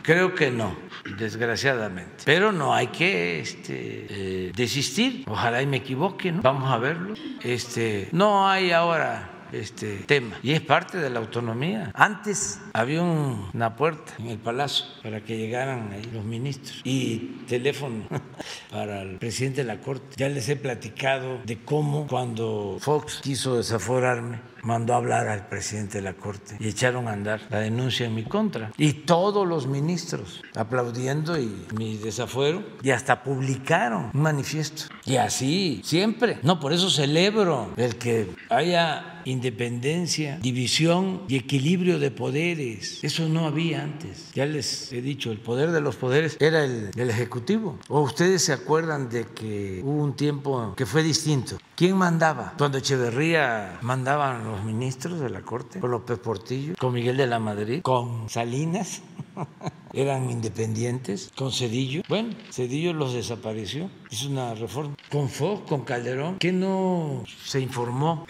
[0.01, 0.77] Creo que no,
[1.17, 2.23] desgraciadamente.
[2.25, 5.25] Pero no hay que este, eh, desistir.
[5.27, 6.41] Ojalá y me equivoque, ¿no?
[6.41, 7.13] Vamos a verlo.
[7.41, 11.91] Este, no hay ahora este tema y es parte de la autonomía.
[11.93, 18.05] Antes había una puerta en el palacio para que llegaran ahí los ministros y teléfono
[18.71, 20.15] para el presidente de la corte.
[20.17, 25.99] Ya les he platicado de cómo cuando Fox quiso desaforarme mandó a hablar al presidente
[25.99, 28.73] de la Corte y echaron a andar la denuncia en mi contra.
[28.77, 34.83] Y todos los ministros aplaudiendo y mi desafuero y hasta publicaron un manifiesto.
[35.05, 36.39] Y así, siempre.
[36.43, 43.01] No, por eso celebro el que haya independencia, división y equilibrio de poderes.
[43.03, 44.31] Eso no había antes.
[44.33, 47.79] Ya les he dicho, el poder de los poderes era el, el Ejecutivo.
[47.87, 51.57] ¿O ustedes se acuerdan de que hubo un tiempo que fue distinto?
[51.77, 52.55] ¿Quién mandaba?
[52.57, 57.37] Cuando Echeverría mandaban los ministros de la Corte, con López Portillo, con Miguel de la
[57.37, 59.03] Madrid, con Salinas,
[59.93, 62.01] eran independientes, con Cedillo.
[62.09, 64.95] Bueno, Cedillo los desapareció, hizo una reforma.
[65.11, 68.25] Con Fox, con Calderón, ¿qué no se informó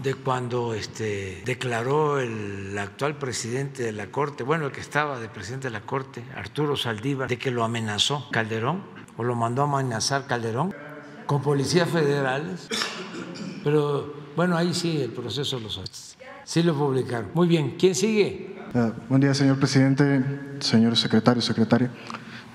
[0.00, 5.28] de cuando este, declaró el actual presidente de la Corte, bueno, el que estaba de
[5.28, 8.84] presidente de la Corte, Arturo Saldívar, de que lo amenazó Calderón
[9.16, 10.72] o lo mandó a amenazar Calderón
[11.30, 12.66] con policías federales.
[13.62, 15.86] Pero bueno, ahí sí el proceso lo sabe.
[16.42, 17.30] Sí lo publicaron.
[17.34, 18.56] Muy bien, ¿quién sigue?
[18.74, 20.24] Uh, buen día, señor presidente,
[20.58, 21.88] señor secretario, secretaria.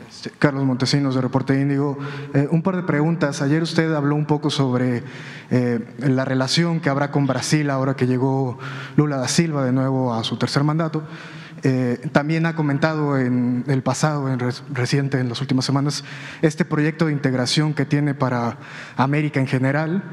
[0.09, 1.97] Este, Carlos Montesinos de Reporte Índigo.
[2.33, 3.41] Eh, un par de preguntas.
[3.41, 5.03] Ayer usted habló un poco sobre
[5.51, 8.59] eh, la relación que habrá con Brasil ahora que llegó
[8.97, 11.01] Lula da Silva de nuevo a su tercer mandato.
[11.67, 14.39] Eh, también ha comentado en el pasado, en
[14.71, 16.03] reciente, en las últimas semanas,
[16.43, 18.59] este proyecto de integración que tiene para
[18.97, 20.03] América en general,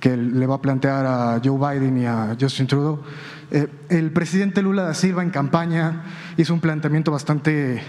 [0.00, 3.02] que le va a plantear a Joe Biden y a Justin Trudeau.
[3.50, 6.04] Eh, el presidente Lula da Silva en campaña
[6.38, 7.82] hizo un planteamiento bastante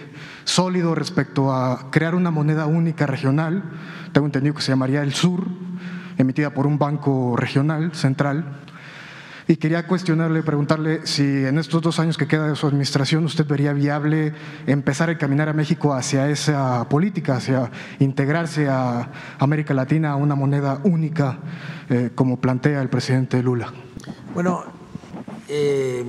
[0.43, 3.63] sólido respecto a crear una moneda única regional,
[4.11, 5.45] tengo entendido que se llamaría el Sur,
[6.17, 8.59] emitida por un banco regional, central,
[9.47, 13.45] y quería cuestionarle, preguntarle si en estos dos años que queda de su administración usted
[13.45, 14.33] vería viable
[14.67, 20.35] empezar a caminar a México hacia esa política, hacia integrarse a América Latina a una
[20.35, 21.39] moneda única,
[21.89, 23.73] eh, como plantea el presidente Lula.
[24.33, 24.63] Bueno,
[25.47, 26.03] eh,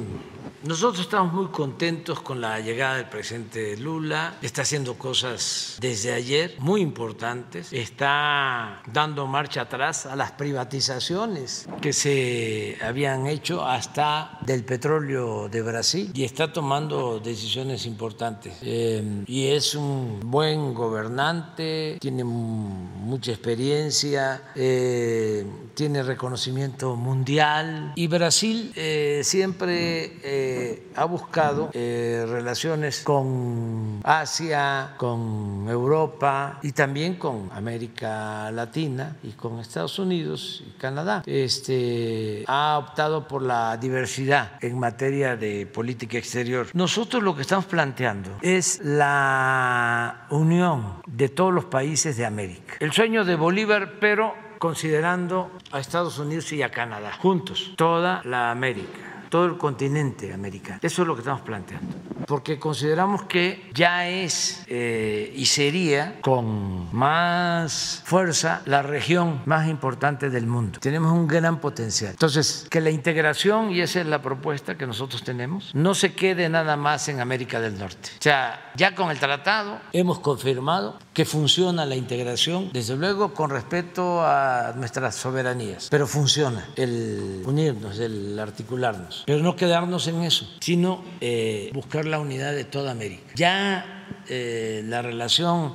[0.64, 4.38] nosotros estamos muy contentos con la llegada del presidente Lula.
[4.40, 7.70] Está haciendo cosas desde ayer muy importantes.
[7.70, 15.60] Está dando marcha atrás a las privatizaciones que se habían hecho hasta del petróleo de
[15.60, 18.56] Brasil y está tomando decisiones importantes.
[18.62, 28.72] Eh, y es un buen gobernante, tiene mucha experiencia, eh, tiene reconocimiento mundial y Brasil
[28.76, 30.53] eh, siempre
[30.96, 39.58] ha buscado eh, relaciones con Asia, con Europa y también con América Latina y con
[39.58, 41.22] Estados Unidos y Canadá.
[41.26, 46.68] Este, ha optado por la diversidad en materia de política exterior.
[46.72, 52.74] Nosotros lo que estamos planteando es la unión de todos los países de América.
[52.80, 58.50] El sueño de Bolívar, pero considerando a Estados Unidos y a Canadá, juntos, toda la
[58.50, 60.78] América todo el continente americano.
[60.80, 61.92] Eso es lo que estamos planteando,
[62.28, 70.30] porque consideramos que ya es eh, y sería con más fuerza la región más importante
[70.30, 70.78] del mundo.
[70.78, 72.12] Tenemos un gran potencial.
[72.12, 76.48] Entonces, que la integración, y esa es la propuesta que nosotros tenemos, no se quede
[76.48, 78.10] nada más en América del Norte.
[78.16, 83.50] O sea, ya con el tratado hemos confirmado que funciona la integración, desde luego con
[83.50, 90.48] respeto a nuestras soberanías, pero funciona el unirnos, el articularnos pero no quedarnos en eso,
[90.60, 93.32] sino eh, buscar la unidad de toda América.
[93.34, 95.74] Ya eh, la relación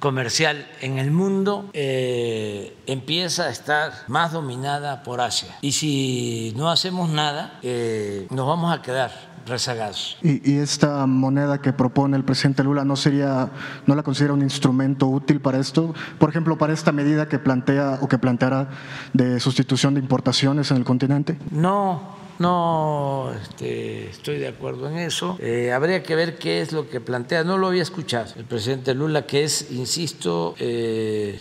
[0.00, 5.56] comercial en el mundo eh, empieza a estar más dominada por Asia.
[5.60, 9.12] Y si no hacemos nada, eh, nos vamos a quedar
[9.46, 10.18] rezagados.
[10.22, 13.50] ¿Y, ¿Y, esta moneda que propone el presidente Lula no sería,
[13.86, 15.94] no la considera un instrumento útil para esto?
[16.18, 18.68] Por ejemplo, para esta medida que plantea o que planteara
[19.12, 21.38] de sustitución de importaciones en el continente.
[21.50, 25.36] No, no este, estoy de acuerdo en eso.
[25.40, 27.44] Eh, habría que ver qué es lo que plantea.
[27.44, 31.38] No lo había escuchado el presidente Lula, que es, insisto, eh,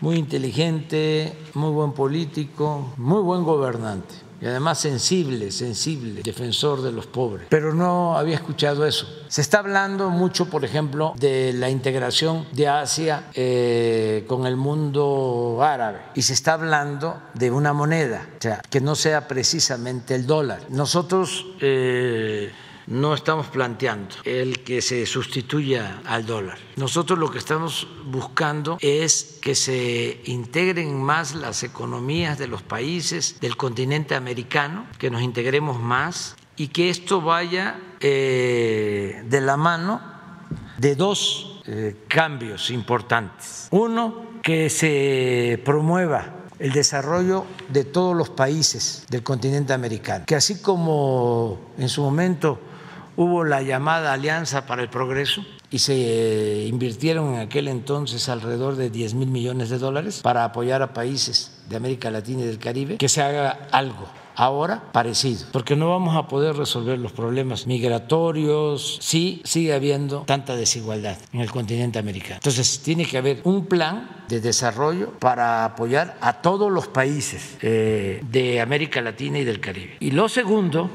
[0.00, 7.06] muy inteligente, muy buen político, muy buen gobernante y además sensible, sensible, defensor de los
[7.06, 7.46] pobres.
[7.48, 9.06] Pero no había escuchado eso.
[9.28, 15.58] Se está hablando mucho, por ejemplo, de la integración de Asia eh, con el mundo
[15.62, 20.26] árabe y se está hablando de una moneda, o sea, que no sea precisamente el
[20.26, 20.60] dólar.
[20.68, 22.52] Nosotros eh,
[22.86, 26.58] no estamos planteando el que se sustituya al dólar.
[26.76, 33.40] Nosotros lo que estamos buscando es que se integren más las economías de los países
[33.40, 40.00] del continente americano, que nos integremos más y que esto vaya eh, de la mano
[40.78, 43.68] de dos eh, cambios importantes.
[43.70, 50.60] Uno, que se promueva el desarrollo de todos los países del continente americano, que así
[50.60, 52.58] como en su momento
[53.16, 58.90] hubo la llamada Alianza para el Progreso y se invirtieron en aquel entonces alrededor de
[58.90, 62.96] 10 mil millones de dólares para apoyar a países de América Latina y del Caribe,
[62.96, 68.98] que se haga algo ahora parecido, porque no vamos a poder resolver los problemas migratorios
[69.00, 72.36] si sigue habiendo tanta desigualdad en el continente americano.
[72.36, 78.20] Entonces, tiene que haber un plan de desarrollo para apoyar a todos los países eh,
[78.28, 79.96] de América Latina y del Caribe.
[80.00, 80.90] Y lo segundo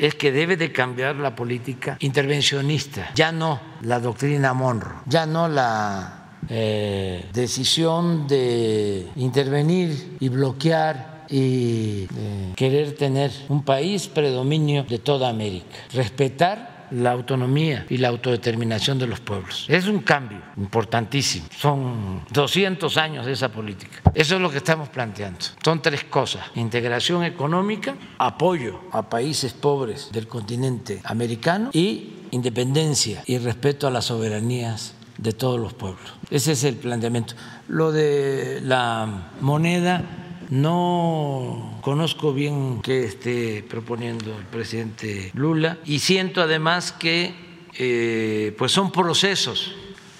[0.00, 5.46] es que debe de cambiar la política intervencionista, ya no la doctrina Monroe, ya no
[5.46, 14.98] la eh, decisión de intervenir y bloquear y eh, querer tener un país predominio de
[14.98, 19.66] toda América, respetar la autonomía y la autodeterminación de los pueblos.
[19.68, 21.46] Es un cambio importantísimo.
[21.56, 24.00] Son 200 años de esa política.
[24.14, 25.40] Eso es lo que estamos planteando.
[25.62, 26.46] Son tres cosas.
[26.54, 34.06] Integración económica, apoyo a países pobres del continente americano y independencia y respeto a las
[34.06, 36.14] soberanías de todos los pueblos.
[36.30, 37.34] Ese es el planteamiento.
[37.68, 46.42] Lo de la moneda no conozco bien qué esté proponiendo el presidente Lula y siento
[46.42, 47.34] además que
[47.78, 49.74] eh, pues son procesos,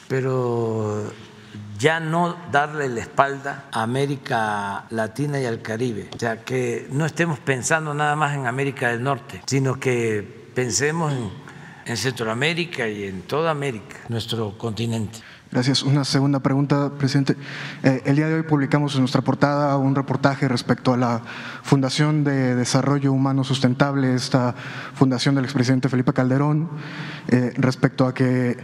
[0.09, 1.13] pero
[1.79, 6.09] ya no darle la espalda a América Latina y al Caribe.
[6.15, 11.13] O sea, que no estemos pensando nada más en América del Norte, sino que pensemos
[11.13, 11.31] en,
[11.87, 15.19] en Centroamérica y en toda América, nuestro continente.
[15.53, 15.83] Gracias.
[15.83, 17.35] Una segunda pregunta, presidente.
[17.83, 21.23] Eh, el día de hoy publicamos en nuestra portada un reportaje respecto a la
[21.65, 24.55] Fundación de Desarrollo Humano Sustentable, esta
[24.95, 26.69] fundación del expresidente Felipe Calderón,
[27.27, 28.59] eh, respecto a que eh,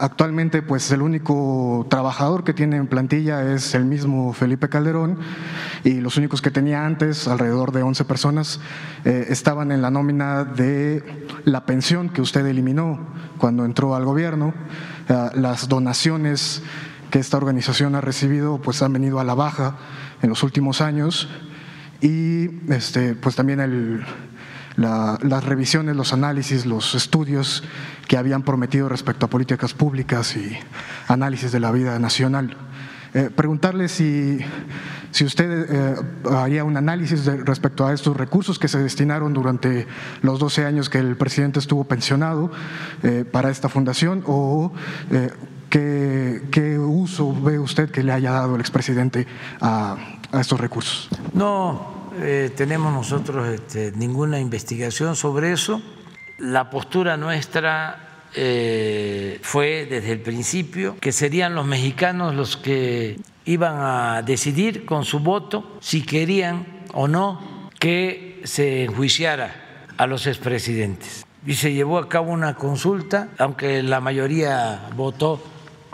[0.00, 5.18] actualmente pues el único trabajador que tiene en plantilla es el mismo Felipe Calderón
[5.84, 8.58] y los únicos que tenía antes, alrededor de 11 personas,
[9.04, 11.04] estaban en la nómina de
[11.44, 12.98] la pensión que usted eliminó
[13.38, 14.52] cuando entró al gobierno.
[15.08, 16.62] Eh, las donaciones
[17.10, 19.76] que esta organización ha recibido pues han venido a la baja
[20.20, 21.28] en los últimos años
[22.00, 24.04] y este, pues también el,
[24.76, 27.64] la, las revisiones, los análisis, los estudios
[28.06, 30.56] que habían prometido respecto a políticas públicas y
[31.08, 32.56] análisis de la vida nacional.
[33.14, 34.38] Eh, preguntarle si,
[35.10, 35.94] si usted eh,
[36.30, 39.86] haría un análisis de, respecto a estos recursos que se destinaron durante
[40.22, 42.50] los 12 años que el presidente estuvo pensionado
[43.02, 44.72] eh, para esta fundación o
[45.10, 45.30] eh,
[45.70, 49.26] ¿qué, qué, uso ve usted que le haya dado el expresidente
[49.60, 49.96] a,
[50.32, 51.08] a estos recursos.
[51.32, 55.80] No eh, tenemos nosotros este, ninguna investigación sobre eso.
[56.38, 63.76] La postura nuestra eh, fue desde el principio que serían los mexicanos los que iban
[63.78, 71.24] a decidir con su voto si querían o no que se enjuiciara a los expresidentes.
[71.46, 75.42] Y se llevó a cabo una consulta, aunque la mayoría votó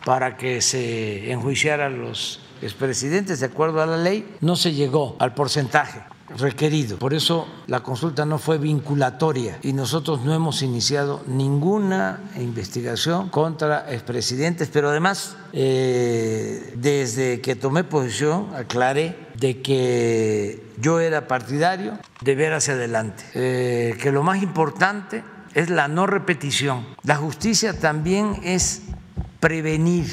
[0.04, 5.16] para que se enjuiciara a los expresidentes de acuerdo a la ley, no se llegó
[5.18, 6.02] al porcentaje
[6.38, 6.98] requerido.
[6.98, 13.92] Por eso la consulta no fue vinculatoria y nosotros no hemos iniciado ninguna investigación contra
[13.92, 22.34] expresidentes, pero además eh, desde que tomé posición aclaré de que yo era partidario de
[22.34, 25.22] ver hacia adelante, eh, que lo más importante
[25.54, 26.86] es la no repetición.
[27.02, 28.82] La justicia también es
[29.40, 30.06] prevenir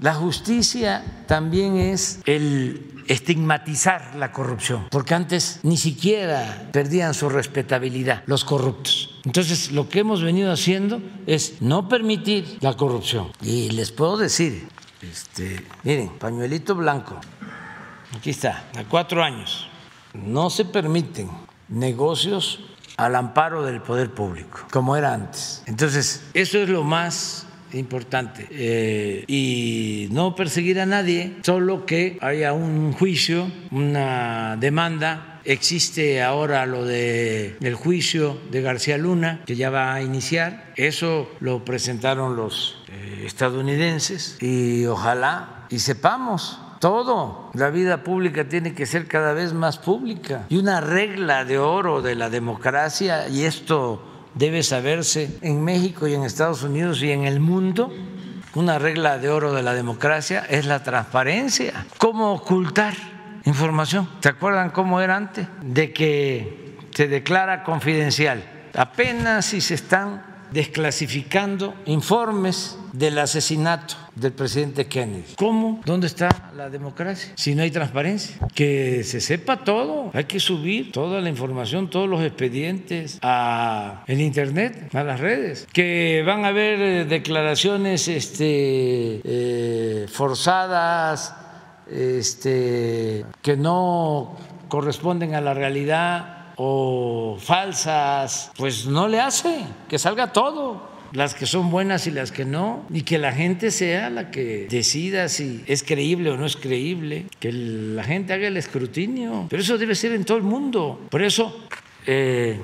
[0.00, 8.22] La justicia también es el estigmatizar la corrupción, porque antes ni siquiera perdían su respetabilidad
[8.26, 9.20] los corruptos.
[9.24, 13.30] Entonces, lo que hemos venido haciendo es no permitir la corrupción.
[13.40, 14.68] Y les puedo decir,
[15.00, 17.18] este, miren, pañuelito blanco,
[18.16, 19.68] aquí está, a cuatro años,
[20.14, 21.30] no se permiten
[21.68, 22.60] negocios
[22.96, 25.62] al amparo del poder público, como era antes.
[25.66, 28.46] Entonces, eso es lo más importante.
[28.50, 35.40] Eh, y no perseguir a nadie, solo que haya un juicio, una demanda.
[35.44, 40.72] Existe ahora lo de el juicio de García Luna, que ya va a iniciar.
[40.76, 47.50] Eso lo presentaron los eh, estadounidenses y ojalá y sepamos todo.
[47.54, 50.44] La vida pública tiene que ser cada vez más pública.
[50.50, 56.14] Y una regla de oro de la democracia, y esto debe saberse en México y
[56.14, 57.92] en Estados Unidos y en el mundo,
[58.54, 61.86] una regla de oro de la democracia es la transparencia.
[61.98, 62.94] ¿Cómo ocultar
[63.44, 64.08] información?
[64.20, 65.46] ¿Se acuerdan cómo era antes?
[65.62, 68.70] De que se declara confidencial.
[68.74, 75.34] Apenas si se están desclasificando informes del asesinato del presidente Kennedy.
[75.36, 75.80] ¿Cómo?
[75.84, 77.32] ¿Dónde está la democracia?
[77.34, 78.36] Si no hay transparencia.
[78.54, 80.10] Que se sepa todo.
[80.14, 85.66] Hay que subir toda la información, todos los expedientes a el internet, a las redes.
[85.72, 91.34] Que van a haber eh, declaraciones este, eh, forzadas,
[91.90, 94.36] este, que no
[94.68, 101.46] corresponden a la realidad o falsas, pues no le hace, que salga todo las que
[101.46, 105.62] son buenas y las que no, y que la gente sea la que decida si
[105.66, 109.94] es creíble o no es creíble, que la gente haga el escrutinio, pero eso debe
[109.94, 111.06] ser en todo el mundo.
[111.10, 111.66] Por eso,
[112.06, 112.58] eh,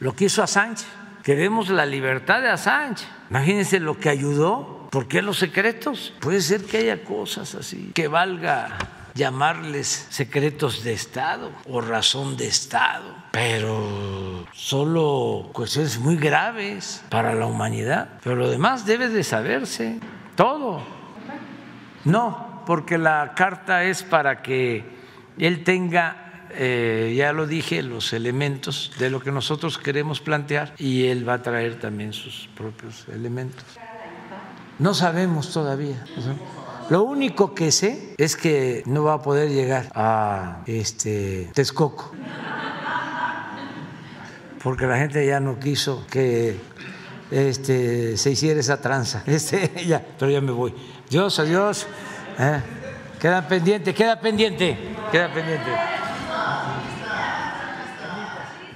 [0.00, 0.84] lo que hizo Assange,
[1.22, 3.04] queremos la libertad de Assange.
[3.30, 6.12] Imagínense lo que ayudó, ¿por qué los secretos?
[6.18, 8.76] Puede ser que haya cosas así, que valga
[9.14, 17.46] llamarles secretos de Estado o razón de Estado, pero solo cuestiones muy graves para la
[17.46, 18.18] humanidad.
[18.22, 20.00] Pero lo demás debe de saberse,
[20.36, 20.82] todo.
[22.04, 24.84] No, porque la carta es para que
[25.38, 31.06] él tenga, eh, ya lo dije, los elementos de lo que nosotros queremos plantear y
[31.06, 33.64] él va a traer también sus propios elementos.
[34.78, 36.04] No sabemos todavía.
[36.90, 42.12] Lo único que sé es que no va a poder llegar a este Texcoco.
[44.62, 46.56] Porque la gente ya no quiso que
[47.30, 49.22] este, se hiciera esa tranza.
[49.26, 50.74] Este, ya, pero ya me voy.
[51.10, 51.86] Dios, adiós.
[52.38, 52.60] ¿Eh?
[53.20, 54.78] Queda pendiente, queda pendiente,
[55.10, 55.70] queda pendiente.